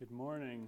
Good 0.00 0.12
morning. 0.12 0.66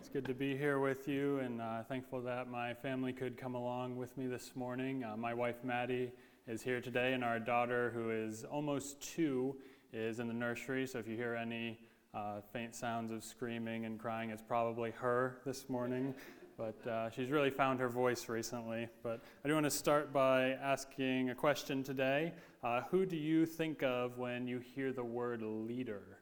It's 0.00 0.08
good 0.08 0.24
to 0.24 0.34
be 0.34 0.56
here 0.56 0.80
with 0.80 1.06
you, 1.06 1.38
and 1.38 1.60
uh, 1.60 1.84
thankful 1.84 2.20
that 2.22 2.50
my 2.50 2.74
family 2.74 3.12
could 3.12 3.36
come 3.36 3.54
along 3.54 3.96
with 3.96 4.18
me 4.18 4.26
this 4.26 4.56
morning. 4.56 5.04
Uh, 5.04 5.16
my 5.16 5.32
wife 5.32 5.62
Maddie 5.62 6.10
is 6.48 6.60
here 6.60 6.80
today, 6.80 7.12
and 7.12 7.22
our 7.22 7.38
daughter, 7.38 7.92
who 7.94 8.10
is 8.10 8.42
almost 8.42 9.00
two, 9.00 9.54
is 9.92 10.18
in 10.18 10.26
the 10.26 10.34
nursery. 10.34 10.84
So 10.84 10.98
if 10.98 11.06
you 11.06 11.14
hear 11.14 11.36
any 11.36 11.78
uh, 12.12 12.40
faint 12.52 12.74
sounds 12.74 13.12
of 13.12 13.22
screaming 13.22 13.84
and 13.84 14.00
crying, 14.00 14.30
it's 14.30 14.42
probably 14.42 14.90
her 14.90 15.36
this 15.46 15.68
morning. 15.68 16.12
But 16.58 16.84
uh, 16.88 17.10
she's 17.10 17.30
really 17.30 17.50
found 17.50 17.78
her 17.78 17.88
voice 17.88 18.28
recently. 18.28 18.88
But 19.04 19.22
I 19.44 19.48
do 19.48 19.54
want 19.54 19.66
to 19.66 19.70
start 19.70 20.12
by 20.12 20.54
asking 20.60 21.30
a 21.30 21.36
question 21.36 21.84
today. 21.84 22.32
Uh, 22.64 22.80
who 22.90 23.06
do 23.06 23.16
you 23.16 23.46
think 23.46 23.84
of 23.84 24.18
when 24.18 24.48
you 24.48 24.58
hear 24.58 24.92
the 24.92 25.04
word 25.04 25.40
leader? 25.40 26.18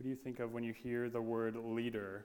Who 0.00 0.04
do 0.04 0.08
you 0.08 0.16
think 0.16 0.40
of 0.40 0.54
when 0.54 0.64
you 0.64 0.72
hear 0.72 1.10
the 1.10 1.20
word 1.20 1.56
leader? 1.56 2.24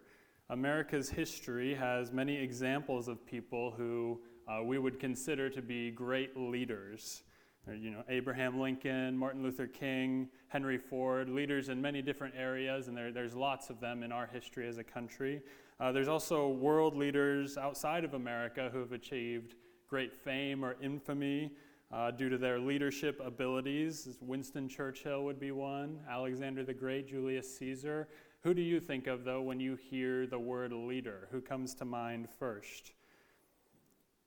America's 0.50 1.10
history 1.10 1.76
has 1.76 2.10
many 2.10 2.34
examples 2.38 3.10
of 3.10 3.26
people 3.26 3.72
who 3.72 4.22
uh, 4.48 4.64
we 4.64 4.78
would 4.78 4.98
consider 4.98 5.50
to 5.50 5.62
be 5.62 5.92
great 5.92 6.38
leaders. 6.38 7.24
Uh, 7.68 7.74
you 7.74 7.92
know, 7.92 8.02
Abraham 8.08 8.62
Lincoln, 8.62 9.18
Martin 9.18 9.44
Luther 9.44 9.68
King, 9.68 10.30
Henry 10.48 10.78
Ford, 10.78 11.28
leaders 11.28 11.68
in 11.68 11.82
many 11.82 12.02
different 12.02 12.34
areas, 12.38 12.88
and 12.88 12.96
there, 12.96 13.12
there's 13.12 13.36
lots 13.36 13.70
of 13.70 13.82
them 13.82 14.04
in 14.04 14.12
our 14.14 14.28
history 14.28 14.70
as 14.70 14.78
a 14.78 14.84
country. 14.84 15.42
Uh, 15.78 15.92
there's 15.92 16.08
also 16.08 16.48
world 16.48 16.96
leaders 16.96 17.58
outside 17.58 18.06
of 18.06 18.14
America 18.14 18.70
who 18.72 18.80
have 18.80 18.94
achieved 18.94 19.56
great 19.90 20.16
fame 20.16 20.64
or 20.64 20.78
infamy 20.82 21.52
uh, 21.92 22.12
due 22.12 22.30
to 22.30 22.38
their 22.38 22.60
leadership 22.60 23.22
abilities. 23.24 24.18
Winston 24.22 24.68
Churchill 24.68 25.24
would 25.24 25.40
be 25.40 25.52
one, 25.52 26.00
Alexander 26.10 26.64
the 26.64 26.74
Great, 26.74 27.08
Julius 27.08 27.58
Caesar. 27.58 28.08
Who 28.42 28.54
do 28.54 28.62
you 28.62 28.80
think 28.80 29.08
of, 29.08 29.24
though, 29.24 29.42
when 29.42 29.60
you 29.60 29.76
hear 29.76 30.28
the 30.28 30.40
word 30.40 30.72
leader? 30.72 31.28
Who 31.32 31.42
comes 31.42 31.74
to 31.76 31.86
mind 31.86 32.28
first? 32.40 32.94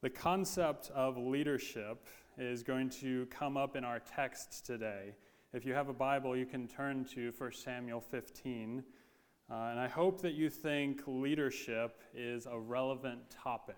The 0.01 0.11
concept 0.11 0.91
of 0.95 1.17
leadership 1.17 2.06
is 2.36 2.62
going 2.62 2.91
to 2.91 3.27
come 3.27 3.56
up 3.56 3.75
in 3.75 3.84
our 3.84 3.98
text 4.01 4.64
today. 4.64 5.14
If 5.53 5.64
you 5.64 5.75
have 5.75 5.89
a 5.89 5.95
Bible, 5.95 6.36
you 6.36 6.47
can 6.47 6.69
turn 6.69 7.05
to 7.14 7.33
1 7.36 7.53
Samuel 7.53 8.01
15. 8.01 8.84
Uh, 9.51 9.55
and 9.55 9.81
I 9.81 9.89
hope 9.89 10.20
that 10.23 10.34
you 10.34 10.51
think 10.51 11.03
leadership 11.06 12.03
is 12.14 12.47
a 12.47 12.59
relevant 12.59 13.20
topic. 13.31 13.77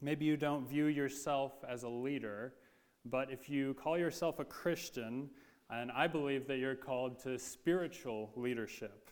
Maybe 0.00 0.24
you 0.24 0.36
don't 0.36 0.68
view 0.68 0.86
yourself 0.86 1.52
as 1.68 1.82
a 1.82 1.88
leader, 1.88 2.54
but 3.04 3.30
if 3.32 3.48
you 3.48 3.74
call 3.74 3.98
yourself 3.98 4.38
a 4.38 4.44
Christian, 4.44 5.28
and 5.70 5.90
I 5.90 6.06
believe 6.06 6.46
that 6.48 6.58
you're 6.58 6.76
called 6.76 7.18
to 7.24 7.38
spiritual 7.38 8.30
leadership. 8.36 9.10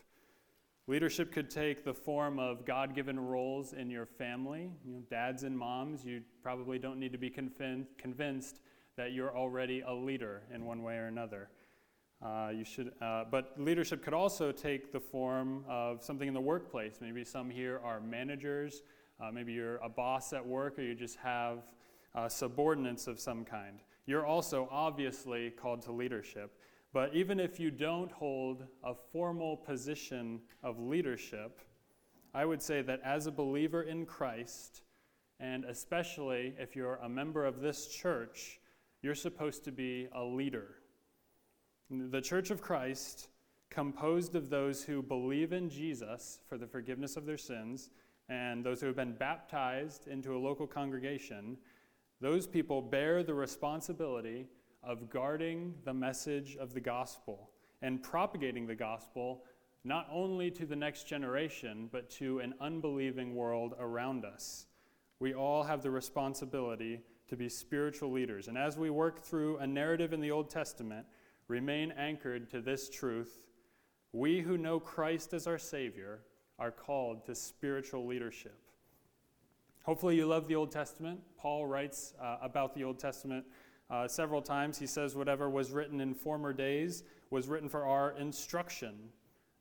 Leadership 0.87 1.33
could 1.33 1.49
take 1.49 1.83
the 1.83 1.93
form 1.93 2.39
of 2.39 2.65
God 2.65 2.95
given 2.95 3.19
roles 3.19 3.73
in 3.73 3.89
your 3.89 4.05
family. 4.05 4.71
You 4.85 4.93
know, 4.93 4.99
dads 5.09 5.43
and 5.43 5.57
moms, 5.57 6.05
you 6.05 6.21
probably 6.41 6.79
don't 6.79 6.97
need 6.97 7.11
to 7.11 7.17
be 7.17 7.29
convinced 7.29 8.61
that 8.95 9.11
you're 9.11 9.35
already 9.35 9.81
a 9.81 9.93
leader 9.93 10.43
in 10.53 10.65
one 10.65 10.83
way 10.83 10.95
or 10.95 11.07
another. 11.07 11.49
Uh, 12.25 12.51
you 12.55 12.63
should, 12.63 12.93
uh, 13.01 13.25
but 13.29 13.53
leadership 13.57 14.01
could 14.01 14.13
also 14.13 14.51
take 14.51 14.91
the 14.93 14.99
form 14.99 15.65
of 15.67 16.01
something 16.01 16.27
in 16.27 16.33
the 16.33 16.41
workplace. 16.41 16.99
Maybe 17.01 17.25
some 17.25 17.49
here 17.49 17.79
are 17.83 17.99
managers 17.99 18.81
uh, 19.19 19.31
maybe 19.31 19.53
you're 19.53 19.77
a 19.77 19.89
boss 19.89 20.33
at 20.33 20.45
work 20.45 20.77
or 20.77 20.81
you 20.81 20.95
just 20.95 21.17
have 21.17 21.59
uh, 22.15 22.29
subordinates 22.29 23.07
of 23.07 23.19
some 23.19 23.43
kind. 23.43 23.79
You're 24.05 24.25
also 24.25 24.67
obviously 24.71 25.51
called 25.51 25.81
to 25.83 25.91
leadership. 25.91 26.57
But 26.93 27.13
even 27.13 27.39
if 27.39 27.59
you 27.59 27.69
don't 27.69 28.11
hold 28.11 28.63
a 28.83 28.93
formal 29.11 29.57
position 29.57 30.39
of 30.63 30.79
leadership, 30.79 31.59
I 32.33 32.45
would 32.45 32.61
say 32.61 32.81
that 32.81 33.01
as 33.03 33.27
a 33.27 33.31
believer 33.31 33.83
in 33.83 34.05
Christ, 34.05 34.83
and 35.39 35.65
especially 35.65 36.55
if 36.57 36.75
you're 36.75 36.95
a 36.95 37.09
member 37.09 37.45
of 37.45 37.59
this 37.59 37.87
church, 37.87 38.59
you're 39.01 39.15
supposed 39.15 39.63
to 39.65 39.71
be 39.71 40.07
a 40.13 40.23
leader. 40.23 40.75
The 41.89 42.21
Church 42.21 42.49
of 42.49 42.61
Christ, 42.61 43.29
composed 43.69 44.35
of 44.35 44.49
those 44.49 44.83
who 44.83 45.01
believe 45.01 45.53
in 45.53 45.69
Jesus 45.69 46.39
for 46.47 46.57
the 46.57 46.67
forgiveness 46.67 47.17
of 47.17 47.25
their 47.25 47.37
sins, 47.37 47.89
and 48.29 48.63
those 48.63 48.81
who 48.81 48.87
have 48.87 48.95
been 48.95 49.13
baptized 49.13 50.07
into 50.07 50.35
a 50.35 50.39
local 50.39 50.67
congregation, 50.67 51.57
those 52.19 52.47
people 52.47 52.81
bear 52.81 53.23
the 53.23 53.33
responsibility 53.33 54.47
of 54.83 55.09
guarding 55.09 55.73
the 55.85 55.93
message 55.93 56.57
of 56.57 56.73
the 56.73 56.79
gospel 56.79 57.49
and 57.81 58.01
propagating 58.01 58.65
the 58.65 58.75
gospel 58.75 59.43
not 59.83 60.07
only 60.11 60.51
to 60.51 60.65
the 60.65 60.75
next 60.75 61.07
generation, 61.07 61.87
but 61.91 62.09
to 62.09 62.39
an 62.39 62.53
unbelieving 62.59 63.35
world 63.35 63.73
around 63.79 64.25
us. 64.25 64.65
We 65.19 65.33
all 65.33 65.63
have 65.63 65.81
the 65.81 65.91
responsibility 65.91 67.01
to 67.29 67.37
be 67.37 67.49
spiritual 67.49 68.11
leaders. 68.11 68.47
And 68.47 68.57
as 68.57 68.77
we 68.77 68.89
work 68.89 69.21
through 69.21 69.57
a 69.57 69.67
narrative 69.67 70.13
in 70.13 70.21
the 70.21 70.31
Old 70.31 70.49
Testament, 70.49 71.05
remain 71.47 71.91
anchored 71.91 72.49
to 72.49 72.61
this 72.61 72.89
truth 72.89 73.45
we 74.13 74.41
who 74.41 74.57
know 74.57 74.79
Christ 74.79 75.33
as 75.33 75.47
our 75.47 75.57
Savior 75.57 76.21
are 76.59 76.71
called 76.71 77.25
to 77.25 77.35
spiritual 77.35 78.05
leadership. 78.05 78.57
Hopefully, 79.83 80.15
you 80.15 80.25
love 80.25 80.47
the 80.47 80.55
Old 80.55 80.71
Testament. 80.71 81.19
Paul 81.37 81.65
writes 81.65 82.13
uh, 82.21 82.37
about 82.41 82.73
the 82.73 82.83
Old 82.83 82.99
Testament 82.99 83.45
uh, 83.89 84.07
several 84.07 84.41
times. 84.41 84.77
He 84.77 84.87
says, 84.87 85.15
Whatever 85.15 85.49
was 85.49 85.71
written 85.71 86.01
in 86.01 86.13
former 86.13 86.51
days 86.51 87.03
was 87.29 87.47
written 87.47 87.69
for 87.69 87.85
our 87.85 88.11
instruction, 88.17 88.95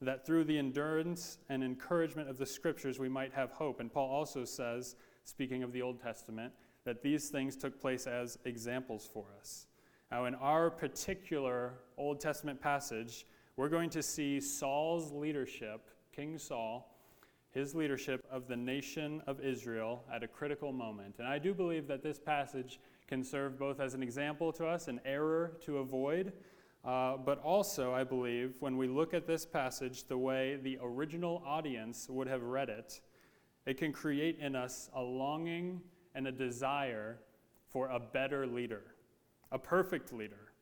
that 0.00 0.26
through 0.26 0.44
the 0.44 0.58
endurance 0.58 1.38
and 1.48 1.62
encouragement 1.62 2.28
of 2.28 2.38
the 2.38 2.46
scriptures 2.46 2.98
we 2.98 3.08
might 3.08 3.32
have 3.32 3.52
hope. 3.52 3.80
And 3.80 3.92
Paul 3.92 4.08
also 4.08 4.44
says, 4.44 4.96
speaking 5.24 5.62
of 5.62 5.72
the 5.72 5.82
Old 5.82 6.00
Testament, 6.00 6.52
that 6.84 7.02
these 7.02 7.28
things 7.28 7.56
took 7.56 7.80
place 7.80 8.06
as 8.06 8.38
examples 8.44 9.08
for 9.12 9.26
us. 9.40 9.66
Now, 10.10 10.26
in 10.26 10.34
our 10.36 10.70
particular 10.70 11.74
Old 11.96 12.20
Testament 12.20 12.60
passage, 12.60 13.26
we're 13.56 13.68
going 13.68 13.90
to 13.90 14.02
see 14.02 14.40
Saul's 14.40 15.10
leadership 15.12 15.88
King 16.16 16.38
Saul, 16.38 16.96
his 17.50 17.74
leadership 17.74 18.26
of 18.30 18.48
the 18.48 18.56
nation 18.56 19.20
of 19.26 19.38
Israel 19.40 20.02
at 20.10 20.22
a 20.22 20.28
critical 20.28 20.72
moment. 20.72 21.16
And 21.18 21.28
I 21.28 21.38
do 21.38 21.52
believe 21.52 21.86
that 21.88 22.02
this 22.02 22.18
passage 22.18 22.80
can 23.06 23.22
serve 23.22 23.58
both 23.58 23.80
as 23.80 23.92
an 23.92 24.02
example 24.02 24.50
to 24.54 24.66
us, 24.66 24.88
an 24.88 24.98
error 25.04 25.58
to 25.66 25.78
avoid, 25.78 26.32
uh, 26.86 27.18
but 27.18 27.38
also, 27.40 27.92
I 27.92 28.02
believe, 28.02 28.54
when 28.60 28.78
we 28.78 28.88
look 28.88 29.12
at 29.12 29.26
this 29.26 29.44
passage 29.44 30.04
the 30.04 30.16
way 30.16 30.56
the 30.56 30.78
original 30.82 31.42
audience 31.44 32.08
would 32.08 32.28
have 32.28 32.44
read 32.44 32.70
it, 32.70 33.02
it 33.66 33.76
can 33.76 33.92
create 33.92 34.38
in 34.38 34.56
us 34.56 34.88
a 34.94 35.02
longing 35.02 35.82
and 36.14 36.26
a 36.26 36.32
desire 36.32 37.18
for 37.68 37.88
a 37.88 38.00
better 38.00 38.46
leader, 38.46 38.84
a 39.52 39.58
perfect 39.58 40.14
leader. 40.14 40.52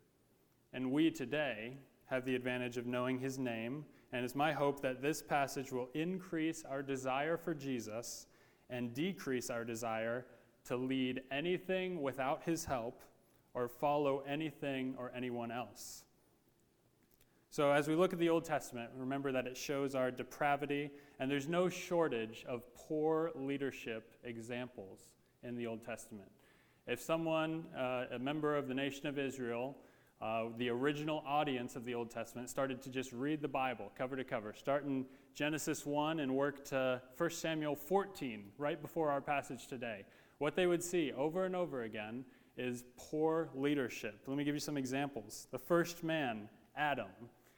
And 0.72 0.90
we 0.90 1.12
today 1.12 1.76
have 2.06 2.24
the 2.24 2.34
advantage 2.34 2.76
of 2.76 2.86
knowing 2.86 3.20
his 3.20 3.38
name 3.38 3.84
and 4.14 4.24
it's 4.24 4.36
my 4.36 4.52
hope 4.52 4.80
that 4.80 5.02
this 5.02 5.20
passage 5.20 5.72
will 5.72 5.88
increase 5.92 6.62
our 6.70 6.82
desire 6.82 7.36
for 7.36 7.52
Jesus 7.52 8.28
and 8.70 8.94
decrease 8.94 9.50
our 9.50 9.64
desire 9.64 10.24
to 10.66 10.76
lead 10.76 11.22
anything 11.32 12.00
without 12.00 12.40
his 12.44 12.64
help 12.64 13.02
or 13.54 13.66
follow 13.66 14.22
anything 14.26 14.94
or 14.98 15.10
anyone 15.16 15.50
else. 15.50 16.04
So, 17.50 17.72
as 17.72 17.88
we 17.88 17.96
look 17.96 18.12
at 18.12 18.20
the 18.20 18.28
Old 18.28 18.44
Testament, 18.44 18.90
remember 18.96 19.32
that 19.32 19.48
it 19.48 19.56
shows 19.56 19.96
our 19.96 20.12
depravity, 20.12 20.90
and 21.18 21.28
there's 21.28 21.48
no 21.48 21.68
shortage 21.68 22.44
of 22.48 22.62
poor 22.76 23.32
leadership 23.34 24.12
examples 24.22 25.00
in 25.42 25.56
the 25.56 25.66
Old 25.66 25.84
Testament. 25.84 26.30
If 26.86 27.00
someone, 27.00 27.64
uh, 27.76 28.04
a 28.12 28.18
member 28.20 28.56
of 28.56 28.68
the 28.68 28.74
nation 28.74 29.08
of 29.08 29.18
Israel, 29.18 29.76
uh, 30.24 30.44
the 30.56 30.70
original 30.70 31.22
audience 31.26 31.76
of 31.76 31.84
the 31.84 31.94
Old 31.94 32.10
Testament 32.10 32.48
started 32.48 32.80
to 32.80 32.88
just 32.88 33.12
read 33.12 33.42
the 33.42 33.48
Bible 33.48 33.92
cover 33.96 34.16
to 34.16 34.24
cover, 34.24 34.54
starting 34.56 35.04
Genesis 35.34 35.84
1 35.84 36.18
and 36.20 36.34
work 36.34 36.64
to 36.66 37.02
1 37.18 37.30
Samuel 37.30 37.76
14, 37.76 38.44
right 38.56 38.80
before 38.80 39.10
our 39.10 39.20
passage 39.20 39.66
today. 39.66 40.06
What 40.38 40.56
they 40.56 40.66
would 40.66 40.82
see 40.82 41.12
over 41.12 41.44
and 41.44 41.54
over 41.54 41.82
again 41.82 42.24
is 42.56 42.84
poor 42.96 43.50
leadership. 43.54 44.18
Let 44.26 44.38
me 44.38 44.44
give 44.44 44.54
you 44.54 44.60
some 44.60 44.78
examples. 44.78 45.46
The 45.50 45.58
first 45.58 46.02
man, 46.02 46.48
Adam, 46.74 47.10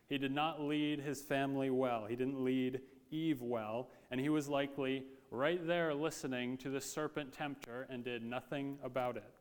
he 0.08 0.18
did 0.18 0.32
not 0.32 0.60
lead 0.60 0.98
his 0.98 1.22
family 1.22 1.70
well, 1.70 2.06
he 2.06 2.16
didn't 2.16 2.42
lead 2.42 2.80
Eve 3.12 3.42
well, 3.42 3.90
and 4.10 4.20
he 4.20 4.28
was 4.28 4.48
likely 4.48 5.04
right 5.30 5.64
there 5.64 5.94
listening 5.94 6.56
to 6.58 6.70
the 6.70 6.80
serpent 6.80 7.32
tempter 7.32 7.86
and 7.90 8.02
did 8.02 8.24
nothing 8.24 8.78
about 8.82 9.16
it. 9.16 9.35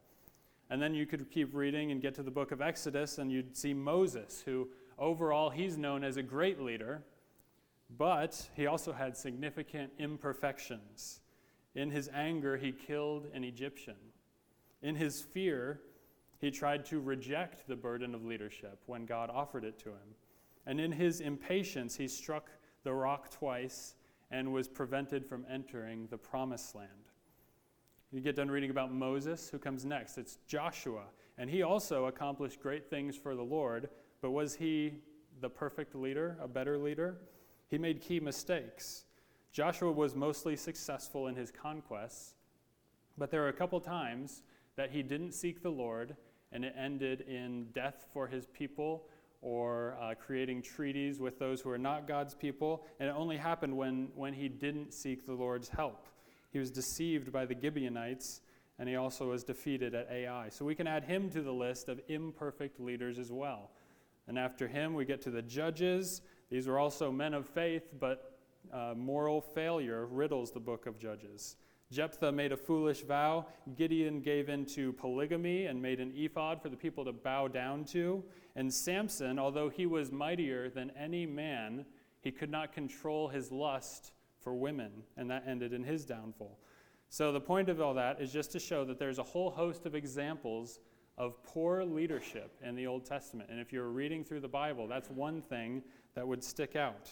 And 0.69 0.81
then 0.81 0.93
you 0.95 1.05
could 1.05 1.29
keep 1.29 1.53
reading 1.53 1.91
and 1.91 2.01
get 2.01 2.15
to 2.15 2.23
the 2.23 2.31
book 2.31 2.51
of 2.51 2.61
Exodus, 2.61 3.17
and 3.17 3.31
you'd 3.31 3.55
see 3.55 3.73
Moses, 3.73 4.41
who 4.45 4.69
overall 4.97 5.49
he's 5.49 5.77
known 5.77 6.03
as 6.03 6.17
a 6.17 6.23
great 6.23 6.59
leader, 6.59 7.03
but 7.97 8.49
he 8.55 8.65
also 8.65 8.91
had 8.91 9.15
significant 9.15 9.91
imperfections. 9.99 11.19
In 11.75 11.91
his 11.91 12.09
anger, 12.13 12.57
he 12.57 12.71
killed 12.71 13.27
an 13.33 13.43
Egyptian. 13.43 13.95
In 14.81 14.95
his 14.95 15.21
fear, 15.21 15.81
he 16.39 16.49
tried 16.51 16.85
to 16.85 16.99
reject 16.99 17.67
the 17.67 17.75
burden 17.75 18.15
of 18.15 18.25
leadership 18.25 18.79
when 18.85 19.05
God 19.05 19.29
offered 19.29 19.63
it 19.63 19.77
to 19.79 19.89
him. 19.89 20.15
And 20.65 20.79
in 20.79 20.91
his 20.91 21.21
impatience, 21.21 21.95
he 21.95 22.07
struck 22.07 22.49
the 22.83 22.93
rock 22.93 23.29
twice 23.29 23.95
and 24.31 24.51
was 24.51 24.67
prevented 24.67 25.25
from 25.25 25.45
entering 25.49 26.07
the 26.09 26.17
promised 26.17 26.75
land. 26.75 26.89
You 28.15 28.21
get 28.21 28.37
done 28.37 28.49
reading 28.49 28.69
about 28.69 28.93
Moses, 28.93 29.49
who 29.49 29.59
comes 29.59 29.83
next. 29.83 30.17
It's 30.17 30.37
Joshua. 30.47 31.03
And 31.37 31.49
he 31.49 31.63
also 31.63 32.05
accomplished 32.05 32.61
great 32.61 32.89
things 32.89 33.17
for 33.17 33.35
the 33.35 33.43
Lord, 33.43 33.89
but 34.21 34.31
was 34.31 34.55
he 34.55 34.93
the 35.41 35.49
perfect 35.49 35.93
leader, 35.93 36.37
a 36.41 36.47
better 36.47 36.77
leader? 36.77 37.17
He 37.67 37.77
made 37.77 37.99
key 37.99 38.21
mistakes. 38.21 39.03
Joshua 39.51 39.91
was 39.91 40.15
mostly 40.15 40.55
successful 40.55 41.27
in 41.27 41.35
his 41.35 41.51
conquests, 41.51 42.35
but 43.17 43.31
there 43.31 43.43
are 43.43 43.49
a 43.49 43.53
couple 43.53 43.81
times 43.81 44.43
that 44.77 44.91
he 44.91 45.03
didn't 45.03 45.33
seek 45.33 45.61
the 45.61 45.69
Lord, 45.69 46.15
and 46.53 46.63
it 46.63 46.73
ended 46.79 47.19
in 47.27 47.65
death 47.73 48.05
for 48.13 48.27
his 48.27 48.45
people 48.45 49.09
or 49.41 49.97
uh, 50.01 50.13
creating 50.13 50.61
treaties 50.61 51.19
with 51.19 51.37
those 51.37 51.59
who 51.59 51.69
are 51.69 51.77
not 51.77 52.07
God's 52.07 52.33
people. 52.33 52.85
And 52.97 53.09
it 53.09 53.13
only 53.17 53.35
happened 53.35 53.75
when, 53.75 54.07
when 54.15 54.33
he 54.33 54.47
didn't 54.47 54.93
seek 54.93 55.25
the 55.25 55.33
Lord's 55.33 55.67
help. 55.67 56.07
He 56.55 56.59
was 56.59 56.71
deceived 56.71 57.33
by 57.33 57.45
the 57.45 57.53
Gibeonites, 57.53 58.39
and 58.79 58.87
he 58.87 58.95
also 58.95 59.31
was 59.31 59.43
defeated 59.43 59.93
at 59.93 60.09
Ai. 60.09 60.47
So 60.47 60.63
we 60.63 60.73
can 60.73 60.87
add 60.87 61.03
him 61.03 61.29
to 61.31 61.41
the 61.41 61.51
list 61.51 61.89
of 61.89 61.99
imperfect 62.07 62.79
leaders 62.79 63.19
as 63.19 63.29
well. 63.29 63.71
And 64.29 64.39
after 64.39 64.65
him, 64.65 64.93
we 64.93 65.03
get 65.03 65.21
to 65.23 65.31
the 65.31 65.41
judges. 65.41 66.21
These 66.49 66.67
were 66.67 66.79
also 66.79 67.11
men 67.11 67.33
of 67.33 67.45
faith, 67.45 67.91
but 67.99 68.39
uh, 68.71 68.93
moral 68.95 69.41
failure 69.41 70.05
riddles 70.05 70.53
the 70.53 70.61
book 70.61 70.85
of 70.85 70.97
Judges. 70.97 71.57
Jephthah 71.91 72.31
made 72.31 72.53
a 72.53 72.57
foolish 72.57 73.01
vow. 73.01 73.47
Gideon 73.75 74.21
gave 74.21 74.47
in 74.47 74.65
to 74.67 74.93
polygamy 74.93 75.65
and 75.65 75.81
made 75.81 75.99
an 75.99 76.13
ephod 76.15 76.61
for 76.61 76.69
the 76.69 76.77
people 76.77 77.03
to 77.03 77.11
bow 77.11 77.49
down 77.49 77.83
to. 77.87 78.23
And 78.55 78.73
Samson, 78.73 79.39
although 79.39 79.67
he 79.67 79.87
was 79.87 80.09
mightier 80.09 80.69
than 80.69 80.91
any 80.97 81.25
man, 81.25 81.85
he 82.21 82.31
could 82.31 82.49
not 82.49 82.71
control 82.71 83.27
his 83.27 83.51
lust 83.51 84.13
for 84.45 84.53
women, 84.53 84.91
and 85.17 85.29
that 85.29 85.43
ended 85.45 85.73
in 85.73 85.83
his 85.83 86.05
downfall. 86.05 86.57
So, 87.09 87.33
the 87.33 87.41
point 87.41 87.67
of 87.67 87.81
all 87.81 87.95
that 87.95 88.21
is 88.21 88.31
just 88.31 88.51
to 88.51 88.59
show 88.59 88.85
that 88.85 88.99
there's 88.99 89.19
a 89.19 89.23
whole 89.23 89.49
host 89.49 89.85
of 89.85 89.95
examples 89.95 90.79
of 91.17 91.43
poor 91.43 91.83
leadership 91.83 92.51
in 92.63 92.75
the 92.75 92.85
Old 92.85 93.05
Testament. 93.05 93.49
And 93.49 93.59
if 93.59 93.73
you're 93.73 93.89
reading 93.89 94.23
through 94.23 94.41
the 94.41 94.47
Bible, 94.47 94.87
that's 94.87 95.09
one 95.09 95.41
thing 95.41 95.81
that 96.13 96.27
would 96.27 96.43
stick 96.43 96.75
out. 96.75 97.09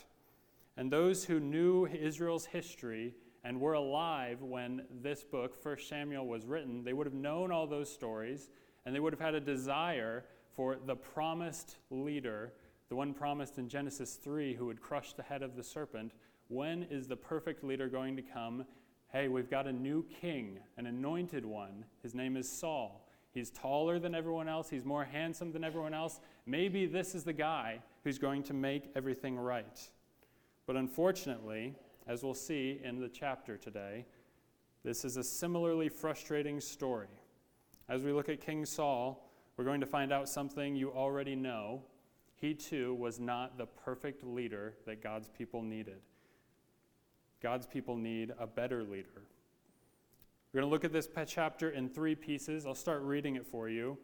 And 0.77 0.91
those 0.91 1.25
who 1.25 1.39
knew 1.39 1.87
Israel's 1.87 2.45
history 2.45 3.15
and 3.43 3.59
were 3.59 3.73
alive 3.73 4.41
when 4.41 4.83
this 5.01 5.23
book, 5.23 5.57
1 5.63 5.77
Samuel, 5.87 6.27
was 6.27 6.45
written, 6.45 6.83
they 6.83 6.93
would 6.93 7.07
have 7.07 7.13
known 7.13 7.51
all 7.51 7.67
those 7.67 7.91
stories 7.91 8.49
and 8.85 8.93
they 8.93 8.99
would 8.99 9.13
have 9.13 9.19
had 9.19 9.35
a 9.35 9.39
desire 9.39 10.25
for 10.55 10.77
the 10.85 10.95
promised 10.95 11.77
leader, 11.89 12.53
the 12.89 12.95
one 12.95 13.13
promised 13.13 13.57
in 13.57 13.67
Genesis 13.67 14.15
3 14.15 14.53
who 14.53 14.65
would 14.65 14.81
crush 14.81 15.13
the 15.13 15.23
head 15.23 15.41
of 15.41 15.55
the 15.55 15.63
serpent. 15.63 16.13
When 16.47 16.83
is 16.83 17.07
the 17.07 17.15
perfect 17.15 17.63
leader 17.63 17.87
going 17.87 18.15
to 18.15 18.21
come? 18.21 18.65
Hey, 19.11 19.27
we've 19.27 19.49
got 19.49 19.67
a 19.67 19.71
new 19.71 20.05
king, 20.21 20.59
an 20.77 20.85
anointed 20.85 21.45
one. 21.45 21.85
His 22.01 22.15
name 22.15 22.35
is 22.35 22.49
Saul. 22.49 23.07
He's 23.33 23.49
taller 23.49 23.97
than 23.97 24.13
everyone 24.13 24.47
else, 24.47 24.69
he's 24.69 24.85
more 24.85 25.05
handsome 25.05 25.51
than 25.51 25.63
everyone 25.63 25.93
else. 25.93 26.19
Maybe 26.45 26.85
this 26.85 27.15
is 27.15 27.23
the 27.23 27.33
guy 27.33 27.79
who's 28.03 28.19
going 28.19 28.43
to 28.43 28.53
make 28.53 28.91
everything 28.95 29.37
right. 29.37 29.79
But 30.67 30.75
unfortunately, 30.75 31.75
as 32.07 32.23
we'll 32.23 32.35
see 32.35 32.79
in 32.83 32.99
the 32.99 33.09
chapter 33.09 33.57
today, 33.57 34.05
this 34.83 35.03
is 35.03 35.17
a 35.17 35.23
similarly 35.23 35.89
frustrating 35.89 36.59
story. 36.59 37.07
As 37.89 38.03
we 38.03 38.11
look 38.11 38.29
at 38.29 38.39
King 38.39 38.65
Saul, 38.65 39.31
we're 39.57 39.65
going 39.65 39.81
to 39.81 39.87
find 39.87 40.11
out 40.11 40.29
something 40.29 40.75
you 40.75 40.91
already 40.91 41.35
know. 41.35 41.81
He 42.35 42.53
too 42.53 42.93
was 42.95 43.19
not 43.19 43.57
the 43.57 43.65
perfect 43.65 44.23
leader 44.23 44.75
that 44.85 45.01
God's 45.01 45.27
people 45.27 45.61
needed. 45.61 46.01
God's 47.43 47.67
people 47.67 47.97
need 47.97 48.31
a 48.39 48.47
better 48.47 48.83
leader. 48.83 49.21
We're 50.53 50.61
going 50.61 50.69
to 50.69 50.73
look 50.73 50.85
at 50.85 50.93
this 50.93 51.09
chapter 51.27 51.71
in 51.71 51.89
three 51.89 52.15
pieces. 52.15 52.65
I'll 52.65 52.73
start 52.73 53.01
reading 53.01 53.35
it 53.35 53.45
for 53.45 53.67
you. 53.67 53.97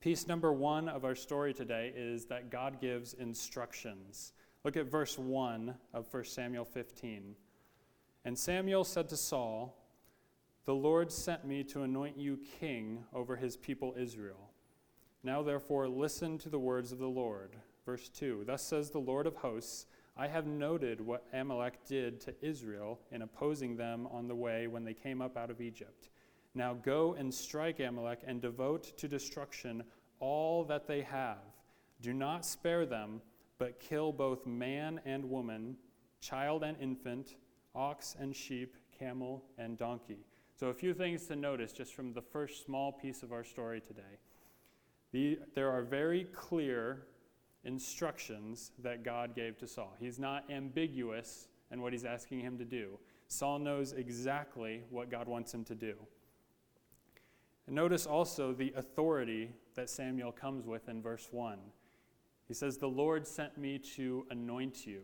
Piece 0.00 0.26
number 0.26 0.52
one 0.52 0.88
of 0.88 1.04
our 1.04 1.14
story 1.14 1.54
today 1.54 1.92
is 1.94 2.24
that 2.24 2.50
God 2.50 2.80
gives 2.80 3.14
instructions. 3.14 4.32
Look 4.64 4.76
at 4.76 4.86
verse 4.86 5.16
1 5.16 5.72
of 5.94 6.06
1 6.12 6.24
Samuel 6.24 6.64
15. 6.64 7.36
And 8.24 8.36
Samuel 8.36 8.82
said 8.82 9.08
to 9.10 9.16
Saul, 9.16 9.76
The 10.64 10.74
Lord 10.74 11.12
sent 11.12 11.44
me 11.44 11.62
to 11.64 11.82
anoint 11.82 12.18
you 12.18 12.40
king 12.58 13.04
over 13.14 13.36
his 13.36 13.56
people 13.56 13.94
Israel. 13.96 14.50
Now 15.22 15.42
therefore 15.42 15.86
listen 15.86 16.38
to 16.38 16.48
the 16.48 16.58
words 16.58 16.90
of 16.90 16.98
the 16.98 17.06
Lord. 17.06 17.50
Verse 17.86 18.08
2 18.08 18.42
Thus 18.46 18.62
says 18.62 18.90
the 18.90 18.98
Lord 18.98 19.28
of 19.28 19.36
hosts, 19.36 19.86
I 20.16 20.26
have 20.26 20.46
noted 20.46 21.00
what 21.00 21.26
Amalek 21.32 21.84
did 21.86 22.20
to 22.22 22.34
Israel 22.42 23.00
in 23.10 23.22
opposing 23.22 23.76
them 23.76 24.06
on 24.08 24.28
the 24.28 24.34
way 24.34 24.66
when 24.66 24.84
they 24.84 24.94
came 24.94 25.22
up 25.22 25.36
out 25.36 25.50
of 25.50 25.60
Egypt. 25.60 26.10
Now 26.54 26.74
go 26.74 27.14
and 27.14 27.32
strike 27.32 27.80
Amalek 27.80 28.20
and 28.26 28.40
devote 28.40 28.96
to 28.98 29.08
destruction 29.08 29.82
all 30.20 30.64
that 30.64 30.86
they 30.86 31.00
have. 31.02 31.38
Do 32.02 32.12
not 32.12 32.44
spare 32.44 32.84
them 32.84 33.22
but 33.58 33.78
kill 33.78 34.12
both 34.12 34.44
man 34.44 35.00
and 35.04 35.24
woman, 35.24 35.76
child 36.20 36.64
and 36.64 36.76
infant, 36.80 37.36
ox 37.76 38.16
and 38.18 38.34
sheep, 38.34 38.76
camel 38.98 39.44
and 39.56 39.78
donkey. 39.78 40.26
So, 40.58 40.66
a 40.66 40.74
few 40.74 40.92
things 40.92 41.26
to 41.26 41.36
notice 41.36 41.72
just 41.72 41.94
from 41.94 42.12
the 42.12 42.20
first 42.20 42.64
small 42.66 42.90
piece 42.90 43.22
of 43.22 43.32
our 43.32 43.44
story 43.44 43.80
today. 43.80 44.18
The, 45.12 45.38
there 45.54 45.70
are 45.70 45.82
very 45.82 46.24
clear 46.24 47.06
instructions 47.64 48.72
that 48.82 49.04
God 49.04 49.34
gave 49.34 49.58
to 49.58 49.66
Saul. 49.66 49.94
He's 49.98 50.18
not 50.18 50.50
ambiguous 50.50 51.48
in 51.70 51.80
what 51.80 51.92
he's 51.92 52.04
asking 52.04 52.40
him 52.40 52.58
to 52.58 52.64
do. 52.64 52.98
Saul 53.28 53.58
knows 53.58 53.92
exactly 53.92 54.82
what 54.90 55.10
God 55.10 55.26
wants 55.26 55.54
him 55.54 55.64
to 55.64 55.74
do. 55.74 55.94
And 57.66 57.76
notice 57.76 58.06
also 58.06 58.52
the 58.52 58.72
authority 58.76 59.54
that 59.74 59.88
Samuel 59.88 60.32
comes 60.32 60.66
with 60.66 60.88
in 60.88 61.00
verse 61.00 61.28
1. 61.30 61.58
He 62.48 62.54
says, 62.54 62.76
The 62.76 62.88
Lord 62.88 63.26
sent 63.26 63.56
me 63.56 63.78
to 63.96 64.26
anoint 64.30 64.86
you, 64.86 65.02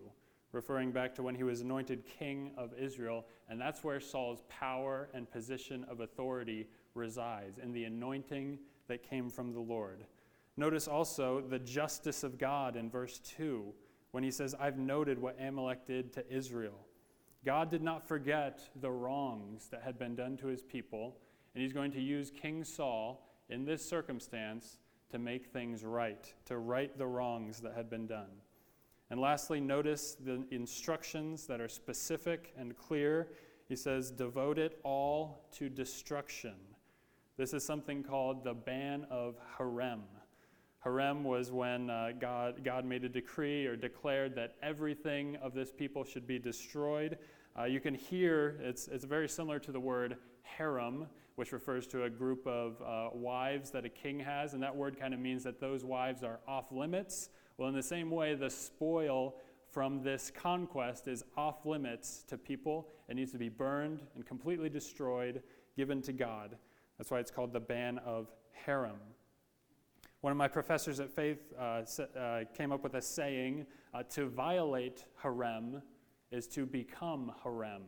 referring 0.52 0.90
back 0.90 1.14
to 1.14 1.22
when 1.22 1.34
he 1.34 1.44
was 1.44 1.60
anointed 1.60 2.04
king 2.04 2.50
of 2.56 2.74
Israel. 2.78 3.24
And 3.48 3.60
that's 3.60 3.84
where 3.84 4.00
Saul's 4.00 4.42
power 4.48 5.08
and 5.14 5.30
position 5.30 5.84
of 5.88 6.00
authority 6.00 6.66
resides, 6.94 7.58
in 7.58 7.72
the 7.72 7.84
anointing 7.84 8.58
that 8.88 9.08
came 9.08 9.30
from 9.30 9.52
the 9.52 9.60
Lord. 9.60 10.04
Notice 10.58 10.88
also 10.88 11.40
the 11.40 11.60
justice 11.60 12.24
of 12.24 12.36
God 12.36 12.74
in 12.74 12.90
verse 12.90 13.20
2 13.36 13.72
when 14.10 14.24
he 14.24 14.32
says, 14.32 14.56
I've 14.58 14.76
noted 14.76 15.16
what 15.16 15.40
Amalek 15.40 15.86
did 15.86 16.12
to 16.14 16.24
Israel. 16.28 16.80
God 17.44 17.70
did 17.70 17.80
not 17.80 18.08
forget 18.08 18.68
the 18.80 18.90
wrongs 18.90 19.68
that 19.68 19.82
had 19.84 20.00
been 20.00 20.16
done 20.16 20.36
to 20.38 20.48
his 20.48 20.60
people, 20.60 21.16
and 21.54 21.62
he's 21.62 21.72
going 21.72 21.92
to 21.92 22.00
use 22.00 22.32
King 22.32 22.64
Saul 22.64 23.24
in 23.48 23.64
this 23.64 23.88
circumstance 23.88 24.78
to 25.12 25.20
make 25.20 25.46
things 25.46 25.84
right, 25.84 26.34
to 26.46 26.58
right 26.58 26.98
the 26.98 27.06
wrongs 27.06 27.60
that 27.60 27.74
had 27.76 27.88
been 27.88 28.08
done. 28.08 28.42
And 29.10 29.20
lastly, 29.20 29.60
notice 29.60 30.16
the 30.16 30.44
instructions 30.50 31.46
that 31.46 31.60
are 31.60 31.68
specific 31.68 32.52
and 32.58 32.76
clear. 32.76 33.28
He 33.68 33.76
says, 33.76 34.10
devote 34.10 34.58
it 34.58 34.80
all 34.82 35.46
to 35.52 35.68
destruction. 35.68 36.56
This 37.36 37.54
is 37.54 37.64
something 37.64 38.02
called 38.02 38.42
the 38.42 38.54
ban 38.54 39.06
of 39.08 39.36
herem. 39.56 40.00
Herem 40.88 41.22
was 41.22 41.52
when 41.52 41.90
uh, 41.90 42.12
God, 42.18 42.64
God 42.64 42.86
made 42.86 43.04
a 43.04 43.08
decree 43.10 43.66
or 43.66 43.76
declared 43.76 44.34
that 44.36 44.54
everything 44.62 45.36
of 45.36 45.52
this 45.52 45.70
people 45.70 46.02
should 46.02 46.26
be 46.26 46.38
destroyed. 46.38 47.18
Uh, 47.58 47.64
you 47.64 47.78
can 47.78 47.94
hear, 47.94 48.58
it's, 48.62 48.88
it's 48.88 49.04
very 49.04 49.28
similar 49.28 49.58
to 49.58 49.70
the 49.70 49.80
word 49.80 50.16
harem 50.42 51.06
which 51.34 51.52
refers 51.52 51.86
to 51.86 52.04
a 52.04 52.10
group 52.10 52.46
of 52.46 52.82
uh, 52.82 53.10
wives 53.12 53.70
that 53.70 53.84
a 53.84 53.88
king 53.88 54.18
has, 54.18 54.54
and 54.54 54.62
that 54.62 54.74
word 54.74 54.98
kind 54.98 55.12
of 55.12 55.20
means 55.20 55.44
that 55.44 55.60
those 55.60 55.84
wives 55.84 56.24
are 56.24 56.40
off 56.48 56.72
limits. 56.72 57.28
Well, 57.58 57.68
in 57.68 57.74
the 57.76 57.82
same 57.82 58.10
way, 58.10 58.34
the 58.34 58.50
spoil 58.50 59.36
from 59.70 60.02
this 60.02 60.32
conquest 60.34 61.06
is 61.06 61.22
off 61.36 61.66
limits 61.66 62.24
to 62.28 62.38
people. 62.38 62.88
It 63.08 63.14
needs 63.14 63.30
to 63.32 63.38
be 63.38 63.50
burned 63.50 64.00
and 64.14 64.26
completely 64.26 64.68
destroyed, 64.68 65.42
given 65.76 66.00
to 66.02 66.12
God. 66.12 66.56
That's 66.96 67.10
why 67.10 67.20
it's 67.20 67.30
called 67.30 67.52
the 67.52 67.60
ban 67.60 67.98
of 67.98 68.32
herem. 68.66 68.96
One 70.20 70.32
of 70.32 70.36
my 70.36 70.48
professors 70.48 71.00
at 71.00 71.10
Faith 71.10 71.52
uh, 71.58 71.82
uh, 72.18 72.44
came 72.56 72.72
up 72.72 72.82
with 72.82 72.94
a 72.94 73.02
saying 73.02 73.66
uh, 73.94 74.02
to 74.10 74.28
violate 74.28 75.04
herem 75.22 75.80
is 76.30 76.46
to 76.48 76.66
become 76.66 77.32
herem 77.44 77.82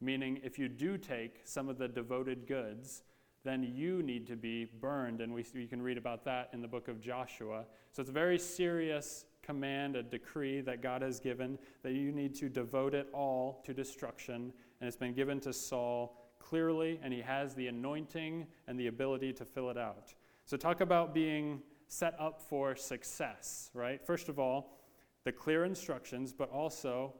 meaning 0.00 0.40
if 0.42 0.58
you 0.58 0.68
do 0.68 0.98
take 0.98 1.40
some 1.44 1.68
of 1.68 1.78
the 1.78 1.88
devoted 1.88 2.46
goods, 2.46 3.02
then 3.44 3.62
you 3.62 4.02
need 4.02 4.26
to 4.26 4.36
be 4.36 4.64
burned. 4.80 5.20
And 5.20 5.32
we, 5.32 5.44
we 5.54 5.66
can 5.66 5.80
read 5.80 5.98
about 5.98 6.24
that 6.24 6.50
in 6.52 6.60
the 6.60 6.68
book 6.68 6.88
of 6.88 7.00
Joshua. 7.00 7.64
So 7.92 8.00
it's 8.00 8.10
a 8.10 8.14
very 8.14 8.38
serious 8.38 9.24
command, 9.42 9.96
a 9.96 10.02
decree 10.02 10.60
that 10.62 10.82
God 10.82 11.02
has 11.02 11.20
given 11.20 11.58
that 11.82 11.92
you 11.92 12.10
need 12.10 12.34
to 12.36 12.48
devote 12.48 12.94
it 12.94 13.08
all 13.12 13.62
to 13.64 13.72
destruction. 13.72 14.52
And 14.80 14.88
it's 14.88 14.96
been 14.96 15.14
given 15.14 15.40
to 15.40 15.52
Saul 15.52 16.20
clearly, 16.40 17.00
and 17.02 17.12
he 17.12 17.20
has 17.20 17.54
the 17.54 17.68
anointing 17.68 18.46
and 18.66 18.78
the 18.78 18.88
ability 18.88 19.32
to 19.34 19.44
fill 19.44 19.70
it 19.70 19.78
out. 19.78 20.14
So, 20.46 20.56
talk 20.56 20.80
about 20.80 21.12
being 21.12 21.60
set 21.88 22.14
up 22.20 22.40
for 22.40 22.76
success, 22.76 23.68
right? 23.74 24.00
First 24.06 24.28
of 24.28 24.38
all, 24.38 24.78
the 25.24 25.32
clear 25.32 25.64
instructions, 25.64 26.32
but 26.32 26.50
also 26.50 27.14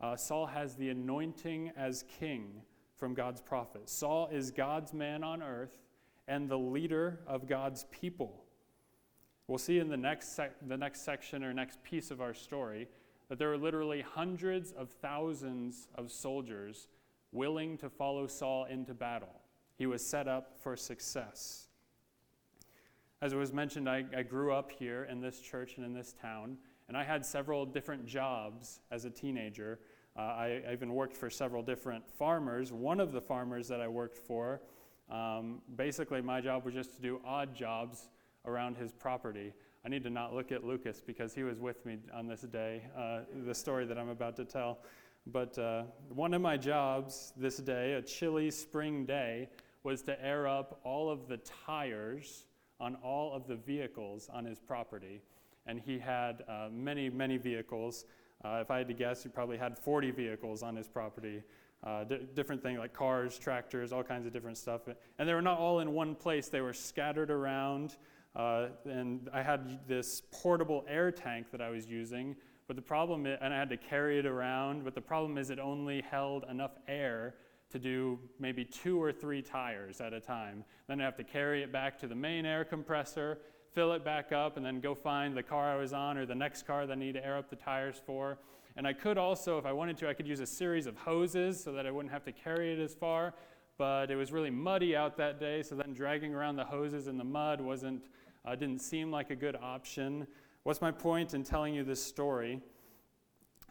uh, 0.00 0.14
Saul 0.14 0.46
has 0.46 0.76
the 0.76 0.90
anointing 0.90 1.72
as 1.76 2.04
king 2.20 2.62
from 2.96 3.14
God's 3.14 3.40
prophet. 3.40 3.88
Saul 3.88 4.28
is 4.30 4.52
God's 4.52 4.94
man 4.94 5.24
on 5.24 5.42
earth 5.42 5.76
and 6.28 6.48
the 6.48 6.58
leader 6.58 7.18
of 7.26 7.48
God's 7.48 7.84
people. 7.90 8.44
We'll 9.48 9.58
see 9.58 9.80
in 9.80 9.88
the 9.88 9.96
next, 9.96 10.36
sec- 10.36 10.56
the 10.68 10.76
next 10.76 11.04
section 11.04 11.42
or 11.42 11.52
next 11.52 11.82
piece 11.82 12.12
of 12.12 12.20
our 12.20 12.34
story 12.34 12.86
that 13.28 13.40
there 13.40 13.48
were 13.48 13.58
literally 13.58 14.02
hundreds 14.02 14.70
of 14.70 14.90
thousands 15.02 15.88
of 15.96 16.12
soldiers 16.12 16.86
willing 17.32 17.76
to 17.78 17.90
follow 17.90 18.28
Saul 18.28 18.66
into 18.66 18.94
battle. 18.94 19.40
He 19.76 19.86
was 19.86 20.06
set 20.06 20.28
up 20.28 20.52
for 20.60 20.76
success. 20.76 21.67
As 23.20 23.32
it 23.32 23.36
was 23.36 23.52
mentioned, 23.52 23.88
I, 23.88 24.04
I 24.16 24.22
grew 24.22 24.52
up 24.52 24.70
here 24.70 25.08
in 25.10 25.20
this 25.20 25.40
church 25.40 25.76
and 25.76 25.84
in 25.84 25.92
this 25.92 26.12
town, 26.12 26.56
and 26.86 26.96
I 26.96 27.02
had 27.02 27.26
several 27.26 27.66
different 27.66 28.06
jobs 28.06 28.78
as 28.92 29.04
a 29.06 29.10
teenager. 29.10 29.80
Uh, 30.16 30.20
I, 30.20 30.62
I, 30.68 30.72
even 30.72 30.94
worked 30.94 31.16
for 31.16 31.28
several 31.28 31.60
different 31.62 32.08
farmers. 32.08 32.72
One 32.72 33.00
of 33.00 33.10
the 33.10 33.20
farmers 33.20 33.66
that 33.68 33.80
I 33.80 33.88
worked 33.88 34.18
for, 34.18 34.62
um, 35.10 35.62
basically, 35.74 36.22
my 36.22 36.40
job 36.40 36.64
was 36.64 36.74
just 36.74 36.94
to 36.94 37.02
do 37.02 37.20
odd 37.24 37.56
jobs 37.56 38.08
around 38.46 38.76
his 38.76 38.92
property. 38.92 39.52
I 39.84 39.88
need 39.88 40.04
to 40.04 40.10
not 40.10 40.32
look 40.32 40.52
at 40.52 40.62
Lucas 40.62 41.02
because 41.04 41.34
he 41.34 41.42
was 41.42 41.58
with 41.58 41.84
me 41.84 41.98
on 42.14 42.28
this 42.28 42.42
day, 42.42 42.82
uh, 42.96 43.20
the 43.46 43.54
story 43.54 43.84
that 43.86 43.98
I'm 43.98 44.10
about 44.10 44.36
to 44.36 44.44
tell. 44.44 44.78
But 45.26 45.58
uh, 45.58 45.84
one 46.08 46.34
of 46.34 46.40
my 46.40 46.56
jobs 46.56 47.32
this 47.36 47.56
day, 47.56 47.94
a 47.94 48.02
chilly 48.02 48.52
spring 48.52 49.04
day, 49.04 49.48
was 49.82 50.02
to 50.02 50.24
air 50.24 50.46
up 50.46 50.80
all 50.84 51.10
of 51.10 51.26
the 51.26 51.38
tires 51.66 52.44
on 52.80 52.96
all 52.96 53.32
of 53.32 53.46
the 53.46 53.56
vehicles 53.56 54.28
on 54.32 54.44
his 54.44 54.58
property. 54.58 55.20
And 55.66 55.80
he 55.80 55.98
had 55.98 56.44
uh, 56.48 56.68
many, 56.72 57.10
many 57.10 57.36
vehicles. 57.36 58.04
Uh, 58.44 58.58
if 58.62 58.70
I 58.70 58.78
had 58.78 58.88
to 58.88 58.94
guess, 58.94 59.22
he 59.22 59.28
probably 59.28 59.58
had 59.58 59.78
40 59.78 60.10
vehicles 60.12 60.62
on 60.62 60.76
his 60.76 60.88
property. 60.88 61.42
Uh, 61.84 62.04
d- 62.04 62.20
different 62.34 62.62
things 62.62 62.78
like 62.78 62.92
cars, 62.92 63.38
tractors, 63.38 63.92
all 63.92 64.02
kinds 64.02 64.26
of 64.26 64.32
different 64.32 64.56
stuff. 64.56 64.82
And 65.18 65.28
they 65.28 65.34
were 65.34 65.42
not 65.42 65.58
all 65.58 65.80
in 65.80 65.92
one 65.92 66.14
place, 66.14 66.48
they 66.48 66.60
were 66.60 66.72
scattered 66.72 67.30
around. 67.30 67.96
Uh, 68.34 68.68
and 68.84 69.28
I 69.32 69.42
had 69.42 69.86
this 69.88 70.22
portable 70.30 70.84
air 70.88 71.10
tank 71.10 71.46
that 71.50 71.60
I 71.60 71.70
was 71.70 71.86
using, 71.86 72.36
but 72.66 72.76
the 72.76 72.82
problem 72.82 73.26
is, 73.26 73.38
and 73.40 73.52
I 73.52 73.58
had 73.58 73.70
to 73.70 73.76
carry 73.76 74.18
it 74.18 74.26
around, 74.26 74.84
but 74.84 74.94
the 74.94 75.00
problem 75.00 75.38
is 75.38 75.50
it 75.50 75.58
only 75.58 76.02
held 76.02 76.44
enough 76.50 76.72
air 76.86 77.34
to 77.70 77.78
do 77.78 78.18
maybe 78.38 78.64
two 78.64 79.02
or 79.02 79.12
three 79.12 79.42
tires 79.42 80.00
at 80.00 80.12
a 80.12 80.20
time. 80.20 80.64
Then 80.86 81.00
I 81.00 81.04
have 81.04 81.16
to 81.16 81.24
carry 81.24 81.62
it 81.62 81.72
back 81.72 81.98
to 81.98 82.06
the 82.06 82.14
main 82.14 82.46
air 82.46 82.64
compressor, 82.64 83.38
fill 83.72 83.92
it 83.92 84.04
back 84.04 84.32
up, 84.32 84.56
and 84.56 84.64
then 84.64 84.80
go 84.80 84.94
find 84.94 85.36
the 85.36 85.42
car 85.42 85.70
I 85.70 85.76
was 85.76 85.92
on 85.92 86.16
or 86.16 86.24
the 86.24 86.34
next 86.34 86.66
car 86.66 86.86
that 86.86 86.92
I 86.92 86.96
need 86.96 87.12
to 87.12 87.24
air 87.24 87.36
up 87.36 87.50
the 87.50 87.56
tires 87.56 88.00
for. 88.06 88.38
And 88.76 88.86
I 88.86 88.92
could 88.92 89.18
also, 89.18 89.58
if 89.58 89.66
I 89.66 89.72
wanted 89.72 89.98
to, 89.98 90.08
I 90.08 90.14
could 90.14 90.26
use 90.26 90.40
a 90.40 90.46
series 90.46 90.86
of 90.86 90.96
hoses 90.96 91.62
so 91.62 91.72
that 91.72 91.86
I 91.86 91.90
wouldn't 91.90 92.12
have 92.12 92.24
to 92.24 92.32
carry 92.32 92.72
it 92.72 92.78
as 92.78 92.94
far. 92.94 93.34
But 93.76 94.10
it 94.10 94.16
was 94.16 94.32
really 94.32 94.50
muddy 94.50 94.96
out 94.96 95.16
that 95.18 95.38
day, 95.38 95.62
so 95.62 95.74
then 95.74 95.92
dragging 95.92 96.34
around 96.34 96.56
the 96.56 96.64
hoses 96.64 97.06
in 97.06 97.18
the 97.18 97.24
mud 97.24 97.60
wasn't, 97.60 98.02
uh, 98.44 98.54
didn't 98.54 98.80
seem 98.80 99.10
like 99.10 99.30
a 99.30 99.36
good 99.36 99.56
option. 99.56 100.26
What's 100.62 100.80
my 100.80 100.90
point 100.90 101.34
in 101.34 101.44
telling 101.44 101.74
you 101.74 101.84
this 101.84 102.02
story? 102.02 102.60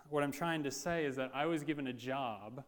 What 0.09 0.23
I'm 0.23 0.31
trying 0.31 0.63
to 0.63 0.71
say 0.71 1.03
is 1.03 1.15
that 1.17 1.31
I 1.33 1.45
was 1.45 1.63
given 1.63 1.87
a 1.87 1.93
job 1.93 2.63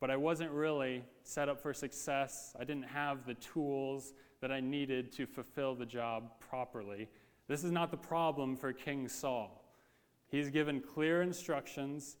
but 0.00 0.10
I 0.10 0.16
wasn't 0.16 0.50
really 0.50 1.04
set 1.22 1.48
up 1.48 1.60
for 1.60 1.74
success. 1.74 2.54
I 2.58 2.64
didn't 2.64 2.84
have 2.84 3.26
the 3.26 3.34
tools 3.34 4.14
that 4.40 4.50
I 4.50 4.58
needed 4.60 5.12
to 5.12 5.26
fulfill 5.26 5.74
the 5.74 5.86
job 5.86 6.40
properly. 6.40 7.08
This 7.46 7.62
is 7.62 7.70
not 7.70 7.90
the 7.90 7.98
problem 7.98 8.56
for 8.56 8.72
King 8.72 9.08
Saul. 9.08 9.62
He's 10.28 10.48
given 10.48 10.80
clear 10.80 11.20
instructions, 11.20 12.16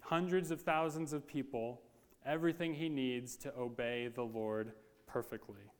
hundreds 0.00 0.50
of 0.50 0.62
thousands 0.62 1.12
of 1.12 1.26
people, 1.26 1.82
everything 2.24 2.74
he 2.74 2.88
needs 2.88 3.36
to 3.38 3.52
obey 3.58 4.08
the 4.08 4.22
Lord 4.22 4.72
perfectly. 5.06 5.70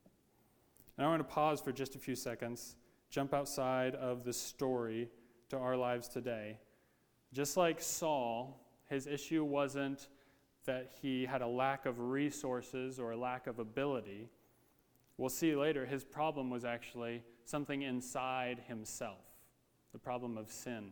And 0.96 1.06
I 1.06 1.08
want 1.08 1.20
to 1.20 1.34
pause 1.34 1.60
for 1.60 1.72
just 1.72 1.94
a 1.94 1.98
few 1.98 2.14
seconds, 2.14 2.76
jump 3.10 3.32
outside 3.32 3.94
of 3.94 4.24
the 4.24 4.32
story 4.32 5.08
to 5.48 5.56
our 5.56 5.76
lives 5.76 6.08
today. 6.08 6.58
Just 7.32 7.56
like 7.56 7.80
Saul, 7.80 8.60
his 8.88 9.06
issue 9.06 9.44
wasn't 9.44 10.08
that 10.64 10.92
he 11.02 11.26
had 11.26 11.42
a 11.42 11.46
lack 11.46 11.86
of 11.86 11.98
resources 11.98 12.98
or 12.98 13.12
a 13.12 13.16
lack 13.16 13.46
of 13.46 13.58
ability. 13.58 14.28
We'll 15.16 15.28
see 15.28 15.54
later, 15.54 15.86
his 15.86 16.04
problem 16.04 16.50
was 16.50 16.64
actually 16.64 17.22
something 17.44 17.82
inside 17.82 18.62
himself 18.68 19.18
the 19.92 19.98
problem 19.98 20.36
of 20.36 20.50
sin. 20.50 20.90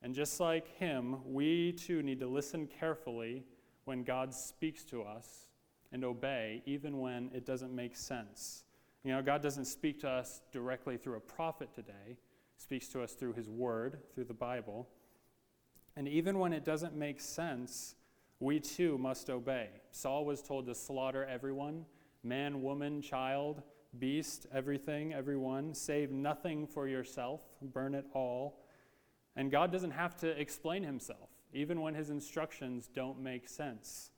And 0.00 0.14
just 0.14 0.38
like 0.38 0.68
him, 0.78 1.16
we 1.24 1.72
too 1.72 2.02
need 2.02 2.20
to 2.20 2.28
listen 2.28 2.68
carefully 2.68 3.42
when 3.84 4.04
God 4.04 4.32
speaks 4.32 4.84
to 4.84 5.02
us 5.02 5.48
and 5.90 6.04
obey, 6.04 6.62
even 6.66 7.00
when 7.00 7.30
it 7.34 7.44
doesn't 7.44 7.74
make 7.74 7.96
sense. 7.96 8.62
You 9.02 9.12
know, 9.12 9.22
God 9.22 9.42
doesn't 9.42 9.64
speak 9.64 10.00
to 10.00 10.08
us 10.08 10.40
directly 10.52 10.96
through 10.96 11.16
a 11.16 11.20
prophet 11.20 11.74
today, 11.74 12.16
speaks 12.58 12.86
to 12.88 13.02
us 13.02 13.14
through 13.14 13.32
his 13.32 13.48
word, 13.48 13.98
through 14.14 14.24
the 14.24 14.34
Bible. 14.34 14.88
And 15.96 16.06
even 16.06 16.38
when 16.38 16.52
it 16.52 16.64
doesn't 16.64 16.94
make 16.94 17.20
sense, 17.20 17.96
we 18.44 18.60
too 18.60 18.98
must 18.98 19.30
obey. 19.30 19.68
Saul 19.90 20.26
was 20.26 20.42
told 20.42 20.66
to 20.66 20.74
slaughter 20.74 21.24
everyone 21.24 21.86
man, 22.22 22.62
woman, 22.62 23.02
child, 23.02 23.62
beast, 23.98 24.46
everything, 24.52 25.12
everyone. 25.12 25.74
Save 25.74 26.10
nothing 26.10 26.66
for 26.66 26.88
yourself, 26.88 27.40
burn 27.60 27.94
it 27.94 28.06
all. 28.14 28.60
And 29.36 29.50
God 29.50 29.72
doesn't 29.72 29.90
have 29.90 30.16
to 30.18 30.28
explain 30.40 30.82
himself, 30.82 31.28
even 31.52 31.80
when 31.80 31.94
his 31.94 32.10
instructions 32.10 32.88
don't 32.94 33.20
make 33.20 33.48
sense. 33.48 34.10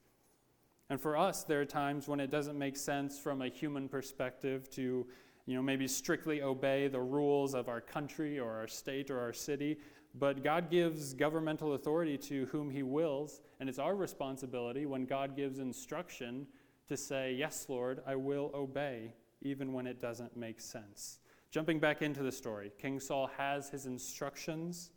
And 0.89 1.01
for 1.01 1.17
us, 1.17 1.43
there 1.43 1.61
are 1.61 1.65
times 1.65 2.07
when 2.07 2.21
it 2.21 2.31
doesn't 2.31 2.59
make 2.59 2.77
sense 2.77 3.19
from 3.19 3.43
a 3.43 3.49
human 3.49 3.89
perspective 3.89 4.71
to, 4.71 5.07
you 5.47 5.55
know, 5.55 5.63
maybe 5.63 5.89
strictly 5.89 6.43
obey 6.43 6.87
the 6.87 7.01
rules 7.01 7.55
of 7.55 7.69
our 7.69 7.81
country 7.81 8.39
or 8.39 8.53
our 8.53 8.69
state 8.69 9.11
or 9.11 9.19
our 9.19 9.33
city. 9.33 9.79
But 10.19 10.43
God 10.43 10.71
gives 10.71 11.13
governmental 11.13 11.75
authority 11.75 12.17
to 12.19 12.47
whom 12.47 12.71
He 12.71 12.83
wills, 12.83 13.43
and 13.61 13.69
it's 13.69 13.79
our 13.79 13.95
responsibility 13.95 14.87
when 14.87 15.05
God 15.05 15.37
gives 15.37 15.59
instruction 15.59 16.47
to 16.89 16.97
say, 16.97 17.35
Yes, 17.35 17.67
Lord, 17.69 18.01
I 18.07 18.17
will 18.17 18.51
obey, 18.55 19.13
even 19.43 19.73
when 19.73 19.87
it 19.87 20.01
doesn't 20.01 20.37
make 20.37 20.61
sense. 20.61 21.19
Jumping 21.51 21.79
back 21.79 22.03
into 22.03 22.23
the 22.23 22.33
story, 22.33 22.73
King 22.79 22.99
Saul 22.99 23.31
has 23.37 23.69
his 23.69 23.87
instructions. 23.87 24.91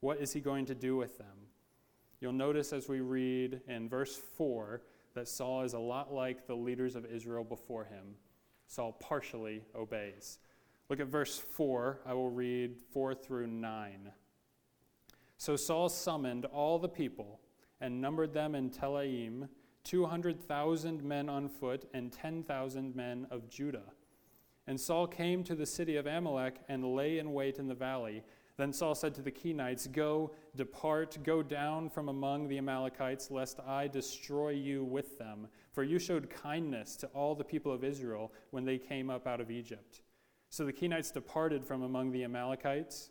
What 0.00 0.18
is 0.18 0.32
he 0.32 0.40
going 0.40 0.66
to 0.66 0.74
do 0.74 0.96
with 0.96 1.18
them? 1.18 1.48
You'll 2.20 2.32
notice 2.32 2.72
as 2.72 2.88
we 2.88 3.00
read 3.00 3.60
in 3.68 3.88
verse 3.88 4.16
4 4.36 4.82
that 5.14 5.28
Saul 5.28 5.62
is 5.62 5.74
a 5.74 5.78
lot 5.78 6.12
like 6.12 6.46
the 6.46 6.54
leaders 6.54 6.96
of 6.96 7.04
Israel 7.04 7.44
before 7.44 7.84
him. 7.84 8.14
Saul 8.66 8.92
partially 8.92 9.62
obeys. 9.74 10.38
Look 10.88 11.00
at 11.00 11.08
verse 11.08 11.38
4. 11.38 12.00
I 12.06 12.14
will 12.14 12.30
read 12.30 12.76
4 12.92 13.14
through 13.14 13.48
9. 13.48 14.12
So 15.42 15.56
Saul 15.56 15.88
summoned 15.88 16.44
all 16.44 16.78
the 16.78 16.88
people 16.88 17.40
and 17.80 18.00
numbered 18.00 18.32
them 18.32 18.54
in 18.54 18.70
Telaim, 18.70 19.48
200,000 19.82 21.02
men 21.02 21.28
on 21.28 21.48
foot 21.48 21.90
and 21.92 22.12
10,000 22.12 22.94
men 22.94 23.26
of 23.28 23.50
Judah. 23.50 23.92
And 24.68 24.80
Saul 24.80 25.08
came 25.08 25.42
to 25.42 25.56
the 25.56 25.66
city 25.66 25.96
of 25.96 26.06
Amalek 26.06 26.60
and 26.68 26.94
lay 26.94 27.18
in 27.18 27.32
wait 27.32 27.58
in 27.58 27.66
the 27.66 27.74
valley. 27.74 28.22
Then 28.56 28.72
Saul 28.72 28.94
said 28.94 29.16
to 29.16 29.20
the 29.20 29.32
Kenites, 29.32 29.90
Go, 29.90 30.30
depart, 30.54 31.18
go 31.24 31.42
down 31.42 31.90
from 31.90 32.08
among 32.08 32.46
the 32.46 32.58
Amalekites, 32.58 33.28
lest 33.28 33.58
I 33.66 33.88
destroy 33.88 34.50
you 34.50 34.84
with 34.84 35.18
them. 35.18 35.48
For 35.72 35.82
you 35.82 35.98
showed 35.98 36.30
kindness 36.30 36.94
to 36.98 37.08
all 37.08 37.34
the 37.34 37.42
people 37.42 37.72
of 37.72 37.82
Israel 37.82 38.32
when 38.52 38.64
they 38.64 38.78
came 38.78 39.10
up 39.10 39.26
out 39.26 39.40
of 39.40 39.50
Egypt. 39.50 40.02
So 40.50 40.64
the 40.64 40.72
Kenites 40.72 41.12
departed 41.12 41.64
from 41.64 41.82
among 41.82 42.12
the 42.12 42.22
Amalekites 42.22 43.10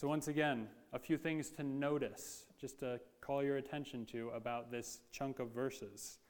So, 0.00 0.06
once 0.06 0.28
again, 0.28 0.68
a 0.92 0.98
few 1.00 1.18
things 1.18 1.50
to 1.50 1.64
notice, 1.64 2.44
just 2.56 2.78
to 2.78 3.00
call 3.20 3.42
your 3.42 3.56
attention 3.56 4.06
to 4.06 4.28
about 4.28 4.70
this 4.70 5.00
chunk 5.10 5.40
of 5.40 5.50
verses. 5.50 6.20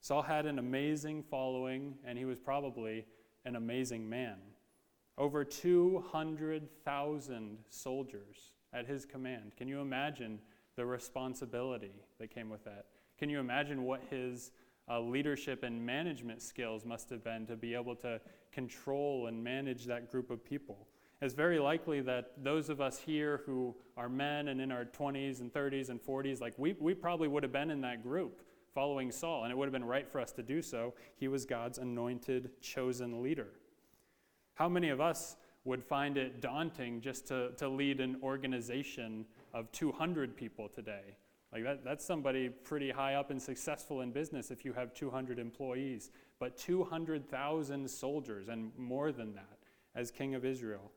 Saul 0.00 0.22
had 0.22 0.46
an 0.46 0.58
amazing 0.58 1.22
following, 1.22 1.96
and 2.06 2.16
he 2.16 2.24
was 2.24 2.38
probably 2.38 3.04
an 3.44 3.56
amazing 3.56 4.08
man. 4.08 4.38
over 5.18 5.44
200,000 5.44 7.58
soldiers 7.68 8.52
at 8.72 8.86
his 8.86 9.04
command. 9.04 9.52
Can 9.54 9.68
you 9.68 9.80
imagine 9.80 10.40
the 10.74 10.86
responsibility 10.86 11.92
that 12.18 12.34
came 12.34 12.48
with 12.48 12.64
that? 12.64 12.86
Can 13.18 13.28
you 13.28 13.38
imagine 13.38 13.84
what 13.84 14.00
his 14.08 14.52
uh, 14.88 14.98
leadership 14.98 15.62
and 15.62 15.84
management 15.84 16.40
skills 16.40 16.86
must 16.86 17.10
have 17.10 17.22
been 17.22 17.44
to 17.48 17.54
be 17.54 17.74
able 17.74 17.96
to 17.96 18.18
control 18.50 19.26
and 19.26 19.44
manage 19.44 19.84
that 19.84 20.10
group 20.10 20.30
of 20.30 20.42
people? 20.42 20.88
It's 21.24 21.32
very 21.32 21.58
likely 21.58 22.02
that 22.02 22.32
those 22.42 22.68
of 22.68 22.82
us 22.82 22.98
here 22.98 23.40
who 23.46 23.74
are 23.96 24.10
men 24.10 24.48
and 24.48 24.60
in 24.60 24.70
our 24.70 24.84
20s 24.84 25.40
and 25.40 25.50
30s 25.50 25.88
and 25.88 25.98
40s, 25.98 26.42
like 26.42 26.52
we, 26.58 26.76
we 26.78 26.92
probably 26.92 27.28
would 27.28 27.42
have 27.42 27.50
been 27.50 27.70
in 27.70 27.80
that 27.80 28.02
group 28.02 28.42
following 28.74 29.10
Saul, 29.10 29.44
and 29.44 29.50
it 29.50 29.56
would 29.56 29.64
have 29.64 29.72
been 29.72 29.86
right 29.86 30.06
for 30.06 30.20
us 30.20 30.32
to 30.32 30.42
do 30.42 30.60
so. 30.60 30.92
He 31.16 31.28
was 31.28 31.46
God's 31.46 31.78
anointed, 31.78 32.50
chosen 32.60 33.22
leader. 33.22 33.46
How 34.52 34.68
many 34.68 34.90
of 34.90 35.00
us 35.00 35.36
would 35.64 35.82
find 35.82 36.18
it 36.18 36.42
daunting 36.42 37.00
just 37.00 37.26
to, 37.28 37.52
to 37.52 37.70
lead 37.70 38.00
an 38.00 38.18
organization 38.22 39.24
of 39.54 39.72
200 39.72 40.36
people 40.36 40.68
today? 40.68 41.16
Like 41.54 41.64
that, 41.64 41.84
that's 41.86 42.04
somebody 42.04 42.50
pretty 42.50 42.90
high 42.90 43.14
up 43.14 43.30
and 43.30 43.40
successful 43.40 44.02
in 44.02 44.10
business 44.10 44.50
if 44.50 44.62
you 44.62 44.74
have 44.74 44.92
200 44.92 45.38
employees, 45.38 46.10
but 46.38 46.58
200,000 46.58 47.90
soldiers 47.90 48.48
and 48.50 48.72
more 48.76 49.10
than 49.10 49.32
that 49.32 49.56
as 49.94 50.10
king 50.10 50.34
of 50.34 50.44
Israel. 50.44 50.90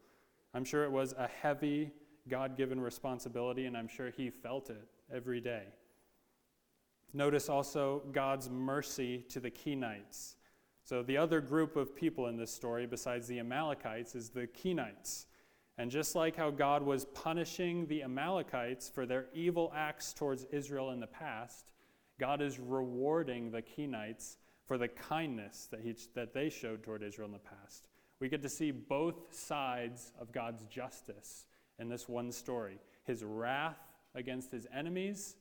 I'm 0.54 0.66
sure 0.66 0.84
it 0.84 0.92
was 0.92 1.14
a 1.18 1.28
heavy 1.28 1.92
God 2.30 2.58
given 2.58 2.80
responsibility, 2.80 3.66
and 3.66 3.78
I'm 3.78 3.88
sure 3.88 4.10
he 4.10 4.30
felt 4.30 4.70
it 4.70 4.88
every 5.14 5.42
day. 5.42 5.64
Notice 7.14 7.50
also 7.50 8.04
God's 8.12 8.50
mercy 8.50 9.26
to 9.30 9.40
the 9.40 9.52
Kenites. 9.52 10.36
So, 10.84 11.04
the 11.04 11.18
other 11.18 11.42
group 11.42 11.76
of 11.76 11.96
people 11.96 12.28
in 12.28 12.38
this 12.38 12.52
story, 12.52 12.86
besides 12.86 13.28
the 13.28 13.40
Amalekites, 13.40 14.16
is 14.16 14.30
the 14.30 14.48
Kenites. 14.48 15.26
And 15.78 15.92
just 15.92 16.16
like 16.16 16.36
how 16.36 16.50
God 16.50 16.82
was 16.82 17.06
punishing 17.06 17.86
the 17.88 18.04
Amalekites 18.04 18.90
for 18.90 19.06
their 19.06 19.28
evil 19.34 19.72
acts 19.76 20.14
towards 20.14 20.46
Israel 20.46 20.92
in 20.92 21.00
the 21.00 21.08
past, 21.08 21.72
God 22.20 22.42
is 22.42 22.60
rewarding 22.60 23.52
the 23.52 23.62
Kenites 23.62 24.38
for 24.66 24.78
the 24.78 24.88
kindness 24.88 25.68
that, 25.72 25.82
he, 25.82 25.96
that 26.16 26.34
they 26.34 26.50
showed 26.50 26.84
toward 26.84 27.04
Israel 27.04 27.28
in 27.28 27.34
the 27.34 27.40
past. 27.40 27.88
We 28.20 28.30
get 28.30 28.42
to 28.42 28.50
see 28.50 28.72
both 28.72 29.34
sides 29.34 30.12
of 30.20 30.32
God's 30.32 30.64
justice 30.66 31.46
in 31.80 31.90
this 31.90 32.10
one 32.10 32.32
story 32.32 32.80
his 33.04 33.24
wrath 33.24 33.80
against 34.16 34.52
his 34.52 34.68
enemies 34.74 35.36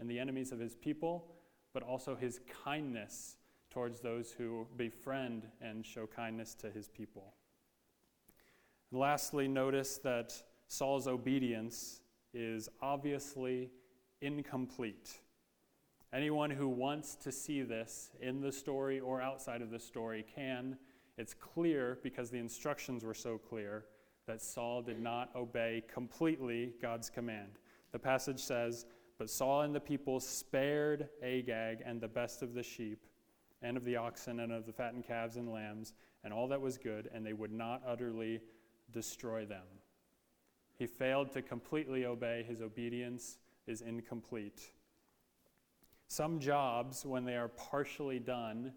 and 0.00 0.10
the 0.10 0.18
enemies 0.18 0.50
of 0.50 0.58
his 0.58 0.74
people, 0.74 1.26
but 1.72 1.82
also 1.82 2.16
his 2.16 2.40
kindness 2.64 3.36
towards 3.70 4.00
those 4.00 4.32
who 4.32 4.66
befriend 4.76 5.46
and 5.60 5.84
show 5.84 6.06
kindness 6.06 6.54
to 6.54 6.70
his 6.70 6.88
people. 6.88 7.34
And 8.90 9.00
lastly, 9.00 9.46
notice 9.46 9.98
that 9.98 10.32
Saul's 10.66 11.06
obedience 11.06 12.00
is 12.32 12.68
obviously 12.80 13.70
incomplete. 14.20 15.20
Anyone 16.12 16.50
who 16.50 16.68
wants 16.68 17.16
to 17.16 17.32
see 17.32 17.62
this 17.62 18.10
in 18.20 18.40
the 18.40 18.52
story 18.52 19.00
or 19.00 19.20
outside 19.20 19.62
of 19.62 19.70
the 19.70 19.80
story 19.80 20.24
can. 20.34 20.78
It's 21.16 21.34
clear 21.34 21.98
because 22.02 22.30
the 22.30 22.38
instructions 22.38 23.04
were 23.04 23.14
so 23.14 23.38
clear 23.38 23.84
that 24.26 24.42
Saul 24.42 24.82
did 24.82 25.00
not 25.00 25.30
obey 25.36 25.82
completely 25.92 26.72
God's 26.80 27.10
command. 27.10 27.58
The 27.92 27.98
passage 27.98 28.40
says, 28.40 28.86
But 29.18 29.30
Saul 29.30 29.62
and 29.62 29.74
the 29.74 29.80
people 29.80 30.18
spared 30.18 31.08
Agag 31.22 31.82
and 31.84 32.00
the 32.00 32.08
best 32.08 32.42
of 32.42 32.54
the 32.54 32.62
sheep, 32.62 33.04
and 33.62 33.76
of 33.76 33.84
the 33.84 33.96
oxen, 33.96 34.40
and 34.40 34.52
of 34.52 34.66
the 34.66 34.72
fattened 34.72 35.06
calves 35.06 35.36
and 35.36 35.52
lambs, 35.52 35.94
and 36.24 36.32
all 36.32 36.48
that 36.48 36.60
was 36.60 36.78
good, 36.78 37.08
and 37.14 37.24
they 37.24 37.32
would 37.32 37.52
not 37.52 37.82
utterly 37.86 38.40
destroy 38.90 39.44
them. 39.44 39.64
He 40.76 40.86
failed 40.86 41.32
to 41.32 41.42
completely 41.42 42.04
obey, 42.04 42.44
his 42.46 42.60
obedience 42.60 43.38
is 43.66 43.80
incomplete. 43.80 44.72
Some 46.08 46.40
jobs, 46.40 47.06
when 47.06 47.24
they 47.24 47.36
are 47.36 47.48
partially 47.48 48.18
done, 48.18 48.72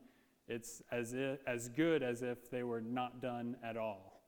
it's 0.47 0.81
as, 0.91 1.13
if, 1.13 1.39
as 1.45 1.69
good 1.69 2.03
as 2.03 2.21
if 2.21 2.49
they 2.49 2.63
were 2.63 2.81
not 2.81 3.21
done 3.21 3.57
at 3.63 3.77
all. 3.77 4.21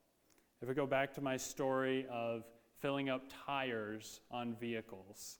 If 0.62 0.67
we 0.67 0.75
go 0.75 0.86
back 0.86 1.13
to 1.13 1.21
my 1.21 1.38
story 1.38 2.05
of 2.12 2.43
filling 2.79 3.10
up 3.10 3.23
tires 3.45 4.19
on 4.29 4.55
vehicles, 4.55 5.39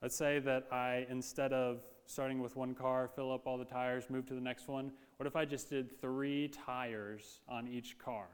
let's 0.00 0.16
say 0.16 0.38
that 0.40 0.66
I, 0.72 1.06
instead 1.10 1.52
of 1.52 1.82
starting 2.06 2.40
with 2.40 2.56
one 2.56 2.74
car, 2.74 3.10
fill 3.14 3.32
up 3.32 3.46
all 3.46 3.58
the 3.58 3.64
tires, 3.64 4.04
move 4.08 4.26
to 4.26 4.34
the 4.34 4.40
next 4.40 4.68
one, 4.68 4.92
what 5.18 5.26
if 5.26 5.36
I 5.36 5.44
just 5.44 5.68
did 5.68 6.00
three 6.00 6.48
tires 6.48 7.40
on 7.48 7.68
each 7.68 7.98
car 7.98 8.26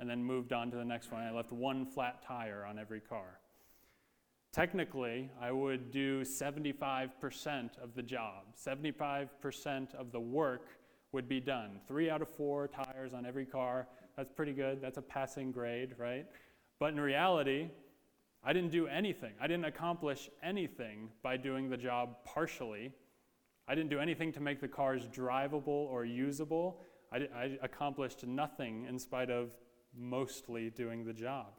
and 0.00 0.08
then 0.08 0.24
moved 0.24 0.52
on 0.52 0.70
to 0.70 0.76
the 0.76 0.84
next 0.84 1.12
one? 1.12 1.22
I 1.22 1.30
left 1.30 1.52
one 1.52 1.84
flat 1.84 2.22
tire 2.22 2.64
on 2.64 2.78
every 2.78 3.00
car. 3.00 3.40
Technically, 4.52 5.30
I 5.40 5.50
would 5.50 5.90
do 5.90 6.22
75% 6.22 7.78
of 7.82 7.94
the 7.94 8.02
job, 8.02 8.44
75% 8.56 9.94
of 9.94 10.12
the 10.12 10.20
work 10.20 10.68
would 11.14 11.28
be 11.28 11.40
done. 11.40 11.80
Three 11.86 12.10
out 12.10 12.20
of 12.20 12.28
four 12.28 12.68
tires 12.68 13.14
on 13.14 13.24
every 13.24 13.46
car. 13.46 13.86
That's 14.16 14.32
pretty 14.32 14.52
good. 14.52 14.82
That's 14.82 14.98
a 14.98 15.02
passing 15.02 15.52
grade, 15.52 15.94
right? 15.96 16.26
But 16.78 16.92
in 16.92 17.00
reality, 17.00 17.68
I 18.42 18.52
didn't 18.52 18.72
do 18.72 18.88
anything. 18.88 19.32
I 19.40 19.46
didn't 19.46 19.64
accomplish 19.64 20.28
anything 20.42 21.08
by 21.22 21.36
doing 21.36 21.70
the 21.70 21.76
job 21.76 22.16
partially. 22.24 22.92
I 23.66 23.74
didn't 23.74 23.90
do 23.90 24.00
anything 24.00 24.32
to 24.32 24.40
make 24.40 24.60
the 24.60 24.68
cars 24.68 25.06
drivable 25.06 25.68
or 25.68 26.04
usable. 26.04 26.82
I, 27.10 27.28
I 27.34 27.58
accomplished 27.62 28.26
nothing 28.26 28.84
in 28.86 28.98
spite 28.98 29.30
of 29.30 29.52
mostly 29.96 30.70
doing 30.70 31.04
the 31.04 31.12
job. 31.12 31.54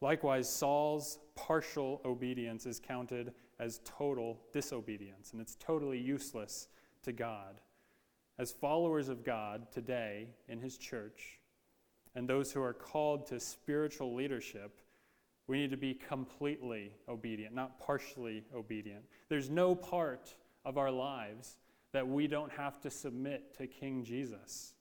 Likewise, 0.00 0.52
Saul's 0.52 1.18
partial 1.36 2.02
obedience 2.04 2.66
is 2.66 2.80
counted 2.80 3.32
as 3.60 3.80
total 3.84 4.40
disobedience, 4.52 5.30
and 5.32 5.40
it's 5.40 5.54
totally 5.54 5.98
useless 5.98 6.68
to 7.04 7.12
God 7.12 7.60
as 8.38 8.52
followers 8.52 9.08
of 9.08 9.24
God 9.24 9.70
today 9.70 10.28
in 10.48 10.60
His 10.60 10.76
church, 10.76 11.38
and 12.14 12.28
those 12.28 12.52
who 12.52 12.62
are 12.62 12.72
called 12.72 13.26
to 13.26 13.40
spiritual 13.40 14.14
leadership, 14.14 14.80
we 15.46 15.58
need 15.58 15.70
to 15.70 15.76
be 15.76 15.94
completely 15.94 16.92
obedient, 17.08 17.54
not 17.54 17.78
partially 17.78 18.44
obedient. 18.54 19.04
There's 19.28 19.50
no 19.50 19.74
part 19.74 20.34
of 20.64 20.78
our 20.78 20.90
lives 20.90 21.58
that 21.92 22.06
we 22.06 22.26
don't 22.26 22.50
have 22.52 22.80
to 22.80 22.90
submit 22.90 23.56
to 23.58 23.66
King 23.66 24.04
Jesus. 24.04 24.74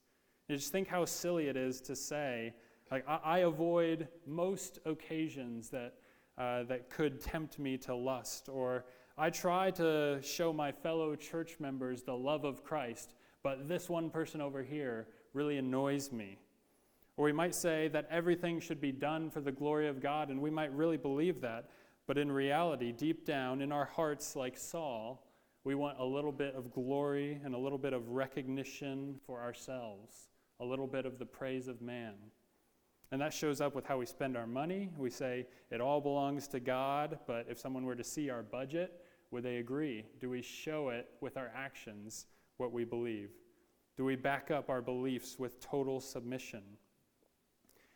You 0.47 0.55
just 0.55 0.71
think 0.71 0.87
how 0.87 1.05
silly 1.05 1.47
it 1.47 1.57
is 1.57 1.81
to 1.81 1.95
say, 1.95 2.53
like, 2.91 3.07
I, 3.07 3.19
I 3.23 3.37
avoid 3.39 4.07
most 4.25 4.79
occasions 4.85 5.69
that, 5.69 5.95
uh, 6.37 6.63
that 6.63 6.89
could 6.89 7.21
tempt 7.21 7.59
me 7.59 7.77
to 7.79 7.95
lust, 7.95 8.49
or 8.49 8.85
I 9.17 9.29
try 9.29 9.69
to 9.71 10.19
show 10.23 10.51
my 10.53 10.71
fellow 10.71 11.15
church 11.15 11.57
members 11.59 12.03
the 12.03 12.15
love 12.15 12.45
of 12.45 12.63
Christ 12.63 13.13
but 13.43 13.67
this 13.67 13.89
one 13.89 14.09
person 14.09 14.41
over 14.41 14.63
here 14.63 15.07
really 15.33 15.57
annoys 15.57 16.11
me. 16.11 16.39
Or 17.17 17.25
we 17.25 17.33
might 17.33 17.53
say 17.53 17.89
that 17.89 18.07
everything 18.09 18.59
should 18.59 18.81
be 18.81 18.91
done 18.91 19.29
for 19.29 19.41
the 19.41 19.51
glory 19.51 19.87
of 19.87 20.01
God, 20.01 20.29
and 20.29 20.41
we 20.41 20.49
might 20.49 20.73
really 20.73 20.97
believe 20.97 21.41
that. 21.41 21.69
But 22.07 22.17
in 22.17 22.31
reality, 22.31 22.91
deep 22.91 23.25
down 23.25 23.61
in 23.61 23.71
our 23.71 23.85
hearts, 23.85 24.35
like 24.35 24.57
Saul, 24.57 25.27
we 25.63 25.75
want 25.75 25.99
a 25.99 26.05
little 26.05 26.31
bit 26.31 26.55
of 26.55 26.71
glory 26.71 27.39
and 27.43 27.53
a 27.53 27.57
little 27.57 27.77
bit 27.77 27.93
of 27.93 28.09
recognition 28.09 29.19
for 29.25 29.39
ourselves, 29.39 30.29
a 30.59 30.65
little 30.65 30.87
bit 30.87 31.05
of 31.05 31.19
the 31.19 31.25
praise 31.25 31.67
of 31.67 31.81
man. 31.81 32.15
And 33.11 33.21
that 33.21 33.31
shows 33.31 33.61
up 33.61 33.75
with 33.75 33.85
how 33.85 33.99
we 33.99 34.07
spend 34.07 34.35
our 34.35 34.47
money. 34.47 34.89
We 34.97 35.11
say 35.11 35.45
it 35.69 35.79
all 35.79 36.01
belongs 36.01 36.47
to 36.49 36.59
God, 36.59 37.19
but 37.27 37.45
if 37.47 37.59
someone 37.59 37.85
were 37.85 37.95
to 37.95 38.03
see 38.03 38.29
our 38.29 38.41
budget, 38.41 39.01
would 39.29 39.43
they 39.43 39.57
agree? 39.57 40.03
Do 40.19 40.29
we 40.29 40.41
show 40.41 40.89
it 40.89 41.09
with 41.21 41.37
our 41.37 41.51
actions 41.55 42.25
what 42.57 42.71
we 42.71 42.83
believe? 42.83 43.31
Do 43.95 44.05
we 44.05 44.15
back 44.15 44.51
up 44.51 44.69
our 44.69 44.81
beliefs 44.81 45.37
with 45.37 45.59
total 45.59 45.99
submission? 45.99 46.63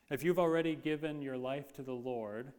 If 0.09 0.23
you've 0.23 0.39
already 0.39 0.75
given 0.75 1.21
your 1.21 1.37
life 1.37 1.73
to 1.73 1.83
the 1.83 1.93
Lord, 1.93 2.53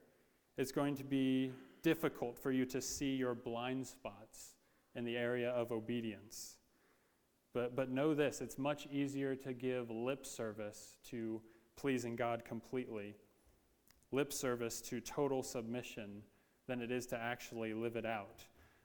it's 0.57 0.73
going 0.73 0.97
to 0.97 1.05
be 1.05 1.53
difficult 1.83 2.39
for 2.39 2.51
you 2.51 2.65
to 2.67 2.83
see 2.83 3.15
your 3.15 3.35
blind 3.35 3.87
spots 3.87 4.55
in 4.95 5.05
the 5.05 5.17
area 5.17 5.51
of 5.51 5.73
obedience. 5.73 6.57
But, 7.55 7.75
but 7.75 7.91
know 7.91 8.15
this 8.15 8.41
it's 8.41 8.59
much 8.59 8.87
easier 8.93 9.35
to 9.37 9.53
give 9.53 9.91
lip 9.91 10.27
service 10.27 10.99
to 11.11 11.41
pleasing 11.77 12.17
God 12.17 12.45
completely, 12.45 13.15
lip 14.13 14.33
service 14.33 14.81
to 14.83 15.01
total 15.01 15.43
submission, 15.43 16.23
than 16.69 16.81
it 16.81 16.93
is 16.93 17.07
to 17.07 17.19
actually 17.19 17.75
live 17.75 17.97
it 17.97 18.07
out. 18.07 18.45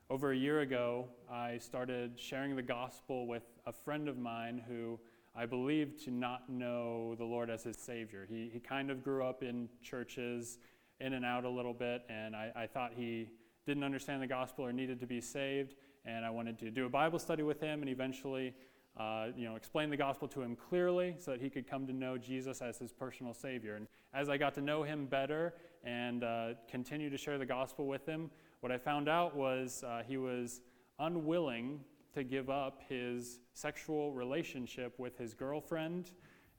Over 0.10 0.34
a 0.34 0.38
year 0.38 0.60
ago, 0.60 1.08
I 1.32 1.58
started 1.58 2.20
sharing 2.20 2.58
the 2.58 2.62
gospel 2.62 3.26
with 3.26 3.44
a 3.66 3.72
friend 3.72 4.10
of 4.10 4.18
mine 4.18 4.62
who 4.68 5.00
I 5.34 5.46
believed 5.46 6.04
to 6.04 6.12
not 6.12 6.50
know 6.50 7.16
the 7.16 7.24
Lord 7.24 7.50
as 7.50 7.64
his 7.64 7.78
Savior. 7.78 8.28
He, 8.30 8.50
he 8.52 8.60
kind 8.60 8.92
of 8.92 9.02
grew 9.02 9.24
up 9.24 9.44
in 9.44 9.70
churches, 9.82 10.60
in 11.00 11.14
and 11.14 11.24
out 11.24 11.46
a 11.46 11.50
little 11.50 11.74
bit, 11.74 12.04
and 12.10 12.36
I, 12.36 12.52
I 12.54 12.68
thought 12.68 12.92
he 12.94 13.30
didn't 13.66 13.84
understand 13.84 14.22
the 14.22 14.28
gospel 14.28 14.66
or 14.66 14.74
needed 14.74 15.00
to 15.00 15.08
be 15.08 15.22
saved. 15.22 15.76
And 16.06 16.26
I 16.26 16.30
wanted 16.30 16.60
to 16.60 16.70
do 16.70 16.86
a 16.86 16.90
Bible 16.90 17.18
study 17.18 17.44
with 17.44 17.62
him, 17.62 17.82
and 17.82 17.90
eventually 17.90 18.54
uh, 18.98 19.28
you 19.36 19.46
know, 19.46 19.56
explain 19.56 19.90
the 19.90 19.98
gospel 19.98 20.28
to 20.28 20.42
him 20.42 20.56
clearly 20.56 21.16
so 21.18 21.32
that 21.32 21.42
he 21.42 21.50
could 21.50 21.66
come 21.66 21.88
to 21.88 21.94
know 21.94 22.18
Jesus 22.18 22.62
as 22.62 22.78
his 22.78 22.92
personal 22.92 23.34
Savior. 23.34 23.76
And 23.76 23.88
as 24.14 24.30
I 24.30 24.38
got 24.38 24.54
to 24.56 24.62
know 24.62 24.84
him 24.84 25.06
better 25.06 25.56
and 25.84 26.24
uh, 26.24 26.50
continue 26.70 27.10
to 27.10 27.18
share 27.18 27.38
the 27.38 27.46
gospel 27.46 27.88
with 27.88 28.06
him, 28.06 28.30
what 28.64 28.72
I 28.72 28.78
found 28.78 29.10
out 29.10 29.36
was 29.36 29.84
uh, 29.86 30.04
he 30.08 30.16
was 30.16 30.62
unwilling 30.98 31.82
to 32.14 32.24
give 32.24 32.50
up 32.50 32.80
his 32.88 33.42
sexual 33.52 34.14
relationship 34.14 34.98
with 34.98 35.18
his 35.18 35.34
girlfriend, 35.34 36.12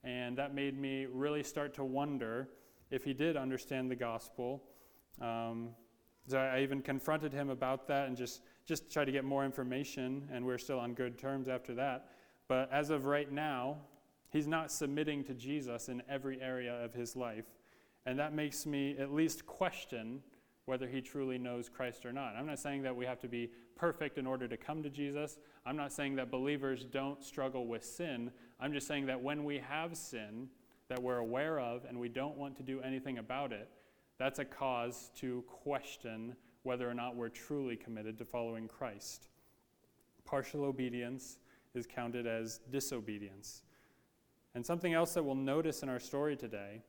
and 0.02 0.36
that 0.36 0.54
made 0.54 0.78
me 0.78 1.06
really 1.06 1.42
start 1.42 1.72
to 1.76 1.84
wonder 1.84 2.50
if 2.90 3.04
he 3.04 3.14
did 3.14 3.38
understand 3.38 3.90
the 3.90 3.96
gospel. 3.96 4.64
Um, 5.22 5.70
so 6.28 6.36
I 6.36 6.60
even 6.60 6.82
confronted 6.82 7.32
him 7.32 7.48
about 7.48 7.88
that 7.88 8.06
and 8.06 8.18
just, 8.18 8.42
just 8.66 8.92
tried 8.92 9.06
to 9.06 9.12
get 9.12 9.24
more 9.24 9.42
information, 9.42 10.28
and 10.30 10.44
we're 10.44 10.58
still 10.58 10.80
on 10.80 10.92
good 10.92 11.16
terms 11.16 11.48
after 11.48 11.74
that. 11.76 12.10
But 12.48 12.70
as 12.70 12.90
of 12.90 13.06
right 13.06 13.32
now, 13.32 13.78
he's 14.28 14.46
not 14.46 14.70
submitting 14.70 15.24
to 15.24 15.32
Jesus 15.32 15.88
in 15.88 16.02
every 16.06 16.38
area 16.42 16.84
of 16.84 16.92
his 16.92 17.16
life. 17.16 17.46
And 18.04 18.18
that 18.18 18.34
makes 18.34 18.66
me 18.66 18.94
at 18.98 19.10
least 19.10 19.46
question 19.46 20.22
whether 20.66 20.86
he 20.86 21.00
truly 21.00 21.38
knows 21.38 21.68
Christ 21.68 22.06
or 22.06 22.12
not. 22.12 22.34
I'm 22.36 22.46
not 22.46 22.58
saying 22.58 22.82
that 22.82 22.96
we 22.96 23.04
have 23.04 23.20
to 23.20 23.28
be 23.28 23.50
perfect 23.76 24.16
in 24.16 24.26
order 24.26 24.48
to 24.48 24.56
come 24.56 24.82
to 24.82 24.90
Jesus. 24.90 25.38
I'm 25.66 25.76
not 25.76 25.92
saying 25.92 26.16
that 26.16 26.30
believers 26.30 26.84
don't 26.84 27.22
struggle 27.22 27.66
with 27.66 27.84
sin. 27.84 28.30
I'm 28.60 28.72
just 28.72 28.86
saying 28.86 29.06
that 29.06 29.20
when 29.20 29.44
we 29.44 29.58
have 29.58 29.96
sin 29.96 30.48
that 30.88 31.02
we're 31.02 31.18
aware 31.18 31.60
of 31.60 31.84
and 31.88 31.98
we 31.98 32.08
don't 32.08 32.36
want 32.36 32.56
to 32.56 32.62
do 32.62 32.80
anything 32.80 33.18
about 33.18 33.52
it, 33.52 33.68
that's 34.18 34.38
a 34.38 34.44
cause 34.44 35.10
to 35.16 35.44
question 35.48 36.34
whether 36.62 36.88
or 36.88 36.94
not 36.94 37.16
we're 37.16 37.28
truly 37.28 37.76
committed 37.76 38.16
to 38.18 38.24
following 38.24 38.68
Christ. 38.68 39.28
Partial 40.24 40.64
obedience 40.64 41.38
is 41.74 41.86
counted 41.86 42.26
as 42.26 42.60
disobedience. 42.70 43.62
And 44.54 44.64
something 44.64 44.94
else 44.94 45.14
that 45.14 45.22
we'll 45.22 45.34
notice 45.34 45.82
in 45.82 45.88
our 45.88 45.98
story 45.98 46.36
today 46.36 46.82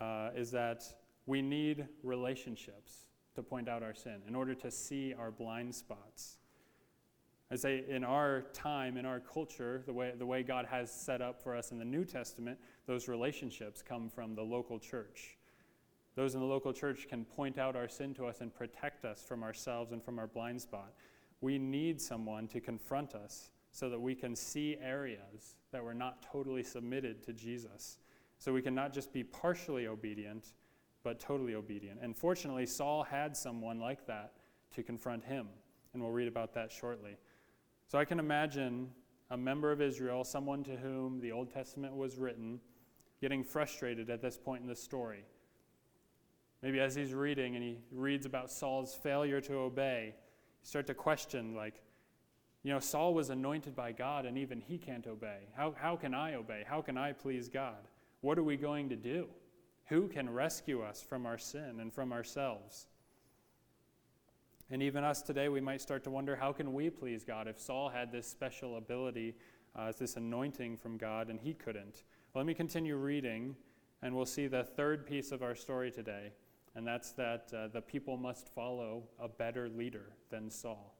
uh, 0.00 0.30
is 0.34 0.50
that 0.50 0.84
we 1.26 1.42
need 1.42 1.86
relationships 2.02 3.06
to 3.34 3.42
point 3.42 3.68
out 3.68 3.82
our 3.82 3.94
sin 3.94 4.22
in 4.26 4.34
order 4.34 4.54
to 4.54 4.70
see 4.70 5.14
our 5.14 5.30
blind 5.30 5.74
spots. 5.74 6.38
I 7.50 7.56
say 7.56 7.84
in 7.88 8.02
our 8.02 8.42
time, 8.52 8.96
in 8.96 9.06
our 9.06 9.20
culture, 9.20 9.82
the 9.86 9.92
way, 9.92 10.12
the 10.18 10.26
way 10.26 10.42
God 10.42 10.66
has 10.66 10.90
set 10.90 11.22
up 11.22 11.40
for 11.40 11.54
us 11.54 11.70
in 11.70 11.78
the 11.78 11.84
New 11.84 12.04
Testament, 12.04 12.58
those 12.86 13.06
relationships 13.06 13.82
come 13.82 14.08
from 14.08 14.34
the 14.34 14.42
local 14.42 14.80
church. 14.80 15.36
Those 16.16 16.34
in 16.34 16.40
the 16.40 16.46
local 16.46 16.72
church 16.72 17.06
can 17.08 17.24
point 17.24 17.58
out 17.58 17.76
our 17.76 17.88
sin 17.88 18.14
to 18.14 18.26
us 18.26 18.40
and 18.40 18.52
protect 18.52 19.04
us 19.04 19.22
from 19.22 19.44
ourselves 19.44 19.92
and 19.92 20.02
from 20.02 20.18
our 20.18 20.26
blind 20.26 20.60
spot. 20.60 20.94
We 21.40 21.58
need 21.58 22.00
someone 22.00 22.48
to 22.48 22.60
confront 22.60 23.14
us 23.14 23.50
so 23.70 23.90
that 23.90 24.00
we 24.00 24.14
can 24.14 24.34
see 24.34 24.78
areas 24.82 25.56
that 25.70 25.84
we're 25.84 25.92
not 25.92 26.22
totally 26.22 26.62
submitted 26.62 27.22
to 27.24 27.32
Jesus. 27.32 27.98
So 28.38 28.52
we 28.52 28.62
can 28.62 28.74
not 28.74 28.92
just 28.92 29.12
be 29.12 29.22
partially 29.22 29.86
obedient, 29.86 30.46
but 31.06 31.20
totally 31.20 31.54
obedient. 31.54 32.00
And 32.02 32.16
fortunately, 32.16 32.66
Saul 32.66 33.04
had 33.04 33.36
someone 33.36 33.78
like 33.78 34.08
that 34.08 34.32
to 34.74 34.82
confront 34.82 35.24
him. 35.24 35.46
And 35.92 36.02
we'll 36.02 36.10
read 36.10 36.26
about 36.26 36.52
that 36.54 36.72
shortly. 36.72 37.16
So 37.86 37.96
I 37.96 38.04
can 38.04 38.18
imagine 38.18 38.90
a 39.30 39.36
member 39.36 39.70
of 39.70 39.80
Israel, 39.80 40.24
someone 40.24 40.64
to 40.64 40.74
whom 40.74 41.20
the 41.20 41.30
Old 41.30 41.54
Testament 41.54 41.94
was 41.94 42.18
written, 42.18 42.58
getting 43.20 43.44
frustrated 43.44 44.10
at 44.10 44.20
this 44.20 44.36
point 44.36 44.62
in 44.62 44.66
the 44.66 44.74
story. 44.74 45.24
Maybe 46.60 46.80
as 46.80 46.96
he's 46.96 47.14
reading 47.14 47.54
and 47.54 47.62
he 47.62 47.78
reads 47.92 48.26
about 48.26 48.50
Saul's 48.50 48.92
failure 48.92 49.40
to 49.42 49.54
obey, 49.58 50.06
you 50.06 50.66
start 50.66 50.88
to 50.88 50.94
question, 50.94 51.54
like, 51.54 51.84
you 52.64 52.72
know, 52.72 52.80
Saul 52.80 53.14
was 53.14 53.30
anointed 53.30 53.76
by 53.76 53.92
God 53.92 54.26
and 54.26 54.36
even 54.36 54.60
he 54.60 54.76
can't 54.76 55.06
obey. 55.06 55.42
How, 55.56 55.72
how 55.80 55.94
can 55.94 56.14
I 56.14 56.34
obey? 56.34 56.64
How 56.66 56.82
can 56.82 56.98
I 56.98 57.12
please 57.12 57.48
God? 57.48 57.86
What 58.22 58.40
are 58.40 58.42
we 58.42 58.56
going 58.56 58.88
to 58.88 58.96
do? 58.96 59.28
Who 59.86 60.08
can 60.08 60.28
rescue 60.28 60.82
us 60.82 61.00
from 61.02 61.26
our 61.26 61.38
sin 61.38 61.78
and 61.80 61.92
from 61.92 62.12
ourselves? 62.12 62.88
And 64.68 64.82
even 64.82 65.04
us 65.04 65.22
today, 65.22 65.48
we 65.48 65.60
might 65.60 65.80
start 65.80 66.02
to 66.04 66.10
wonder 66.10 66.34
how 66.34 66.52
can 66.52 66.72
we 66.74 66.90
please 66.90 67.22
God 67.22 67.46
if 67.46 67.60
Saul 67.60 67.88
had 67.88 68.10
this 68.10 68.26
special 68.26 68.78
ability, 68.78 69.36
uh, 69.76 69.92
this 69.96 70.16
anointing 70.16 70.76
from 70.76 70.96
God, 70.96 71.30
and 71.30 71.38
he 71.38 71.54
couldn't? 71.54 72.02
Well, 72.34 72.42
let 72.42 72.46
me 72.46 72.54
continue 72.54 72.96
reading, 72.96 73.54
and 74.02 74.14
we'll 74.14 74.26
see 74.26 74.48
the 74.48 74.64
third 74.64 75.06
piece 75.06 75.30
of 75.30 75.44
our 75.44 75.54
story 75.54 75.92
today, 75.92 76.32
and 76.74 76.84
that's 76.84 77.12
that 77.12 77.52
uh, 77.56 77.68
the 77.68 77.80
people 77.80 78.16
must 78.16 78.48
follow 78.48 79.04
a 79.20 79.28
better 79.28 79.68
leader 79.68 80.14
than 80.30 80.50
Saul. 80.50 80.95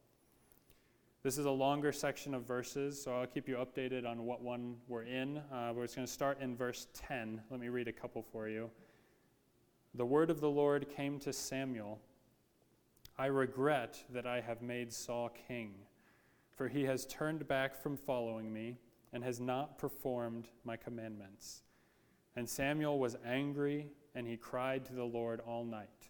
This 1.26 1.38
is 1.38 1.46
a 1.46 1.50
longer 1.50 1.90
section 1.90 2.34
of 2.34 2.44
verses, 2.44 3.02
so 3.02 3.12
I'll 3.12 3.26
keep 3.26 3.48
you 3.48 3.56
updated 3.56 4.06
on 4.06 4.26
what 4.26 4.42
one 4.42 4.76
we're 4.86 5.02
in. 5.02 5.38
Uh, 5.38 5.72
we're 5.74 5.88
going 5.88 6.06
to 6.06 6.06
start 6.06 6.40
in 6.40 6.56
verse 6.56 6.86
10. 6.94 7.42
Let 7.50 7.58
me 7.58 7.68
read 7.68 7.88
a 7.88 7.92
couple 7.92 8.22
for 8.22 8.48
you. 8.48 8.70
The 9.96 10.06
word 10.06 10.30
of 10.30 10.40
the 10.40 10.48
Lord 10.48 10.88
came 10.88 11.18
to 11.18 11.32
Samuel 11.32 11.98
I 13.18 13.26
regret 13.26 14.04
that 14.10 14.24
I 14.24 14.40
have 14.40 14.62
made 14.62 14.92
Saul 14.92 15.32
king, 15.48 15.74
for 16.54 16.68
he 16.68 16.84
has 16.84 17.06
turned 17.06 17.48
back 17.48 17.74
from 17.74 17.96
following 17.96 18.52
me 18.52 18.76
and 19.12 19.24
has 19.24 19.40
not 19.40 19.78
performed 19.78 20.46
my 20.62 20.76
commandments. 20.76 21.62
And 22.36 22.48
Samuel 22.48 23.00
was 23.00 23.16
angry, 23.26 23.88
and 24.14 24.28
he 24.28 24.36
cried 24.36 24.84
to 24.84 24.92
the 24.92 25.02
Lord 25.02 25.40
all 25.40 25.64
night. 25.64 26.06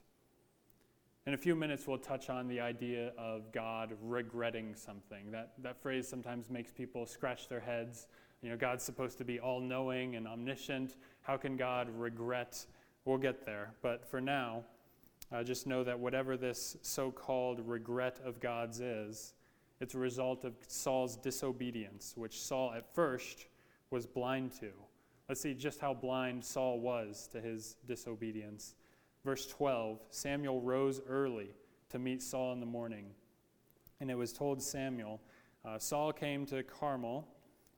In 1.26 1.34
a 1.34 1.36
few 1.36 1.56
minutes, 1.56 1.88
we'll 1.88 1.98
touch 1.98 2.30
on 2.30 2.46
the 2.46 2.60
idea 2.60 3.10
of 3.18 3.50
God 3.50 3.94
regretting 4.00 4.76
something. 4.76 5.32
That, 5.32 5.54
that 5.58 5.82
phrase 5.82 6.06
sometimes 6.06 6.50
makes 6.50 6.70
people 6.70 7.04
scratch 7.04 7.48
their 7.48 7.58
heads. 7.58 8.06
You 8.42 8.50
know, 8.50 8.56
God's 8.56 8.84
supposed 8.84 9.18
to 9.18 9.24
be 9.24 9.40
all 9.40 9.58
knowing 9.58 10.14
and 10.14 10.28
omniscient. 10.28 10.94
How 11.22 11.36
can 11.36 11.56
God 11.56 11.88
regret? 11.90 12.64
We'll 13.04 13.18
get 13.18 13.44
there. 13.44 13.72
But 13.82 14.08
for 14.08 14.20
now, 14.20 14.62
uh, 15.32 15.42
just 15.42 15.66
know 15.66 15.82
that 15.82 15.98
whatever 15.98 16.36
this 16.36 16.76
so 16.82 17.10
called 17.10 17.58
regret 17.66 18.20
of 18.24 18.38
God's 18.38 18.78
is, 18.80 19.34
it's 19.80 19.94
a 19.94 19.98
result 19.98 20.44
of 20.44 20.54
Saul's 20.68 21.16
disobedience, 21.16 22.14
which 22.16 22.40
Saul 22.40 22.72
at 22.72 22.94
first 22.94 23.46
was 23.90 24.06
blind 24.06 24.52
to. 24.60 24.70
Let's 25.28 25.40
see 25.40 25.54
just 25.54 25.80
how 25.80 25.92
blind 25.92 26.44
Saul 26.44 26.78
was 26.78 27.28
to 27.32 27.40
his 27.40 27.78
disobedience. 27.88 28.76
Verse 29.26 29.44
12 29.48 29.98
Samuel 30.10 30.60
rose 30.60 31.00
early 31.08 31.48
to 31.88 31.98
meet 31.98 32.22
Saul 32.22 32.52
in 32.52 32.60
the 32.60 32.66
morning. 32.66 33.06
And 34.00 34.08
it 34.08 34.14
was 34.14 34.32
told 34.32 34.62
Samuel, 34.62 35.20
uh, 35.64 35.78
Saul 35.80 36.12
came 36.12 36.46
to 36.46 36.62
Carmel, 36.62 37.26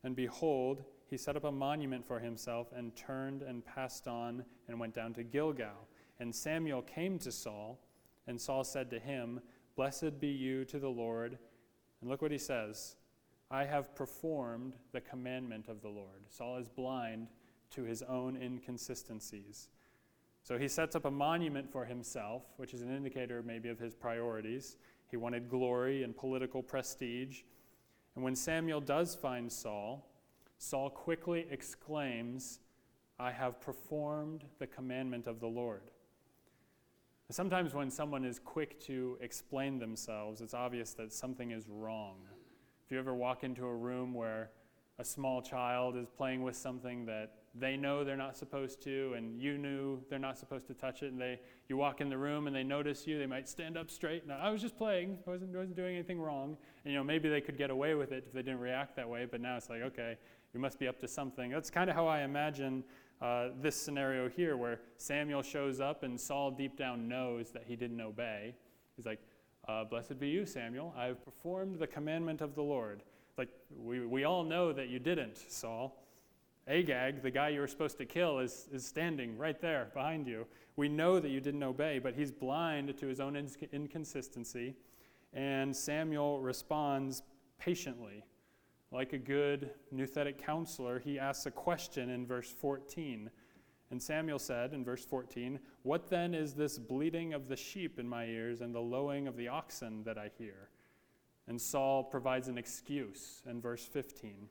and 0.04 0.14
behold, 0.14 0.84
he 1.06 1.16
set 1.16 1.36
up 1.36 1.44
a 1.44 1.50
monument 1.50 2.06
for 2.06 2.20
himself 2.20 2.68
and 2.76 2.94
turned 2.94 3.40
and 3.40 3.64
passed 3.64 4.06
on 4.06 4.44
and 4.68 4.78
went 4.78 4.92
down 4.92 5.14
to 5.14 5.22
Gilgal. 5.22 5.88
And 6.20 6.34
Samuel 6.34 6.82
came 6.82 7.18
to 7.20 7.32
Saul, 7.32 7.78
and 8.26 8.38
Saul 8.38 8.62
said 8.62 8.90
to 8.90 8.98
him, 8.98 9.40
Blessed 9.74 10.20
be 10.20 10.28
you 10.28 10.66
to 10.66 10.78
the 10.78 10.90
Lord. 10.90 11.38
And 12.02 12.10
look 12.10 12.20
what 12.20 12.30
he 12.30 12.36
says 12.36 12.96
I 13.50 13.64
have 13.64 13.94
performed 13.94 14.74
the 14.92 15.00
commandment 15.00 15.68
of 15.68 15.80
the 15.80 15.88
Lord. 15.88 16.28
Saul 16.28 16.58
is 16.58 16.68
blind 16.68 17.28
to 17.70 17.84
his 17.84 18.02
own 18.02 18.36
inconsistencies. 18.36 19.70
So 20.48 20.56
he 20.56 20.66
sets 20.66 20.96
up 20.96 21.04
a 21.04 21.10
monument 21.10 21.70
for 21.70 21.84
himself, 21.84 22.40
which 22.56 22.72
is 22.72 22.80
an 22.80 22.88
indicator 22.96 23.42
maybe 23.42 23.68
of 23.68 23.78
his 23.78 23.94
priorities. 23.94 24.78
He 25.10 25.18
wanted 25.18 25.50
glory 25.50 26.04
and 26.04 26.16
political 26.16 26.62
prestige. 26.62 27.42
And 28.14 28.24
when 28.24 28.34
Samuel 28.34 28.80
does 28.80 29.14
find 29.14 29.52
Saul, 29.52 30.08
Saul 30.56 30.88
quickly 30.88 31.46
exclaims, 31.50 32.60
I 33.18 33.30
have 33.30 33.60
performed 33.60 34.44
the 34.58 34.66
commandment 34.66 35.26
of 35.26 35.38
the 35.38 35.46
Lord. 35.46 35.82
Sometimes 37.28 37.74
when 37.74 37.90
someone 37.90 38.24
is 38.24 38.38
quick 38.38 38.80
to 38.84 39.18
explain 39.20 39.78
themselves, 39.78 40.40
it's 40.40 40.54
obvious 40.54 40.94
that 40.94 41.12
something 41.12 41.50
is 41.50 41.68
wrong. 41.68 42.20
If 42.86 42.90
you 42.90 42.98
ever 42.98 43.14
walk 43.14 43.44
into 43.44 43.66
a 43.66 43.76
room 43.76 44.14
where 44.14 44.48
a 44.98 45.04
small 45.04 45.42
child 45.42 45.94
is 45.94 46.08
playing 46.08 46.42
with 46.42 46.56
something 46.56 47.04
that 47.04 47.37
they 47.54 47.76
know 47.76 48.04
they're 48.04 48.16
not 48.16 48.36
supposed 48.36 48.82
to 48.82 49.14
and 49.16 49.40
you 49.40 49.58
knew 49.58 50.00
they're 50.10 50.18
not 50.18 50.38
supposed 50.38 50.66
to 50.66 50.74
touch 50.74 51.02
it 51.02 51.12
and 51.12 51.20
they 51.20 51.40
you 51.68 51.76
walk 51.76 52.00
in 52.00 52.08
the 52.08 52.18
room 52.18 52.46
and 52.46 52.54
they 52.54 52.62
notice 52.62 53.06
you 53.06 53.18
they 53.18 53.26
might 53.26 53.48
stand 53.48 53.76
up 53.76 53.90
straight. 53.90 54.22
And 54.22 54.32
i 54.32 54.50
was 54.50 54.60
just 54.60 54.76
playing 54.76 55.18
i 55.26 55.30
wasn't, 55.30 55.54
wasn't 55.54 55.76
doing 55.76 55.94
anything 55.94 56.20
wrong. 56.20 56.56
And 56.84 56.92
you 56.92 56.98
know 56.98 57.04
maybe 57.04 57.28
they 57.28 57.40
could 57.40 57.58
get 57.58 57.70
away 57.70 57.94
with 57.94 58.12
it 58.12 58.24
if 58.26 58.32
they 58.32 58.42
didn't 58.42 58.60
react 58.60 58.96
that 58.96 59.08
way 59.08 59.26
but 59.30 59.40
now 59.40 59.56
it's 59.56 59.70
like 59.70 59.82
okay 59.82 60.16
you 60.54 60.60
must 60.60 60.78
be 60.78 60.88
up 60.88 60.98
to 61.00 61.08
something. 61.08 61.50
That's 61.50 61.70
kind 61.70 61.90
of 61.90 61.96
how 61.96 62.06
i 62.06 62.22
imagine 62.22 62.84
uh, 63.20 63.48
this 63.60 63.76
scenario 63.76 64.28
here 64.28 64.56
where 64.56 64.80
samuel 64.96 65.42
shows 65.42 65.80
up 65.80 66.02
and 66.04 66.20
saul 66.20 66.50
deep 66.50 66.76
down 66.76 67.08
knows 67.08 67.50
that 67.50 67.64
he 67.66 67.76
didn't 67.76 68.00
obey. 68.00 68.54
He's 68.96 69.06
like 69.06 69.20
uh, 69.68 69.84
blessed 69.84 70.18
be 70.18 70.28
you 70.28 70.46
samuel. 70.46 70.94
I 70.96 71.06
have 71.06 71.24
performed 71.24 71.78
the 71.78 71.86
commandment 71.86 72.40
of 72.40 72.54
the 72.54 72.62
lord. 72.62 73.02
Like 73.36 73.48
we, 73.76 74.04
we 74.06 74.24
all 74.24 74.44
know 74.44 74.72
that 74.72 74.88
you 74.88 74.98
didn't 74.98 75.36
saul 75.50 76.02
Agag, 76.68 77.22
the 77.22 77.30
guy 77.30 77.48
you 77.48 77.60
were 77.60 77.66
supposed 77.66 77.96
to 77.96 78.04
kill, 78.04 78.40
is, 78.40 78.68
is 78.70 78.86
standing 78.86 79.38
right 79.38 79.58
there 79.58 79.88
behind 79.94 80.26
you. 80.26 80.46
We 80.76 80.88
know 80.88 81.18
that 81.18 81.30
you 81.30 81.40
didn't 81.40 81.62
obey, 81.62 81.98
but 81.98 82.14
he's 82.14 82.30
blind 82.30 82.96
to 82.98 83.06
his 83.06 83.20
own 83.20 83.42
inconsistency. 83.72 84.74
And 85.32 85.74
Samuel 85.74 86.40
responds 86.40 87.22
patiently. 87.58 88.24
Like 88.90 89.12
a 89.12 89.18
good 89.18 89.70
nouthetic 89.94 90.38
counselor, 90.38 90.98
he 90.98 91.18
asks 91.18 91.46
a 91.46 91.50
question 91.50 92.10
in 92.10 92.26
verse 92.26 92.50
14. 92.50 93.30
And 93.90 94.02
Samuel 94.02 94.38
said 94.38 94.74
in 94.74 94.84
verse 94.84 95.04
14, 95.04 95.58
What 95.82 96.10
then 96.10 96.34
is 96.34 96.54
this 96.54 96.78
bleating 96.78 97.32
of 97.32 97.48
the 97.48 97.56
sheep 97.56 97.98
in 97.98 98.06
my 98.06 98.26
ears 98.26 98.60
and 98.60 98.74
the 98.74 98.80
lowing 98.80 99.26
of 99.26 99.36
the 99.36 99.48
oxen 99.48 100.04
that 100.04 100.18
I 100.18 100.30
hear? 100.36 100.68
And 101.46 101.58
Saul 101.58 102.04
provides 102.04 102.48
an 102.48 102.58
excuse 102.58 103.42
in 103.48 103.62
verse 103.62 103.86
15. 103.86 104.48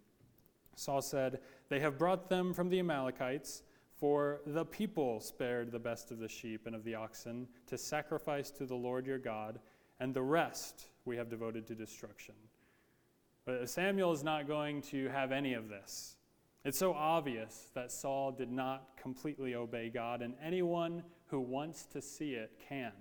Saul 0.78 1.02
said, 1.02 1.40
They 1.70 1.80
have 1.80 1.98
brought 1.98 2.30
them 2.30 2.54
from 2.54 2.70
the 2.70 2.80
Amalekites, 2.80 3.64
for 4.00 4.42
the 4.46 4.64
people 4.64 5.20
spared 5.20 5.72
the 5.72 5.80
best 5.80 6.12
of 6.12 6.20
the 6.20 6.30
sheep 6.30 6.68
and 6.68 6.76
of 6.76 6.84
the 6.84 6.94
oxen 6.94 7.48
to 7.66 7.78
sacrifice 7.78 8.52
to 8.52 8.66
the 8.68 8.76
Lord 8.76 9.08
your 9.08 9.18
God, 9.18 9.60
and 10.00 10.14
the 10.14 10.22
rest 10.22 10.90
we 11.04 11.18
have 11.18 11.30
devoted 11.30 11.66
to 11.68 11.76
destruction. 11.76 12.36
But 13.44 13.68
Samuel 13.70 14.12
is 14.12 14.24
not 14.24 14.48
going 14.48 14.84
to 14.84 15.10
have 15.10 15.32
any 15.32 15.56
of 15.56 15.68
this. 15.68 16.16
It's 16.64 16.78
so 16.78 16.94
obvious 16.94 17.72
that 17.74 17.92
Saul 17.92 18.32
did 18.32 18.52
not 18.52 18.90
completely 19.02 19.56
obey 19.56 19.90
God, 19.90 20.22
and 20.22 20.36
anyone 20.44 21.02
who 21.28 21.40
wants 21.40 21.86
to 21.86 22.02
see 22.04 22.34
it 22.34 22.52
can. 22.70 22.92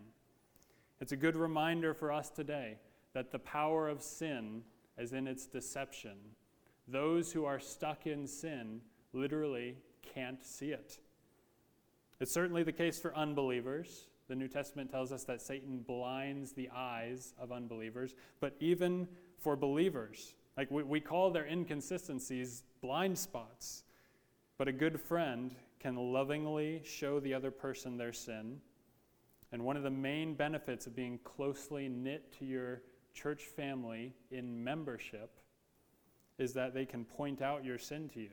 It's 1.01 1.12
a 1.12 1.17
good 1.17 1.37
reminder 1.37 1.93
for 1.93 2.11
us 2.11 2.31
today 2.31 2.79
that 3.12 3.33
the 3.33 3.39
power 3.39 3.87
of 3.87 4.03
sin 4.03 4.62
is 4.97 5.12
in 5.12 5.27
its 5.27 5.45
deception. 5.45 6.17
Those 6.88 7.33
who 7.33 7.44
are 7.44 7.59
stuck 7.59 8.07
in 8.07 8.27
sin 8.27 8.81
literally 9.12 9.77
can't 10.14 10.44
see 10.44 10.70
it. 10.70 10.99
It's 12.20 12.33
certainly 12.33 12.62
the 12.62 12.72
case 12.72 12.99
for 12.99 13.14
unbelievers. 13.16 14.09
The 14.29 14.35
New 14.35 14.49
Testament 14.49 14.90
tells 14.90 15.12
us 15.12 15.25
that 15.25 15.42
Satan 15.42 15.85
blinds 15.87 16.53
the 16.53 16.68
eyes 16.75 17.35
of 17.38 17.53
unbelievers, 17.53 18.14
but 18.40 18.55
even 18.61 19.07
for 19.38 19.57
believers, 19.57 20.35
like 20.57 20.70
we, 20.70 20.83
we 20.83 21.01
call 21.01 21.31
their 21.31 21.46
inconsistencies 21.46 22.64
blind 22.81 23.18
spots. 23.18 23.85
But 24.59 24.68
a 24.68 24.72
good 24.72 25.01
friend 25.01 25.55
can 25.81 25.96
lovingly 25.96 26.83
show 26.85 27.20
the 27.20 27.35
other 27.35 27.51
person 27.51 27.96
their 27.96 28.12
sin. 28.12 28.61
And 29.53 29.62
one 29.62 29.77
of 29.77 29.83
the 29.83 29.90
main 29.90 30.35
benefits 30.35 30.87
of 30.87 30.96
being 30.96 31.18
closely 31.22 31.88
knit 31.88 32.33
to 32.38 32.44
your 32.44 32.83
church 33.12 33.44
family 33.44 34.14
in 34.31 34.64
membership 34.64 35.31
is 36.38 36.53
that 36.55 36.75
they 36.75 36.85
can 36.85 37.05
point 37.05 37.40
out 37.40 37.64
your 37.64 37.79
sin 37.79 38.09
to 38.11 38.20
you. 38.20 38.31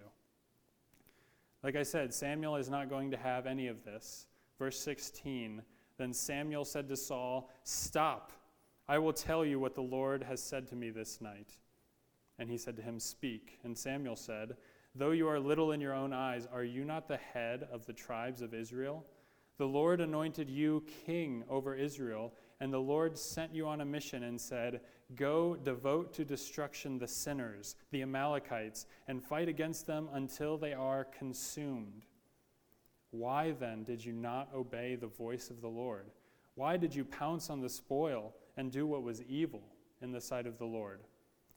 Like 1.63 1.75
I 1.75 1.83
said, 1.83 2.13
Samuel 2.13 2.57
is 2.57 2.69
not 2.69 2.89
going 2.89 3.11
to 3.11 3.17
have 3.17 3.45
any 3.45 3.67
of 3.67 3.85
this. 3.85 4.27
Verse 4.59 4.79
16 4.79 5.61
Then 5.97 6.13
Samuel 6.13 6.65
said 6.65 6.89
to 6.89 6.97
Saul, 6.97 7.49
Stop, 7.63 8.33
I 8.87 8.99
will 8.99 9.13
tell 9.13 9.45
you 9.45 9.59
what 9.59 9.75
the 9.75 9.81
Lord 9.81 10.23
has 10.23 10.43
said 10.43 10.67
to 10.69 10.75
me 10.75 10.89
this 10.89 11.21
night. 11.21 11.53
And 12.37 12.49
he 12.49 12.57
said 12.57 12.75
to 12.77 12.81
him, 12.81 12.99
Speak. 12.99 13.59
And 13.63 13.77
Samuel 13.77 14.17
said, 14.17 14.57
Though 14.95 15.11
you 15.11 15.27
are 15.27 15.39
little 15.39 15.71
in 15.71 15.81
your 15.81 15.93
own 15.93 16.13
eyes, 16.13 16.47
are 16.51 16.63
you 16.63 16.83
not 16.83 17.07
the 17.07 17.17
head 17.17 17.67
of 17.71 17.85
the 17.85 17.93
tribes 17.93 18.41
of 18.41 18.53
Israel? 18.53 19.05
The 19.57 19.65
Lord 19.65 20.01
anointed 20.01 20.49
you 20.49 20.83
king 21.05 21.43
over 21.49 21.75
Israel, 21.75 22.33
and 22.59 22.73
the 22.73 22.79
Lord 22.79 23.17
sent 23.17 23.53
you 23.53 23.67
on 23.67 23.81
a 23.81 23.85
mission 23.85 24.23
and 24.23 24.39
said, 24.39 24.81
Go 25.15 25.55
devote 25.55 26.13
to 26.13 26.25
destruction 26.25 26.97
the 26.97 27.07
sinners, 27.07 27.75
the 27.91 28.01
Amalekites, 28.01 28.85
and 29.07 29.23
fight 29.23 29.49
against 29.49 29.85
them 29.85 30.09
until 30.13 30.57
they 30.57 30.73
are 30.73 31.05
consumed. 31.05 32.05
Why 33.11 33.51
then 33.51 33.83
did 33.83 34.03
you 34.03 34.11
not 34.11 34.49
obey 34.55 34.95
the 34.95 35.07
voice 35.07 35.49
of 35.49 35.61
the 35.61 35.67
Lord? 35.67 36.09
Why 36.55 36.77
did 36.77 36.95
you 36.95 37.05
pounce 37.05 37.49
on 37.49 37.61
the 37.61 37.69
spoil 37.69 38.33
and 38.57 38.71
do 38.71 38.87
what 38.87 39.03
was 39.03 39.21
evil 39.23 39.61
in 40.01 40.11
the 40.11 40.21
sight 40.21 40.47
of 40.47 40.57
the 40.57 40.65
Lord? 40.65 41.01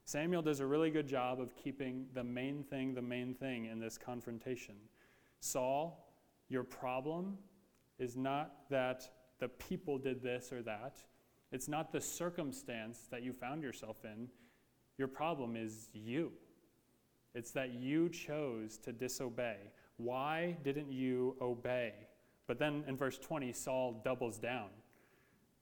Samuel 0.05 0.43
does 0.43 0.61
a 0.61 0.67
really 0.67 0.91
good 0.91 1.09
job 1.09 1.41
of 1.41 1.57
keeping 1.57 2.07
the 2.15 2.23
main 2.23 2.63
thing 2.63 2.95
the 2.95 3.03
main 3.03 3.35
thing 3.35 3.67
in 3.67 3.81
this 3.81 3.99
confrontation. 3.99 4.77
Saul, 5.41 6.13
your 6.49 6.63
problem 6.63 7.39
is 7.99 8.17
not 8.17 8.69
that 8.71 9.11
the 9.39 9.49
people 9.49 9.99
did 9.99 10.23
this 10.23 10.53
or 10.53 10.63
that. 10.63 10.99
It's 11.53 11.69
not 11.69 11.93
the 11.93 12.01
circumstance 12.01 13.07
that 13.11 13.23
you 13.23 13.33
found 13.33 13.63
yourself 13.63 14.05
in. 14.05 14.29
Your 14.99 15.09
problem 15.09 15.57
is 15.57 15.89
you. 15.93 16.33
It's 17.35 17.51
that 17.53 17.75
you 17.75 18.09
chose 18.09 18.79
to 18.79 18.93
disobey. 18.93 19.57
Why 19.99 20.57
didn't 20.65 20.91
you 20.91 21.37
obey? 21.41 21.93
But 22.47 22.59
then 22.59 22.85
in 22.87 22.97
verse 22.97 23.19
20, 23.19 23.53
Saul 23.53 24.01
doubles 24.05 24.39
down. 24.39 24.69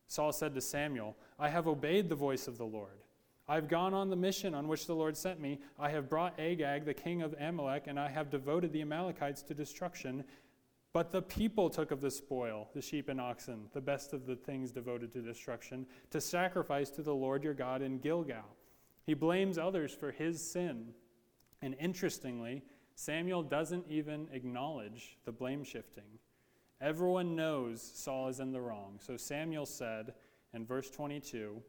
Saul 0.06 0.32
said 0.32 0.54
to 0.54 0.60
Samuel, 0.60 1.16
I 1.38 1.48
have 1.48 1.66
obeyed 1.66 2.08
the 2.08 2.14
voice 2.14 2.46
of 2.46 2.58
the 2.58 2.64
Lord. 2.64 3.00
I've 3.46 3.68
gone 3.68 3.92
on 3.92 4.08
the 4.08 4.16
mission 4.16 4.54
on 4.54 4.68
which 4.68 4.86
the 4.86 4.94
Lord 4.94 5.16
sent 5.16 5.40
me. 5.40 5.58
I 5.78 5.90
have 5.90 6.08
brought 6.08 6.38
Agag, 6.38 6.84
the 6.86 6.94
king 6.94 7.20
of 7.22 7.34
Amalek, 7.38 7.84
and 7.86 8.00
I 8.00 8.08
have 8.08 8.30
devoted 8.30 8.72
the 8.72 8.80
Amalekites 8.80 9.42
to 9.42 9.54
destruction. 9.54 10.24
But 10.94 11.10
the 11.10 11.22
people 11.22 11.68
took 11.68 11.90
of 11.90 12.00
the 12.00 12.10
spoil, 12.10 12.68
the 12.72 12.80
sheep 12.80 13.08
and 13.08 13.20
oxen, 13.20 13.64
the 13.72 13.80
best 13.80 14.12
of 14.12 14.26
the 14.26 14.36
things 14.36 14.70
devoted 14.70 15.12
to 15.12 15.22
destruction, 15.22 15.86
to 16.10 16.20
sacrifice 16.20 16.88
to 16.90 17.02
the 17.02 17.14
Lord 17.14 17.42
your 17.42 17.52
God 17.52 17.82
in 17.82 17.98
Gilgal. 17.98 18.44
He 19.04 19.12
blames 19.12 19.58
others 19.58 19.92
for 19.92 20.12
his 20.12 20.40
sin. 20.40 20.94
And 21.60 21.74
interestingly, 21.80 22.62
Samuel 22.94 23.42
doesn't 23.42 23.86
even 23.88 24.28
acknowledge 24.32 25.18
the 25.24 25.32
blame 25.32 25.64
shifting. 25.64 26.20
Everyone 26.80 27.34
knows 27.34 27.82
Saul 27.82 28.28
is 28.28 28.38
in 28.38 28.52
the 28.52 28.60
wrong. 28.60 29.00
So 29.04 29.16
Samuel 29.16 29.66
said 29.66 30.14
in 30.52 30.64
verse 30.64 30.90
22 30.90 31.60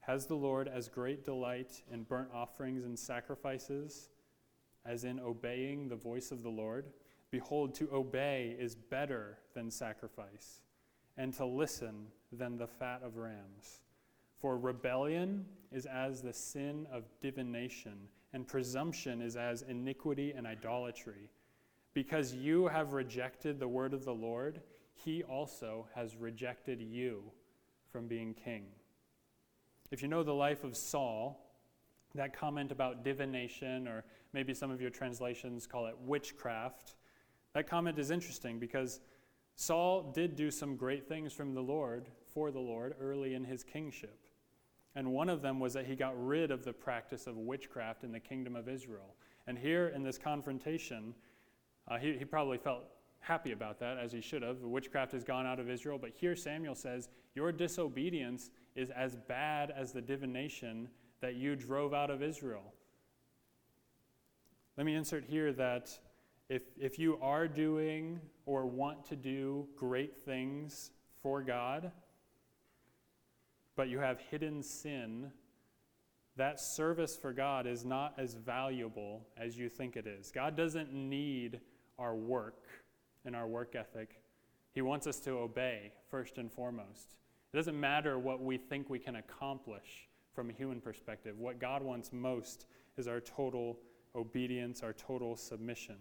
has 0.00 0.26
the 0.26 0.34
Lord 0.34 0.66
as 0.66 0.88
great 0.88 1.24
delight 1.24 1.82
in 1.92 2.02
burnt 2.02 2.30
offerings 2.34 2.82
and 2.82 2.98
sacrifices 2.98 4.08
as 4.84 5.04
in 5.04 5.20
obeying 5.20 5.88
the 5.88 5.94
voice 5.94 6.32
of 6.32 6.42
the 6.42 6.48
Lord? 6.48 6.86
Behold, 7.30 7.74
to 7.76 7.88
obey 7.92 8.56
is 8.58 8.74
better 8.74 9.38
than 9.54 9.70
sacrifice, 9.70 10.60
and 11.16 11.32
to 11.34 11.46
listen 11.46 12.06
than 12.32 12.56
the 12.56 12.66
fat 12.66 13.02
of 13.04 13.16
rams. 13.16 13.80
For 14.36 14.58
rebellion 14.58 15.44
is 15.70 15.86
as 15.86 16.22
the 16.22 16.32
sin 16.32 16.86
of 16.92 17.04
divination, 17.20 18.08
and 18.32 18.46
presumption 18.46 19.20
is 19.20 19.36
as 19.36 19.62
iniquity 19.62 20.32
and 20.32 20.46
idolatry. 20.46 21.30
Because 21.92 22.34
you 22.34 22.68
have 22.68 22.92
rejected 22.92 23.58
the 23.58 23.68
word 23.68 23.92
of 23.92 24.04
the 24.04 24.14
Lord, 24.14 24.60
he 24.94 25.22
also 25.24 25.86
has 25.94 26.16
rejected 26.16 26.80
you 26.80 27.22
from 27.92 28.06
being 28.06 28.34
king. 28.34 28.64
If 29.90 30.02
you 30.02 30.08
know 30.08 30.22
the 30.22 30.32
life 30.32 30.62
of 30.62 30.76
Saul, 30.76 31.46
that 32.14 32.32
comment 32.32 32.72
about 32.72 33.04
divination, 33.04 33.88
or 33.88 34.04
maybe 34.32 34.54
some 34.54 34.70
of 34.70 34.80
your 34.80 34.90
translations 34.90 35.66
call 35.66 35.86
it 35.86 35.96
witchcraft, 36.04 36.94
that 37.54 37.68
comment 37.68 37.98
is 37.98 38.10
interesting 38.10 38.58
because 38.58 39.00
Saul 39.56 40.12
did 40.12 40.36
do 40.36 40.50
some 40.50 40.76
great 40.76 41.08
things 41.08 41.32
from 41.32 41.54
the 41.54 41.60
Lord, 41.60 42.08
for 42.32 42.50
the 42.50 42.60
Lord, 42.60 42.94
early 43.00 43.34
in 43.34 43.44
his 43.44 43.64
kingship. 43.64 44.18
And 44.94 45.12
one 45.12 45.28
of 45.28 45.42
them 45.42 45.60
was 45.60 45.74
that 45.74 45.86
he 45.86 45.94
got 45.94 46.14
rid 46.16 46.50
of 46.50 46.64
the 46.64 46.72
practice 46.72 47.26
of 47.26 47.36
witchcraft 47.36 48.02
in 48.02 48.12
the 48.12 48.20
kingdom 48.20 48.56
of 48.56 48.68
Israel. 48.68 49.14
And 49.46 49.58
here 49.58 49.88
in 49.88 50.02
this 50.02 50.18
confrontation, 50.18 51.14
uh, 51.88 51.98
he, 51.98 52.16
he 52.16 52.24
probably 52.24 52.58
felt 52.58 52.84
happy 53.20 53.52
about 53.52 53.78
that, 53.80 53.98
as 53.98 54.12
he 54.12 54.20
should 54.20 54.42
have. 54.42 54.60
Witchcraft 54.62 55.12
has 55.12 55.24
gone 55.24 55.46
out 55.46 55.60
of 55.60 55.70
Israel. 55.70 55.98
But 56.00 56.12
here 56.16 56.34
Samuel 56.34 56.74
says, 56.74 57.08
Your 57.34 57.52
disobedience 57.52 58.50
is 58.74 58.90
as 58.90 59.16
bad 59.28 59.70
as 59.70 59.92
the 59.92 60.00
divination 60.00 60.88
that 61.20 61.34
you 61.34 61.54
drove 61.54 61.92
out 61.92 62.10
of 62.10 62.22
Israel. 62.22 62.72
Let 64.76 64.86
me 64.86 64.94
insert 64.94 65.24
here 65.24 65.52
that 65.52 65.90
if, 66.50 66.62
if 66.76 66.98
you 66.98 67.16
are 67.22 67.46
doing 67.46 68.20
or 68.44 68.66
want 68.66 69.06
to 69.06 69.16
do 69.16 69.68
great 69.76 70.18
things 70.18 70.90
for 71.22 71.42
God, 71.42 71.92
but 73.76 73.88
you 73.88 74.00
have 74.00 74.18
hidden 74.30 74.60
sin, 74.64 75.30
that 76.36 76.58
service 76.58 77.16
for 77.16 77.32
God 77.32 77.68
is 77.68 77.84
not 77.84 78.14
as 78.18 78.34
valuable 78.34 79.28
as 79.36 79.56
you 79.56 79.68
think 79.68 79.96
it 79.96 80.08
is. 80.08 80.32
God 80.32 80.56
doesn't 80.56 80.92
need 80.92 81.60
our 82.00 82.16
work 82.16 82.64
and 83.24 83.36
our 83.36 83.46
work 83.46 83.76
ethic. 83.76 84.20
He 84.72 84.82
wants 84.82 85.06
us 85.06 85.20
to 85.20 85.30
obey 85.32 85.92
first 86.10 86.36
and 86.36 86.50
foremost. 86.50 87.14
It 87.52 87.56
doesn't 87.56 87.78
matter 87.78 88.18
what 88.18 88.42
we 88.42 88.58
think 88.58 88.90
we 88.90 88.98
can 88.98 89.16
accomplish 89.16 90.08
from 90.34 90.50
a 90.50 90.52
human 90.52 90.80
perspective. 90.80 91.38
What 91.38 91.60
God 91.60 91.82
wants 91.82 92.12
most 92.12 92.66
is 92.96 93.06
our 93.06 93.20
total 93.20 93.78
obedience, 94.16 94.82
our 94.82 94.92
total 94.92 95.36
submission. 95.36 95.96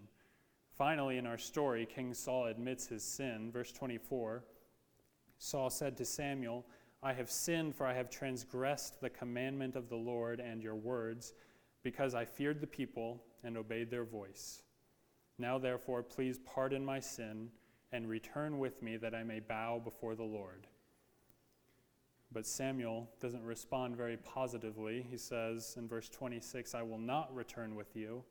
Finally, 0.79 1.17
in 1.17 1.27
our 1.27 1.37
story, 1.37 1.85
King 1.85 2.13
Saul 2.13 2.45
admits 2.45 2.87
his 2.87 3.03
sin. 3.03 3.51
Verse 3.51 3.73
24 3.73 4.45
Saul 5.37 5.69
said 5.69 5.97
to 5.97 6.05
Samuel, 6.05 6.65
I 7.03 7.11
have 7.11 7.29
sinned, 7.29 7.75
for 7.75 7.85
I 7.85 7.93
have 7.93 8.09
transgressed 8.09 9.01
the 9.01 9.09
commandment 9.09 9.75
of 9.75 9.89
the 9.89 9.97
Lord 9.97 10.39
and 10.39 10.63
your 10.63 10.75
words, 10.75 11.33
because 11.83 12.15
I 12.15 12.23
feared 12.23 12.61
the 12.61 12.67
people 12.67 13.21
and 13.43 13.57
obeyed 13.57 13.91
their 13.91 14.05
voice. 14.05 14.63
Now, 15.37 15.57
therefore, 15.57 16.01
please 16.01 16.39
pardon 16.45 16.85
my 16.85 17.01
sin 17.01 17.49
and 17.91 18.07
return 18.07 18.57
with 18.57 18.81
me 18.81 18.95
that 18.97 19.13
I 19.13 19.23
may 19.23 19.41
bow 19.41 19.81
before 19.83 20.15
the 20.15 20.23
Lord. 20.23 20.67
But 22.31 22.47
Samuel 22.47 23.09
doesn't 23.19 23.43
respond 23.43 23.97
very 23.97 24.15
positively. 24.15 25.05
He 25.09 25.17
says 25.17 25.75
in 25.77 25.89
verse 25.89 26.07
26, 26.07 26.73
I 26.73 26.83
will 26.83 26.99
not 26.99 27.35
return 27.35 27.75
with 27.75 27.97
you, 27.97 28.23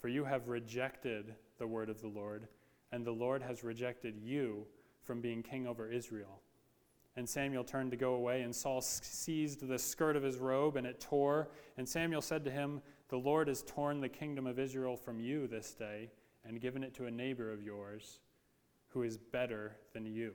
for 0.00 0.08
you 0.08 0.24
have 0.24 0.48
rejected 0.48 1.36
the 1.58 1.66
word 1.66 1.88
of 1.88 2.00
the 2.00 2.08
Lord, 2.08 2.48
and 2.92 3.04
the 3.04 3.12
Lord 3.12 3.42
has 3.42 3.64
rejected 3.64 4.16
you 4.16 4.66
from 5.02 5.20
being 5.20 5.42
king 5.42 5.66
over 5.66 5.90
Israel. 5.90 6.40
And 7.16 7.28
Samuel 7.28 7.62
turned 7.62 7.92
to 7.92 7.96
go 7.96 8.14
away, 8.14 8.42
and 8.42 8.54
Saul 8.54 8.80
seized 8.80 9.66
the 9.66 9.78
skirt 9.78 10.16
of 10.16 10.22
his 10.22 10.38
robe, 10.38 10.76
and 10.76 10.86
it 10.86 11.00
tore. 11.00 11.48
And 11.76 11.88
Samuel 11.88 12.22
said 12.22 12.44
to 12.44 12.50
him, 12.50 12.82
The 13.08 13.16
Lord 13.16 13.46
has 13.46 13.62
torn 13.62 14.00
the 14.00 14.08
kingdom 14.08 14.46
of 14.46 14.58
Israel 14.58 14.96
from 14.96 15.20
you 15.20 15.46
this 15.46 15.74
day, 15.74 16.10
and 16.44 16.60
given 16.60 16.82
it 16.82 16.94
to 16.94 17.06
a 17.06 17.10
neighbor 17.10 17.52
of 17.52 17.62
yours, 17.62 18.18
who 18.88 19.02
is 19.02 19.16
better 19.16 19.76
than 19.92 20.06
you. 20.06 20.32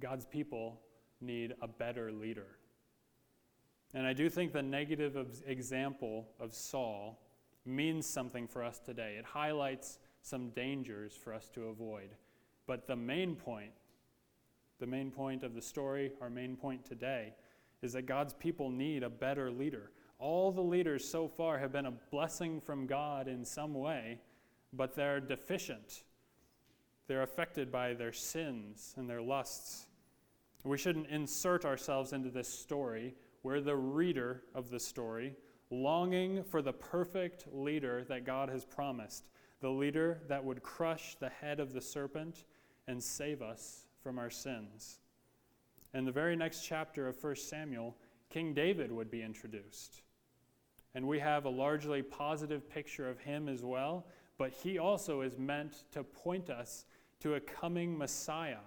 God's 0.00 0.26
people 0.26 0.80
need 1.20 1.54
a 1.62 1.68
better 1.68 2.12
leader. 2.12 2.58
And 3.94 4.06
I 4.06 4.12
do 4.12 4.28
think 4.28 4.52
the 4.52 4.62
negative 4.62 5.16
example 5.46 6.28
of 6.38 6.52
Saul 6.52 7.18
means 7.66 8.06
something 8.06 8.46
for 8.46 8.62
us 8.62 8.78
today. 8.78 9.16
It 9.18 9.24
highlights 9.24 9.98
some 10.22 10.50
dangers 10.50 11.14
for 11.14 11.32
us 11.32 11.48
to 11.54 11.68
avoid. 11.68 12.10
But 12.66 12.86
the 12.86 12.96
main 12.96 13.36
point, 13.36 13.72
the 14.78 14.86
main 14.86 15.10
point 15.10 15.42
of 15.42 15.54
the 15.54 15.62
story, 15.62 16.12
our 16.20 16.30
main 16.30 16.56
point 16.56 16.84
today, 16.84 17.32
is 17.82 17.92
that 17.92 18.06
God's 18.06 18.34
people 18.34 18.70
need 18.70 19.02
a 19.02 19.10
better 19.10 19.50
leader. 19.50 19.90
All 20.18 20.50
the 20.50 20.62
leaders 20.62 21.08
so 21.08 21.28
far 21.28 21.58
have 21.58 21.72
been 21.72 21.86
a 21.86 21.94
blessing 22.10 22.60
from 22.60 22.86
God 22.86 23.28
in 23.28 23.44
some 23.44 23.74
way, 23.74 24.20
but 24.72 24.94
they're 24.94 25.20
deficient. 25.20 26.02
They're 27.06 27.22
affected 27.22 27.70
by 27.70 27.94
their 27.94 28.12
sins 28.12 28.94
and 28.96 29.08
their 29.08 29.22
lusts. 29.22 29.86
We 30.64 30.78
shouldn't 30.78 31.08
insert 31.08 31.64
ourselves 31.64 32.12
into 32.12 32.30
this 32.30 32.48
story. 32.48 33.14
We're 33.44 33.60
the 33.60 33.76
reader 33.76 34.42
of 34.54 34.70
the 34.70 34.80
story, 34.80 35.36
longing 35.70 36.42
for 36.44 36.62
the 36.62 36.72
perfect 36.72 37.46
leader 37.52 38.04
that 38.08 38.24
God 38.24 38.48
has 38.48 38.64
promised, 38.64 39.24
the 39.60 39.70
leader 39.70 40.20
that 40.28 40.44
would 40.44 40.62
crush 40.62 41.16
the 41.16 41.28
head 41.28 41.60
of 41.60 41.72
the 41.72 41.80
serpent 41.80 42.44
and 42.86 43.02
save 43.02 43.42
us 43.42 43.86
from 44.02 44.18
our 44.18 44.30
sins. 44.30 45.00
In 45.94 46.04
the 46.04 46.12
very 46.12 46.36
next 46.36 46.64
chapter 46.64 47.08
of 47.08 47.22
1 47.22 47.36
Samuel, 47.36 47.96
King 48.30 48.54
David 48.54 48.92
would 48.92 49.10
be 49.10 49.22
introduced. 49.22 50.02
And 50.94 51.06
we 51.06 51.18
have 51.18 51.44
a 51.44 51.50
largely 51.50 52.02
positive 52.02 52.68
picture 52.68 53.08
of 53.08 53.18
him 53.18 53.48
as 53.48 53.64
well, 53.64 54.06
but 54.38 54.52
he 54.52 54.78
also 54.78 55.22
is 55.22 55.38
meant 55.38 55.84
to 55.92 56.04
point 56.04 56.50
us 56.50 56.84
to 57.20 57.34
a 57.34 57.40
coming 57.40 57.96
Messiah 57.96 58.58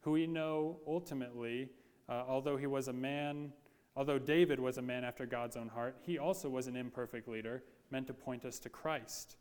who 0.00 0.12
we 0.12 0.26
know 0.26 0.78
ultimately, 0.86 1.68
uh, 2.08 2.24
although 2.28 2.56
he 2.56 2.66
was 2.66 2.88
a 2.88 2.92
man, 2.92 3.52
although 3.98 4.18
David 4.18 4.60
was 4.60 4.78
a 4.78 4.82
man 4.82 5.02
after 5.02 5.26
God's 5.26 5.56
own 5.56 5.66
heart, 5.66 5.96
he 6.06 6.18
also 6.18 6.48
was 6.48 6.68
an 6.68 6.76
imperfect 6.76 7.26
leader 7.26 7.64
meant 7.90 8.06
to 8.06 8.14
point 8.14 8.44
us 8.44 8.60
to 8.60 8.68
Christ. 8.68 9.36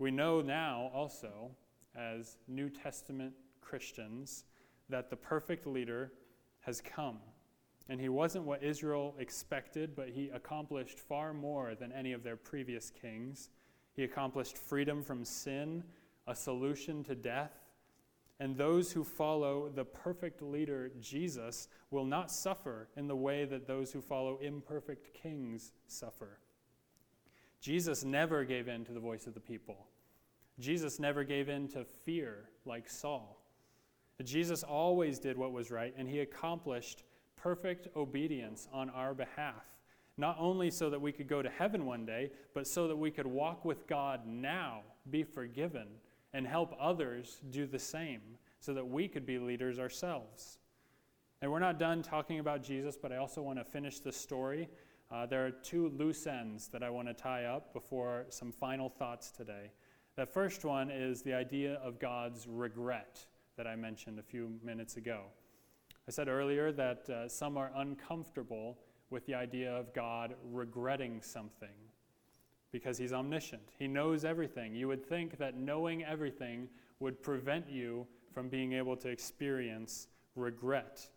We 0.00 0.10
know 0.10 0.40
now 0.40 0.90
also, 0.92 1.52
as 1.94 2.38
New 2.48 2.70
Testament 2.70 3.34
Christians, 3.60 4.44
that 4.88 5.10
the 5.10 5.16
perfect 5.16 5.64
leader 5.64 6.10
has 6.62 6.80
come. 6.80 7.18
And 7.88 8.00
he 8.00 8.08
wasn't 8.08 8.46
what 8.46 8.64
Israel 8.64 9.14
expected, 9.20 9.94
but 9.94 10.08
he 10.08 10.28
accomplished 10.30 10.98
far 10.98 11.32
more 11.32 11.76
than 11.76 11.92
any 11.92 12.12
of 12.12 12.24
their 12.24 12.36
previous 12.36 12.90
kings. 12.90 13.50
He 13.94 14.02
accomplished 14.02 14.58
freedom 14.58 15.04
from 15.04 15.24
sin, 15.24 15.84
a 16.26 16.34
solution 16.34 17.04
to 17.04 17.14
death, 17.14 17.57
and 18.40 18.56
those 18.56 18.92
who 18.92 19.02
follow 19.02 19.68
the 19.68 19.84
perfect 19.84 20.42
leader, 20.42 20.90
Jesus, 21.00 21.68
will 21.90 22.04
not 22.04 22.30
suffer 22.30 22.88
in 22.96 23.08
the 23.08 23.16
way 23.16 23.44
that 23.44 23.66
those 23.66 23.92
who 23.92 24.00
follow 24.00 24.38
imperfect 24.40 25.12
kings 25.12 25.72
suffer. 25.88 26.38
Jesus 27.60 28.04
never 28.04 28.44
gave 28.44 28.68
in 28.68 28.84
to 28.84 28.92
the 28.92 29.00
voice 29.00 29.26
of 29.26 29.34
the 29.34 29.40
people. 29.40 29.86
Jesus 30.60 30.98
never 31.00 31.24
gave 31.24 31.48
in 31.48 31.68
to 31.68 31.84
fear 32.04 32.48
like 32.64 32.88
Saul. 32.88 33.40
Jesus 34.22 34.62
always 34.62 35.18
did 35.18 35.36
what 35.36 35.52
was 35.52 35.70
right, 35.70 35.94
and 35.96 36.08
he 36.08 36.20
accomplished 36.20 37.04
perfect 37.36 37.88
obedience 37.96 38.68
on 38.72 38.90
our 38.90 39.14
behalf. 39.14 39.64
Not 40.16 40.36
only 40.40 40.70
so 40.70 40.90
that 40.90 41.00
we 41.00 41.12
could 41.12 41.28
go 41.28 41.42
to 41.42 41.48
heaven 41.48 41.86
one 41.86 42.04
day, 42.04 42.30
but 42.52 42.66
so 42.66 42.88
that 42.88 42.96
we 42.96 43.12
could 43.12 43.26
walk 43.26 43.64
with 43.64 43.86
God 43.86 44.26
now, 44.26 44.80
be 45.10 45.22
forgiven, 45.22 45.86
and 46.32 46.46
help 46.46 46.76
others 46.80 47.40
do 47.50 47.66
the 47.66 47.78
same 47.78 48.20
so 48.60 48.74
that 48.74 48.86
we 48.86 49.08
could 49.08 49.24
be 49.24 49.38
leaders 49.38 49.78
ourselves. 49.78 50.58
And 51.40 51.50
we're 51.50 51.60
not 51.60 51.78
done 51.78 52.02
talking 52.02 52.40
about 52.40 52.62
Jesus, 52.62 52.96
but 53.00 53.12
I 53.12 53.16
also 53.16 53.42
want 53.42 53.58
to 53.58 53.64
finish 53.64 54.00
the 54.00 54.12
story. 54.12 54.68
Uh, 55.10 55.24
there 55.24 55.46
are 55.46 55.50
two 55.50 55.88
loose 55.90 56.26
ends 56.26 56.68
that 56.68 56.82
I 56.82 56.90
want 56.90 57.08
to 57.08 57.14
tie 57.14 57.44
up 57.44 57.72
before 57.72 58.26
some 58.28 58.52
final 58.52 58.88
thoughts 58.88 59.30
today. 59.30 59.70
The 60.16 60.26
first 60.26 60.64
one 60.64 60.90
is 60.90 61.22
the 61.22 61.32
idea 61.32 61.74
of 61.74 62.00
God's 62.00 62.46
regret 62.48 63.24
that 63.56 63.66
I 63.66 63.76
mentioned 63.76 64.18
a 64.18 64.22
few 64.22 64.58
minutes 64.64 64.96
ago. 64.96 65.22
I 66.08 66.10
said 66.10 66.28
earlier 66.28 66.72
that 66.72 67.08
uh, 67.08 67.28
some 67.28 67.56
are 67.56 67.70
uncomfortable 67.76 68.78
with 69.10 69.24
the 69.26 69.34
idea 69.34 69.72
of 69.72 69.94
God 69.94 70.34
regretting 70.42 71.22
something 71.22 71.68
because 72.72 72.98
he's 72.98 73.12
omniscient. 73.12 73.62
He 73.78 73.88
knows 73.88 74.24
everything. 74.24 74.74
You 74.74 74.88
would 74.88 75.04
think 75.04 75.38
that 75.38 75.56
knowing 75.56 76.04
everything 76.04 76.68
would 77.00 77.22
prevent 77.22 77.68
you 77.70 78.06
from 78.32 78.48
being 78.48 78.72
able 78.72 78.96
to 78.96 79.08
experience 79.08 80.08
regret. 80.34 81.08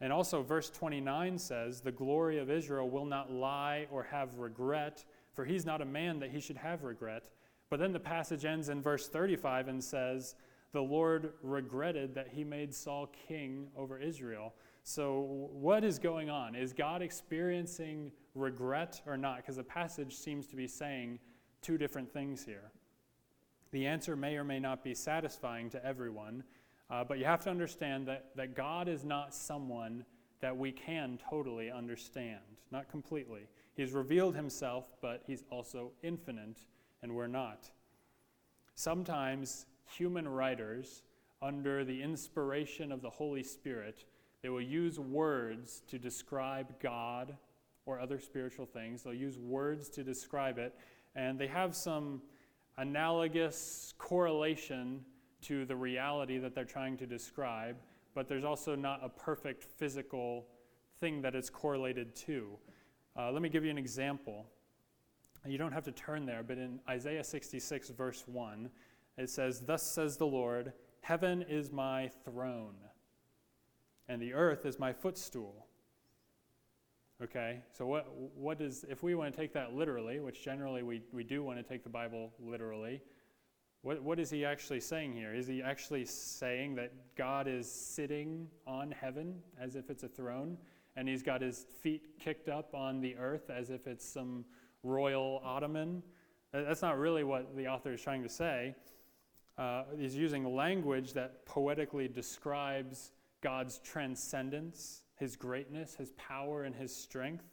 And 0.00 0.12
also, 0.12 0.42
verse 0.42 0.70
29 0.70 1.38
says, 1.38 1.80
The 1.80 1.92
glory 1.92 2.38
of 2.38 2.50
Israel 2.50 2.88
will 2.88 3.04
not 3.04 3.32
lie 3.32 3.86
or 3.90 4.04
have 4.04 4.38
regret, 4.38 5.04
for 5.32 5.44
he's 5.44 5.66
not 5.66 5.82
a 5.82 5.86
man 5.86 6.20
that 6.20 6.30
he 6.30 6.40
should 6.40 6.56
have 6.56 6.84
regret. 6.84 7.28
But 7.70 7.80
then 7.80 7.92
the 7.92 8.00
passage 8.00 8.44
ends 8.44 8.68
in 8.68 8.80
verse 8.80 9.08
35 9.08 9.68
and 9.68 9.82
says, 9.82 10.36
The 10.72 10.80
Lord 10.80 11.32
regretted 11.42 12.14
that 12.14 12.28
he 12.28 12.44
made 12.44 12.74
Saul 12.74 13.10
king 13.26 13.68
over 13.76 13.98
Israel. 13.98 14.54
So, 14.84 15.48
what 15.52 15.84
is 15.84 15.98
going 15.98 16.30
on? 16.30 16.54
Is 16.54 16.72
God 16.72 17.02
experiencing 17.02 18.12
regret 18.38 19.00
or 19.06 19.16
not? 19.16 19.38
Because 19.38 19.56
the 19.56 19.64
passage 19.64 20.14
seems 20.14 20.46
to 20.48 20.56
be 20.56 20.66
saying 20.66 21.18
two 21.62 21.78
different 21.78 22.12
things 22.12 22.44
here. 22.44 22.70
The 23.70 23.86
answer 23.86 24.16
may 24.16 24.36
or 24.36 24.44
may 24.44 24.60
not 24.60 24.82
be 24.82 24.94
satisfying 24.94 25.68
to 25.70 25.84
everyone, 25.84 26.44
uh, 26.90 27.04
but 27.04 27.18
you 27.18 27.24
have 27.26 27.44
to 27.44 27.50
understand 27.50 28.06
that, 28.08 28.30
that 28.36 28.54
God 28.54 28.88
is 28.88 29.04
not 29.04 29.34
someone 29.34 30.04
that 30.40 30.56
we 30.56 30.72
can 30.72 31.18
totally 31.28 31.70
understand, 31.70 32.40
not 32.70 32.88
completely. 32.88 33.48
He's 33.74 33.92
revealed 33.92 34.34
himself, 34.34 34.88
but 35.02 35.22
he's 35.26 35.44
also 35.50 35.92
infinite, 36.02 36.58
and 37.02 37.14
we're 37.14 37.26
not. 37.26 37.70
Sometimes 38.74 39.66
human 39.84 40.26
writers, 40.26 41.02
under 41.42 41.84
the 41.84 42.02
inspiration 42.02 42.90
of 42.90 43.02
the 43.02 43.10
Holy 43.10 43.42
Spirit, 43.42 44.04
they 44.42 44.48
will 44.48 44.60
use 44.60 44.98
words 44.98 45.82
to 45.88 45.98
describe 45.98 46.78
God 46.80 47.36
or 47.88 47.98
other 47.98 48.20
spiritual 48.20 48.66
things. 48.66 49.02
They'll 49.02 49.14
use 49.14 49.38
words 49.38 49.88
to 49.88 50.04
describe 50.04 50.58
it, 50.58 50.74
and 51.16 51.38
they 51.38 51.46
have 51.46 51.74
some 51.74 52.20
analogous 52.76 53.94
correlation 53.96 55.02
to 55.40 55.64
the 55.64 55.74
reality 55.74 56.36
that 56.36 56.54
they're 56.54 56.66
trying 56.66 56.98
to 56.98 57.06
describe, 57.06 57.76
but 58.14 58.28
there's 58.28 58.44
also 58.44 58.74
not 58.74 59.00
a 59.02 59.08
perfect 59.08 59.64
physical 59.64 60.46
thing 61.00 61.22
that 61.22 61.34
it's 61.34 61.48
correlated 61.48 62.14
to. 62.14 62.50
Uh, 63.16 63.32
let 63.32 63.40
me 63.40 63.48
give 63.48 63.64
you 63.64 63.70
an 63.70 63.78
example. 63.78 64.44
You 65.46 65.56
don't 65.56 65.72
have 65.72 65.84
to 65.84 65.92
turn 65.92 66.26
there, 66.26 66.42
but 66.42 66.58
in 66.58 66.80
Isaiah 66.90 67.24
66, 67.24 67.88
verse 67.90 68.24
1, 68.26 68.68
it 69.16 69.30
says, 69.30 69.60
Thus 69.60 69.82
says 69.82 70.18
the 70.18 70.26
Lord, 70.26 70.74
Heaven 71.00 71.42
is 71.48 71.72
my 71.72 72.10
throne, 72.26 72.74
and 74.08 74.20
the 74.20 74.34
earth 74.34 74.66
is 74.66 74.78
my 74.78 74.92
footstool. 74.92 75.67
Okay, 77.20 77.58
so 77.76 77.84
what, 77.84 78.06
what 78.36 78.60
is, 78.60 78.84
if 78.88 79.02
we 79.02 79.16
want 79.16 79.34
to 79.34 79.36
take 79.36 79.52
that 79.54 79.74
literally, 79.74 80.20
which 80.20 80.44
generally 80.44 80.84
we, 80.84 81.02
we 81.12 81.24
do 81.24 81.42
want 81.42 81.58
to 81.58 81.64
take 81.64 81.82
the 81.82 81.88
Bible 81.90 82.32
literally, 82.38 83.02
what, 83.82 84.00
what 84.04 84.20
is 84.20 84.30
he 84.30 84.44
actually 84.44 84.78
saying 84.78 85.14
here? 85.14 85.34
Is 85.34 85.48
he 85.48 85.60
actually 85.60 86.04
saying 86.04 86.76
that 86.76 86.92
God 87.16 87.48
is 87.48 87.68
sitting 87.68 88.46
on 88.68 88.92
heaven 88.92 89.34
as 89.60 89.74
if 89.74 89.90
it's 89.90 90.04
a 90.04 90.08
throne, 90.08 90.56
and 90.94 91.08
he's 91.08 91.24
got 91.24 91.42
his 91.42 91.66
feet 91.82 92.20
kicked 92.20 92.48
up 92.48 92.72
on 92.72 93.00
the 93.00 93.16
earth 93.16 93.50
as 93.50 93.70
if 93.70 93.88
it's 93.88 94.08
some 94.08 94.44
royal 94.84 95.42
ottoman? 95.44 96.04
That's 96.52 96.82
not 96.82 96.98
really 96.98 97.24
what 97.24 97.56
the 97.56 97.66
author 97.66 97.92
is 97.94 98.00
trying 98.00 98.22
to 98.22 98.28
say. 98.28 98.76
Uh, 99.56 99.82
he's 99.98 100.14
using 100.14 100.54
language 100.54 101.14
that 101.14 101.44
poetically 101.46 102.06
describes 102.06 103.10
God's 103.40 103.80
transcendence 103.80 105.02
his 105.18 105.36
greatness, 105.36 105.94
his 105.94 106.12
power, 106.12 106.64
and 106.64 106.74
his 106.74 106.94
strength. 106.94 107.44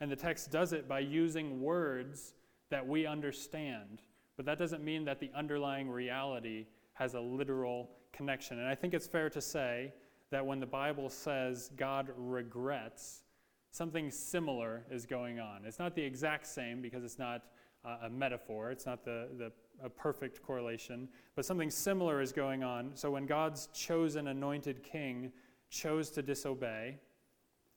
And 0.00 0.10
the 0.10 0.16
text 0.16 0.50
does 0.50 0.72
it 0.72 0.88
by 0.88 1.00
using 1.00 1.60
words 1.60 2.34
that 2.70 2.86
we 2.86 3.06
understand. 3.06 4.02
But 4.36 4.44
that 4.46 4.58
doesn't 4.58 4.84
mean 4.84 5.04
that 5.06 5.20
the 5.20 5.30
underlying 5.34 5.88
reality 5.88 6.66
has 6.94 7.14
a 7.14 7.20
literal 7.20 7.90
connection. 8.12 8.58
And 8.58 8.68
I 8.68 8.74
think 8.74 8.94
it's 8.94 9.06
fair 9.06 9.30
to 9.30 9.40
say 9.40 9.92
that 10.30 10.44
when 10.44 10.60
the 10.60 10.66
Bible 10.66 11.08
says 11.08 11.70
God 11.76 12.10
regrets, 12.16 13.22
something 13.70 14.10
similar 14.10 14.84
is 14.90 15.06
going 15.06 15.38
on. 15.38 15.64
It's 15.64 15.78
not 15.78 15.94
the 15.94 16.02
exact 16.02 16.46
same 16.46 16.82
because 16.82 17.04
it's 17.04 17.18
not 17.18 17.42
uh, 17.84 17.98
a 18.04 18.10
metaphor, 18.10 18.70
it's 18.70 18.86
not 18.86 19.04
the, 19.04 19.28
the 19.38 19.52
a 19.84 19.88
perfect 19.90 20.42
correlation, 20.42 21.08
but 21.34 21.44
something 21.44 21.70
similar 21.70 22.20
is 22.20 22.32
going 22.32 22.62
on. 22.64 22.90
So 22.94 23.10
when 23.10 23.26
God's 23.26 23.68
chosen 23.74 24.28
anointed 24.28 24.82
king 24.82 25.32
chose 25.70 26.10
to 26.10 26.22
disobey, 26.22 26.98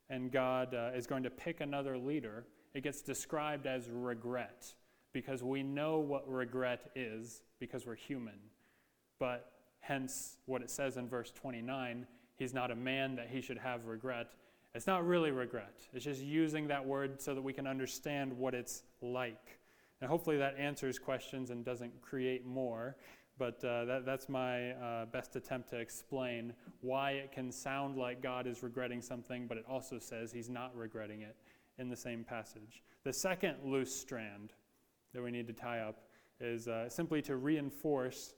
and 0.10 0.32
God 0.32 0.74
uh, 0.74 0.92
is 0.96 1.08
going 1.08 1.24
to 1.24 1.30
pick 1.30 1.62
another 1.62 1.98
leader, 1.98 2.46
it 2.74 2.84
gets 2.84 3.02
described 3.02 3.68
as 3.68 3.90
regret 3.90 4.74
because 5.14 5.44
we 5.44 5.64
know 5.64 6.00
what 6.00 6.32
regret 6.32 6.92
is 6.96 7.42
because 7.60 7.86
we're 7.86 7.96
human. 7.96 8.40
But 9.20 9.52
hence, 9.80 10.38
what 10.46 10.62
it 10.62 10.70
says 10.70 10.98
in 10.98 11.08
verse 11.08 11.32
29 11.32 12.06
he's 12.40 12.54
not 12.54 12.72
a 12.72 12.76
man 12.76 13.18
that 13.18 13.28
he 13.30 13.42
should 13.42 13.58
have 13.58 13.86
regret. 13.86 14.32
It's 14.74 14.88
not 14.88 15.06
really 15.06 15.32
regret, 15.32 15.76
it's 15.94 16.06
just 16.06 16.22
using 16.22 16.68
that 16.70 16.86
word 16.86 17.22
so 17.22 17.36
that 17.36 17.42
we 17.42 17.54
can 17.54 17.68
understand 17.68 18.32
what 18.32 18.56
it's 18.56 18.84
like. 19.02 19.60
And 20.02 20.10
hopefully 20.10 20.38
that 20.38 20.58
answers 20.58 20.98
questions 20.98 21.50
and 21.50 21.66
doesn't 21.66 22.02
create 22.02 22.46
more. 22.46 22.96
But 23.40 23.64
uh, 23.64 23.86
that, 23.86 24.06
that's 24.06 24.28
my 24.28 24.72
uh, 24.72 25.06
best 25.06 25.38
attempt 25.38 25.70
to 25.70 25.78
explain 25.78 26.54
why 26.82 27.12
it 27.12 27.32
can 27.32 27.52
sound 27.52 27.96
like 27.96 28.22
God 28.22 28.46
is 28.46 28.62
regretting 28.62 29.02
something, 29.02 29.48
but 29.48 29.58
it 29.58 29.64
also 29.68 29.98
says 29.98 30.32
he's 30.32 30.50
not 30.50 30.76
regretting 30.76 31.22
it 31.22 31.38
in 31.78 31.90
the 31.90 31.96
same 31.96 32.26
passage. 32.26 32.84
The 33.06 33.14
second 33.14 33.56
loose 33.64 33.96
strand 33.96 34.52
that 35.14 35.24
we 35.24 35.32
need 35.32 35.48
to 35.48 35.54
tie 35.54 35.80
up 35.80 36.02
is 36.42 36.68
uh, 36.68 36.90
simply 36.90 37.22
to 37.24 37.38
reinforce 37.38 38.34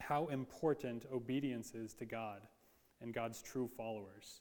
how 0.00 0.28
important 0.28 1.04
obedience 1.12 1.74
is 1.74 1.92
to 1.94 2.06
God 2.06 2.40
and 3.02 3.12
God's 3.12 3.42
true 3.42 3.68
followers. 3.76 4.40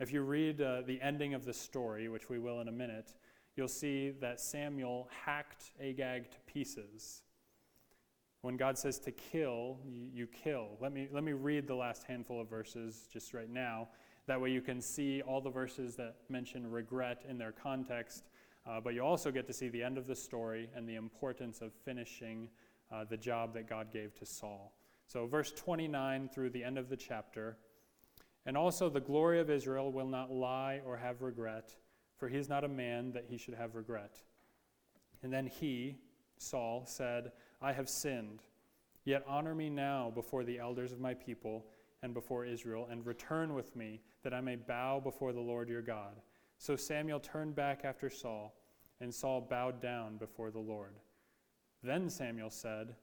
If 0.00 0.12
you 0.12 0.22
read 0.22 0.60
uh, 0.60 0.82
the 0.84 1.00
ending 1.00 1.34
of 1.34 1.44
the 1.44 1.54
story, 1.54 2.08
which 2.08 2.28
we 2.28 2.40
will 2.40 2.60
in 2.60 2.68
a 2.68 2.72
minute, 2.72 3.14
you'll 3.56 3.68
see 3.68 4.10
that 4.20 4.40
Samuel 4.40 5.08
hacked 5.24 5.70
Agag 5.80 6.30
to 6.32 6.38
pieces. 6.46 7.22
When 8.42 8.56
God 8.56 8.78
says 8.78 9.00
to 9.00 9.10
kill, 9.10 9.78
you, 9.84 10.28
kill. 10.28 10.76
Let 10.80 10.92
me, 10.92 11.08
let 11.12 11.24
me 11.24 11.32
read 11.32 11.66
the 11.66 11.74
last 11.74 12.04
handful 12.04 12.40
of 12.40 12.48
verses 12.48 13.08
just 13.12 13.34
right 13.34 13.50
now. 13.50 13.88
That 14.26 14.40
way 14.40 14.50
you 14.50 14.60
can 14.60 14.80
see 14.80 15.22
all 15.22 15.40
the 15.40 15.50
verses 15.50 15.96
that 15.96 16.16
mention 16.28 16.70
regret 16.70 17.24
in 17.28 17.36
their 17.36 17.50
context, 17.50 18.28
uh, 18.64 18.80
but 18.80 18.94
you 18.94 19.02
also 19.02 19.32
get 19.32 19.46
to 19.48 19.52
see 19.52 19.68
the 19.68 19.82
end 19.82 19.98
of 19.98 20.06
the 20.06 20.14
story 20.14 20.68
and 20.76 20.88
the 20.88 20.94
importance 20.94 21.62
of 21.62 21.72
finishing 21.84 22.48
uh, 22.92 23.04
the 23.04 23.16
job 23.16 23.54
that 23.54 23.68
God 23.68 23.92
gave 23.92 24.14
to 24.18 24.26
Saul. 24.26 24.72
So, 25.06 25.26
verse 25.26 25.50
29 25.52 26.28
through 26.28 26.50
the 26.50 26.62
end 26.62 26.78
of 26.78 26.88
the 26.88 26.96
chapter. 26.96 27.56
And 28.46 28.56
also, 28.56 28.88
the 28.88 29.00
glory 29.00 29.40
of 29.40 29.50
Israel 29.50 29.90
will 29.90 30.06
not 30.06 30.30
lie 30.30 30.80
or 30.86 30.96
have 30.96 31.22
regret, 31.22 31.74
for 32.18 32.28
he 32.28 32.36
is 32.36 32.48
not 32.48 32.64
a 32.64 32.68
man 32.68 33.12
that 33.12 33.24
he 33.28 33.36
should 33.36 33.54
have 33.54 33.74
regret. 33.74 34.22
And 35.22 35.32
then 35.32 35.46
he, 35.46 35.96
Saul, 36.38 36.84
said, 36.86 37.32
I 37.60 37.72
have 37.72 37.88
sinned. 37.88 38.42
Yet 39.04 39.24
honor 39.26 39.54
me 39.54 39.70
now 39.70 40.12
before 40.14 40.44
the 40.44 40.58
elders 40.58 40.92
of 40.92 41.00
my 41.00 41.14
people 41.14 41.66
and 42.02 42.14
before 42.14 42.44
Israel, 42.44 42.86
and 42.90 43.04
return 43.04 43.54
with 43.54 43.74
me, 43.74 44.00
that 44.22 44.32
I 44.32 44.40
may 44.40 44.56
bow 44.56 45.00
before 45.00 45.32
the 45.32 45.40
Lord 45.40 45.68
your 45.68 45.82
God. 45.82 46.20
So 46.58 46.76
Samuel 46.76 47.20
turned 47.20 47.56
back 47.56 47.84
after 47.84 48.08
Saul, 48.08 48.54
and 49.00 49.12
Saul 49.12 49.40
bowed 49.40 49.80
down 49.80 50.16
before 50.16 50.50
the 50.50 50.58
Lord. 50.58 50.94
Then 51.82 52.08
Samuel 52.08 52.50
said, 52.50 52.94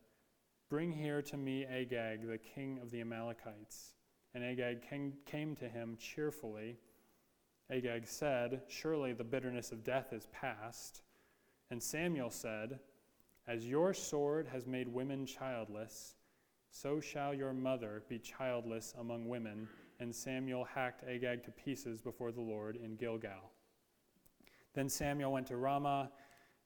Bring 0.70 0.91
here 0.91 1.22
to 1.24 1.38
me 1.38 1.66
Agag, 1.66 2.28
the 2.28 2.38
king 2.38 2.80
of 2.82 2.91
the 2.91 3.01
Amalekites. 3.01 3.93
And 4.34 4.43
Agag 4.43 4.82
came 5.26 5.56
to 5.56 5.70
him 5.70 5.97
cheerfully. 5.99 6.78
Agag 7.72 8.08
said, 8.08 8.62
Surely 8.68 9.14
the 9.14 9.24
bitterness 9.24 9.72
of 9.72 9.84
death 9.84 10.12
is 10.12 10.28
past. 10.32 11.01
And 11.72 11.82
Samuel 11.82 12.30
said, 12.30 12.80
As 13.47 13.67
your 13.67 13.93
sword 13.93 14.47
has 14.51 14.65
made 14.65 14.87
women 14.87 15.25
childless, 15.25 16.15
so 16.71 16.99
shall 16.99 17.33
your 17.33 17.53
mother 17.53 18.03
be 18.09 18.19
childless 18.19 18.93
among 18.99 19.29
women. 19.29 19.67
And 19.99 20.13
Samuel 20.13 20.65
hacked 20.65 21.03
Agag 21.07 21.43
to 21.43 21.51
pieces 21.51 22.01
before 22.01 22.31
the 22.31 22.41
Lord 22.41 22.75
in 22.75 22.95
Gilgal. 22.95 23.51
Then 24.73 24.89
Samuel 24.89 25.31
went 25.31 25.47
to 25.47 25.57
Ramah, 25.57 26.11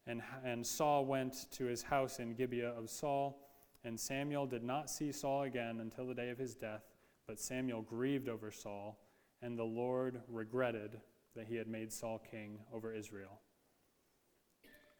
and, 0.07 0.23
and 0.43 0.65
Saul 0.65 1.05
went 1.05 1.51
to 1.51 1.65
his 1.65 1.83
house 1.83 2.19
in 2.19 2.33
Gibeah 2.33 2.71
of 2.71 2.89
Saul. 2.89 3.45
And 3.83 3.99
Samuel 3.99 4.47
did 4.47 4.63
not 4.63 4.89
see 4.89 5.11
Saul 5.11 5.43
again 5.43 5.79
until 5.79 6.07
the 6.07 6.15
day 6.15 6.29
of 6.29 6.39
his 6.39 6.55
death, 6.55 6.83
but 7.27 7.39
Samuel 7.39 7.83
grieved 7.83 8.27
over 8.27 8.51
Saul, 8.51 8.97
and 9.41 9.57
the 9.57 9.63
Lord 9.63 10.21
regretted 10.27 10.99
that 11.35 11.47
he 11.47 11.55
had 11.55 11.67
made 11.67 11.93
Saul 11.93 12.19
king 12.31 12.57
over 12.73 12.93
Israel. 12.93 13.39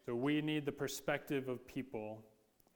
So 0.04 0.14
we 0.14 0.40
need 0.40 0.64
the 0.64 0.72
perspective 0.72 1.48
of 1.48 1.66
people 1.66 2.24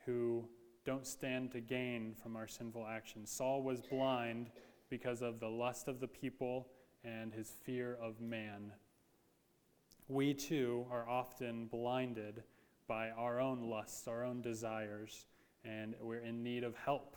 who 0.05 0.45
don't 0.85 1.07
stand 1.07 1.51
to 1.53 1.61
gain 1.61 2.15
from 2.23 2.37
our 2.37 2.47
sinful 2.47 2.87
actions. 2.87 3.31
Saul 3.31 3.63
was 3.63 3.81
blind 3.81 4.51
because 4.91 5.23
of 5.23 5.41
the 5.41 5.49
lust 5.49 5.89
of 5.89 6.01
the 6.01 6.09
people 6.09 6.69
and 7.03 7.33
his 7.33 7.55
fear 7.65 7.97
of 8.03 8.21
man. 8.21 8.73
We 10.09 10.35
too 10.35 10.87
are 10.91 11.09
often 11.09 11.67
blinded 11.67 12.43
by 12.87 13.11
our 13.11 13.41
own 13.41 13.71
lusts, 13.71 14.07
our 14.07 14.23
own 14.23 14.43
desires, 14.43 15.27
and 15.65 15.95
we're 16.03 16.19
in 16.19 16.43
need 16.43 16.63
of 16.63 16.77
help. 16.77 17.17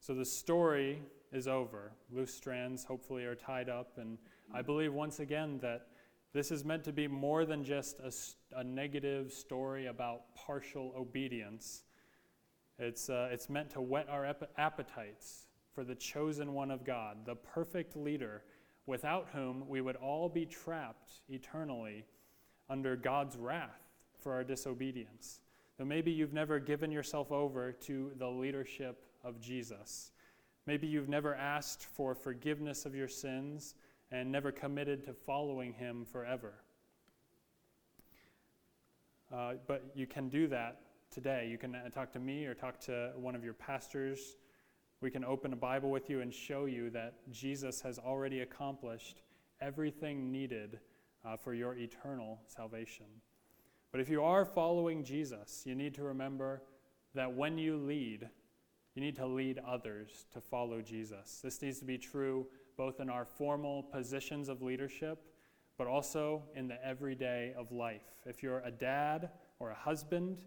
So 0.00 0.14
the 0.14 0.24
story 0.24 1.02
is 1.30 1.46
over. 1.46 1.92
Loose 2.10 2.32
strands 2.32 2.84
hopefully 2.84 3.24
are 3.24 3.34
tied 3.34 3.68
up, 3.68 3.98
and 3.98 4.16
I 4.54 4.62
believe 4.62 4.94
once 4.94 5.20
again 5.20 5.58
that 5.60 5.88
this 6.36 6.50
is 6.50 6.66
meant 6.66 6.84
to 6.84 6.92
be 6.92 7.08
more 7.08 7.46
than 7.46 7.64
just 7.64 7.98
a, 8.00 8.12
a 8.58 8.62
negative 8.62 9.32
story 9.32 9.86
about 9.86 10.34
partial 10.34 10.92
obedience. 10.94 11.84
It's, 12.78 13.08
uh, 13.08 13.30
it's 13.32 13.48
meant 13.48 13.70
to 13.70 13.80
whet 13.80 14.06
our 14.10 14.26
appetites 14.58 15.46
for 15.74 15.82
the 15.82 15.94
chosen 15.94 16.52
one 16.52 16.70
of 16.70 16.84
God, 16.84 17.24
the 17.24 17.36
perfect 17.36 17.96
leader, 17.96 18.42
without 18.84 19.28
whom 19.32 19.66
we 19.66 19.80
would 19.80 19.96
all 19.96 20.28
be 20.28 20.44
trapped 20.44 21.20
eternally 21.30 22.04
under 22.68 22.96
God's 22.96 23.38
wrath 23.38 23.88
for 24.18 24.34
our 24.34 24.44
disobedience. 24.44 25.40
So 25.78 25.86
maybe 25.86 26.10
you've 26.10 26.34
never 26.34 26.58
given 26.58 26.90
yourself 26.90 27.32
over 27.32 27.72
to 27.72 28.12
the 28.18 28.28
leadership 28.28 29.06
of 29.24 29.40
Jesus. 29.40 30.10
Maybe 30.66 30.86
you've 30.86 31.08
never 31.08 31.34
asked 31.34 31.84
for 31.84 32.14
forgiveness 32.14 32.84
of 32.84 32.94
your 32.94 33.08
sins 33.08 33.74
and 34.10 34.30
never 34.30 34.52
committed 34.52 35.04
to 35.04 35.12
following 35.12 35.72
him 35.72 36.04
forever. 36.04 36.54
Uh, 39.34 39.54
but 39.66 39.84
you 39.94 40.06
can 40.06 40.28
do 40.28 40.46
that 40.48 40.80
today. 41.10 41.48
You 41.50 41.58
can 41.58 41.74
uh, 41.74 41.88
talk 41.88 42.12
to 42.12 42.20
me 42.20 42.46
or 42.46 42.54
talk 42.54 42.78
to 42.80 43.12
one 43.16 43.34
of 43.34 43.42
your 43.42 43.54
pastors. 43.54 44.36
We 45.00 45.10
can 45.10 45.24
open 45.24 45.52
a 45.52 45.56
Bible 45.56 45.90
with 45.90 46.08
you 46.08 46.20
and 46.20 46.32
show 46.32 46.66
you 46.66 46.90
that 46.90 47.14
Jesus 47.30 47.80
has 47.80 47.98
already 47.98 48.40
accomplished 48.40 49.22
everything 49.60 50.30
needed 50.30 50.78
uh, 51.24 51.36
for 51.36 51.54
your 51.54 51.74
eternal 51.76 52.40
salvation. 52.46 53.06
But 53.90 54.00
if 54.00 54.08
you 54.08 54.22
are 54.22 54.44
following 54.44 55.04
Jesus, 55.04 55.62
you 55.64 55.74
need 55.74 55.94
to 55.94 56.02
remember 56.02 56.62
that 57.14 57.32
when 57.32 57.58
you 57.58 57.76
lead, 57.76 58.28
you 58.94 59.02
need 59.02 59.16
to 59.16 59.26
lead 59.26 59.58
others 59.66 60.26
to 60.32 60.40
follow 60.40 60.80
Jesus. 60.82 61.40
This 61.42 61.60
needs 61.62 61.78
to 61.80 61.84
be 61.84 61.98
true 61.98 62.46
both 62.76 63.00
in 63.00 63.08
our 63.08 63.24
formal 63.24 63.82
positions 63.82 64.48
of 64.48 64.62
leadership, 64.62 65.24
but 65.78 65.86
also 65.86 66.42
in 66.54 66.68
the 66.68 66.84
everyday 66.86 67.54
of 67.56 67.72
life. 67.72 68.02
If 68.24 68.42
you're 68.42 68.60
a 68.60 68.70
dad 68.70 69.30
or 69.58 69.70
a 69.70 69.74
husband, 69.74 70.38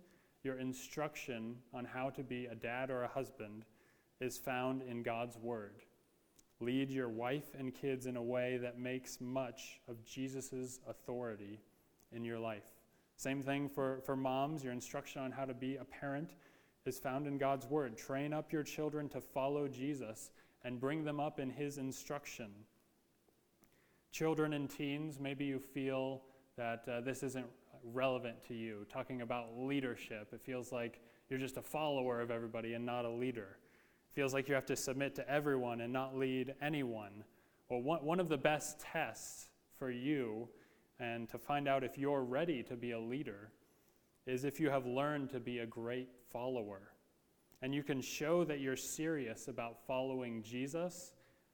your 0.44 0.58
instruction 0.58 1.58
on 1.74 1.86
how 1.86 2.10
to 2.12 2.24
be 2.24 2.46
a 2.46 2.56
dad 2.56 2.90
or 2.90 3.04
a 3.04 3.08
husband 3.08 3.66
is 4.20 4.38
found 4.38 4.82
in 4.82 5.04
God's 5.04 5.38
Word. 5.38 5.76
Lead 6.60 6.90
your 6.90 7.10
wife 7.10 7.56
and 7.58 7.74
kids 7.74 8.06
in 8.06 8.18
a 8.18 8.24
way 8.24 8.58
that 8.58 8.78
makes 8.78 9.22
much 9.22 9.80
of 9.88 10.04
Jesus' 10.04 10.80
authority 10.88 11.60
in 12.12 12.24
your 12.24 12.40
life. 12.40 12.64
Same 13.16 13.42
thing 13.42 13.70
for, 13.70 14.02
for 14.06 14.16
moms. 14.16 14.64
Your 14.64 14.74
instruction 14.74 15.22
on 15.22 15.32
how 15.32 15.46
to 15.46 15.54
be 15.54 15.78
a 15.78 15.86
parent 15.86 16.32
is 16.86 17.00
found 17.00 17.28
in 17.28 17.38
God's 17.38 17.66
Word. 17.66 17.98
Train 17.98 18.34
up 18.34 18.52
your 18.52 18.64
children 18.64 19.10
to 19.10 19.22
follow 19.22 19.68
Jesus 19.68 20.32
and 20.64 20.80
bring 20.80 21.04
them 21.04 21.20
up 21.20 21.40
in 21.40 21.50
His 21.50 21.78
instruction. 21.78 22.52
Children 24.12 24.54
and 24.54 24.70
teens, 24.70 25.20
maybe 25.20 25.46
you 25.46 25.60
feel 25.60 26.24
that 26.58 26.88
uh, 26.88 27.02
this 27.02 27.24
isn't 27.24 27.46
relevant 27.84 28.44
to 28.48 28.54
you. 28.54 28.86
Talking 28.92 29.22
about 29.22 29.58
leadership, 29.58 30.30
it 30.34 30.42
feels 30.42 30.72
like 30.72 31.00
you're 31.30 31.40
just 31.40 31.58
a 31.58 31.62
follower 31.62 32.22
of 32.22 32.32
everybody 32.32 32.74
and 32.74 32.86
not 32.86 33.06
a 33.06 33.10
leader. 33.10 33.58
It 34.12 34.16
feels 34.16 34.34
like 34.34 34.50
you 34.50 34.56
have 34.56 34.66
to 34.66 34.76
submit 34.76 35.16
to 35.16 35.30
everyone 35.30 35.82
and 35.82 35.94
not 35.94 36.18
lead 36.18 36.56
anyone. 36.62 37.24
Well, 37.70 37.82
one, 37.82 38.04
one 38.04 38.20
of 38.20 38.30
the 38.30 38.38
best 38.38 38.80
tests 38.80 39.50
for 39.78 39.92
you 39.92 40.50
and 41.00 41.30
to 41.30 41.38
find 41.38 41.68
out 41.68 41.84
if 41.84 41.98
you're 41.98 42.24
ready 42.24 42.64
to 42.64 42.76
be 42.76 42.92
a 42.92 43.00
leader 43.00 43.52
is 44.26 44.44
if 44.44 44.60
you 44.60 44.70
have 44.70 44.86
learned 44.86 45.30
to 45.30 45.40
be 45.40 45.60
a 45.60 45.66
great 45.66 46.10
follower. 46.32 46.82
And 47.62 47.76
you 47.76 47.84
can 47.84 48.02
show 48.02 48.44
that 48.46 48.60
you're 48.60 48.78
serious 48.78 49.48
about 49.48 49.78
following 49.86 50.44
Jesus 50.44 51.14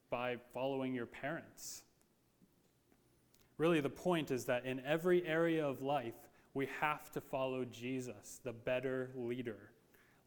by 0.09 0.37
following 0.53 0.93
your 0.93 1.07
parents. 1.07 1.83
Really, 3.57 3.79
the 3.79 3.89
point 3.89 4.31
is 4.31 4.45
that 4.45 4.65
in 4.65 4.81
every 4.85 5.25
area 5.25 5.65
of 5.65 5.81
life, 5.81 6.15
we 6.53 6.67
have 6.79 7.11
to 7.11 7.21
follow 7.21 7.65
Jesus, 7.65 8.39
the 8.43 8.53
better 8.53 9.11
leader. 9.15 9.71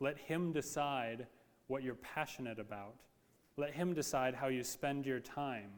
Let 0.01 0.19
Him 0.19 0.53
decide 0.53 1.27
what 1.67 1.83
you're 1.83 1.95
passionate 1.95 2.59
about. 2.59 2.95
Let 3.57 3.73
Him 3.73 3.95
decide 3.95 4.35
how 4.35 4.49
you 4.49 4.65
spend 4.65 5.07
your 5.07 5.21
time. 5.21 5.71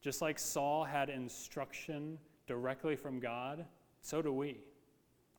Just 0.00 0.20
like 0.20 0.38
Saul 0.38 0.84
had 0.84 1.08
instruction 1.08 2.18
directly 2.46 2.96
from 2.96 3.20
God, 3.20 3.64
so 4.00 4.20
do 4.20 4.32
we 4.32 4.58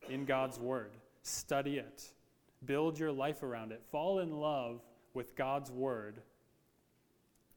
in 0.09 0.25
God's 0.25 0.59
Word. 0.59 0.91
Study 1.21 1.77
it, 1.77 2.13
build 2.65 2.99
your 2.99 3.11
life 3.11 3.43
around 3.43 3.71
it, 3.71 3.81
fall 3.91 4.19
in 4.19 4.39
love 4.39 4.81
with 5.13 5.35
God's 5.35 5.71
Word, 5.71 6.21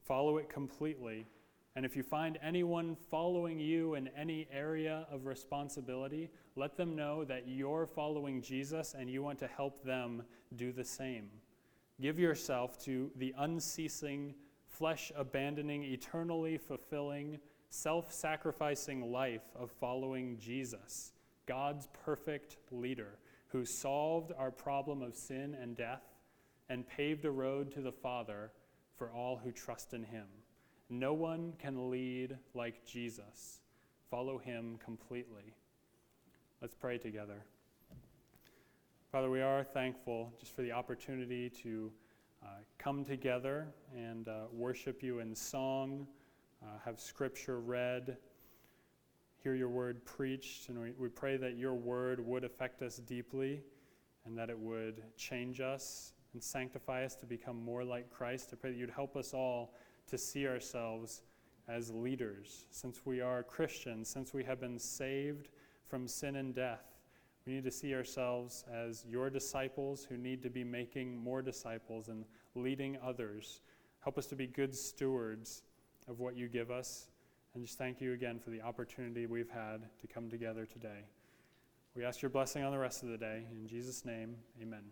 follow 0.05 0.39
it 0.39 0.49
completely. 0.49 1.27
And 1.75 1.85
if 1.85 1.95
you 1.95 2.03
find 2.03 2.39
anyone 2.43 2.97
following 3.11 3.61
you 3.61 3.95
in 3.95 4.09
any 4.17 4.49
area 4.51 5.07
of 5.11 5.27
responsibility, 5.27 6.31
let 6.55 6.75
them 6.75 6.97
know 6.97 7.23
that 7.25 7.47
you're 7.47 7.87
following 7.87 8.41
Jesus 8.41 8.95
and 8.99 9.11
you 9.11 9.23
want 9.23 9.39
to 9.41 9.47
help 9.47 9.85
them 9.85 10.23
do 10.57 10.73
the 10.73 10.85
same. 10.85 11.29
Give 12.01 12.19
yourself 12.19 12.79
to 12.85 13.11
the 13.17 13.35
unceasing, 13.39 14.35
flesh 14.67 15.13
abandoning, 15.17 15.83
eternally 15.83 16.57
fulfilling, 16.57 17.39
self 17.71 18.13
sacrificing 18.13 19.13
life 19.13 19.45
of 19.55 19.71
following 19.71 20.39
Jesus, 20.39 21.13
God's 21.47 21.89
perfect 22.05 22.57
leader, 22.71 23.19
who 23.57 23.65
solved 23.65 24.33
our 24.37 24.51
problem 24.51 25.01
of 25.01 25.17
sin 25.17 25.57
and 25.63 25.75
death 25.79 26.03
and 26.69 26.87
paved 26.87 27.25
a 27.25 27.31
road 27.31 27.73
to 27.73 27.81
the 27.81 27.91
Father 27.91 28.51
for 28.99 29.11
all 29.11 29.41
who 29.43 29.51
trust 29.51 29.95
in 29.95 30.05
him. 30.05 30.27
No 30.91 31.15
one 31.15 31.55
can 31.59 31.91
lead 31.91 32.37
like 32.53 32.85
Jesus. 32.85 33.63
Follow 34.11 34.37
him 34.37 34.79
completely. 34.85 35.55
Let's 36.61 36.75
pray 36.75 36.99
together. 36.99 37.47
Father, 39.11 39.31
we 39.31 39.41
are 39.41 39.65
thankful 39.65 40.31
just 40.39 40.55
for 40.55 40.61
the 40.61 40.73
opportunity 40.73 41.49
to 41.63 41.91
uh, 42.43 42.49
come 42.77 43.07
together 43.07 43.69
and 43.97 44.29
uh, 44.29 44.43
worship 44.53 45.03
you 45.03 45.21
in 45.21 45.35
song, 45.35 46.07
uh, 46.63 46.67
have 46.85 47.01
scripture 47.01 47.61
read, 47.61 48.19
hear 49.43 49.55
your 49.55 49.69
word 49.69 50.05
preached. 50.05 50.69
And 50.69 50.81
we, 50.81 50.93
we 50.99 51.09
pray 51.09 51.37
that 51.37 51.57
your 51.57 51.75
word 51.75 52.25
would 52.25 52.45
affect 52.45 52.83
us 52.83 52.97
deeply 52.97 53.63
and 54.25 54.37
that 54.37 54.51
it 54.51 54.59
would 54.59 55.03
change 55.17 55.61
us 55.61 56.13
and 56.33 56.43
sanctify 56.43 57.05
us 57.05 57.15
to 57.17 57.27
become 57.27 57.63
more 57.65 57.85
like 57.85 58.11
Christ. 58.11 58.51
I 58.53 58.57
pray 58.57 58.71
that 58.71 58.77
you'd 58.77 58.91
help 58.91 59.17
us 59.17 59.33
all 59.33 59.75
to 60.09 60.19
see 60.19 60.47
ourselves 60.47 61.23
as 61.69 61.91
leaders. 61.91 62.67
Since 62.71 63.05
we 63.05 63.21
are 63.21 63.43
Christians, 63.43 64.09
since 64.09 64.35
we 64.35 64.45
have 64.45 64.61
been 64.61 64.79
saved 64.79 65.49
from 65.89 66.07
sin 66.07 66.37
and 66.37 66.55
death, 66.55 66.85
we 67.47 67.55
need 67.55 67.65
to 67.65 67.71
see 67.71 67.95
ourselves 67.95 68.65
as 68.73 69.05
your 69.09 69.31
disciples 69.31 70.05
who 70.05 70.17
need 70.17 70.43
to 70.43 70.51
be 70.51 70.65
making 70.65 71.17
more 71.17 71.43
disciples 71.43 72.09
and 72.09 72.25
leading 72.55 72.99
others. 73.05 73.61
Help 74.01 74.19
us 74.19 74.27
to 74.27 74.37
be 74.37 74.47
good 74.47 74.75
stewards 74.75 75.63
of 76.09 76.19
what 76.19 76.37
you 76.37 76.49
give 76.49 76.71
us. 76.71 77.09
And 77.57 77.65
just 77.65 77.79
thank 77.79 78.03
you 78.03 78.13
again 78.13 78.39
for 78.39 78.51
the 78.51 78.61
opportunity 78.61 79.25
we've 79.25 79.49
had 79.49 79.81
to 80.03 80.07
come 80.07 80.29
together 80.29 80.67
today. 80.67 81.07
We 81.95 82.05
ask 82.05 82.21
your 82.21 82.29
blessing 82.29 82.63
on 82.65 82.71
the 82.71 82.79
rest 82.79 83.03
of 83.03 83.09
the 83.09 83.17
day. 83.17 83.45
In 83.51 83.67
Jesus' 83.67 84.05
name, 84.05 84.37
amen. 84.61 84.83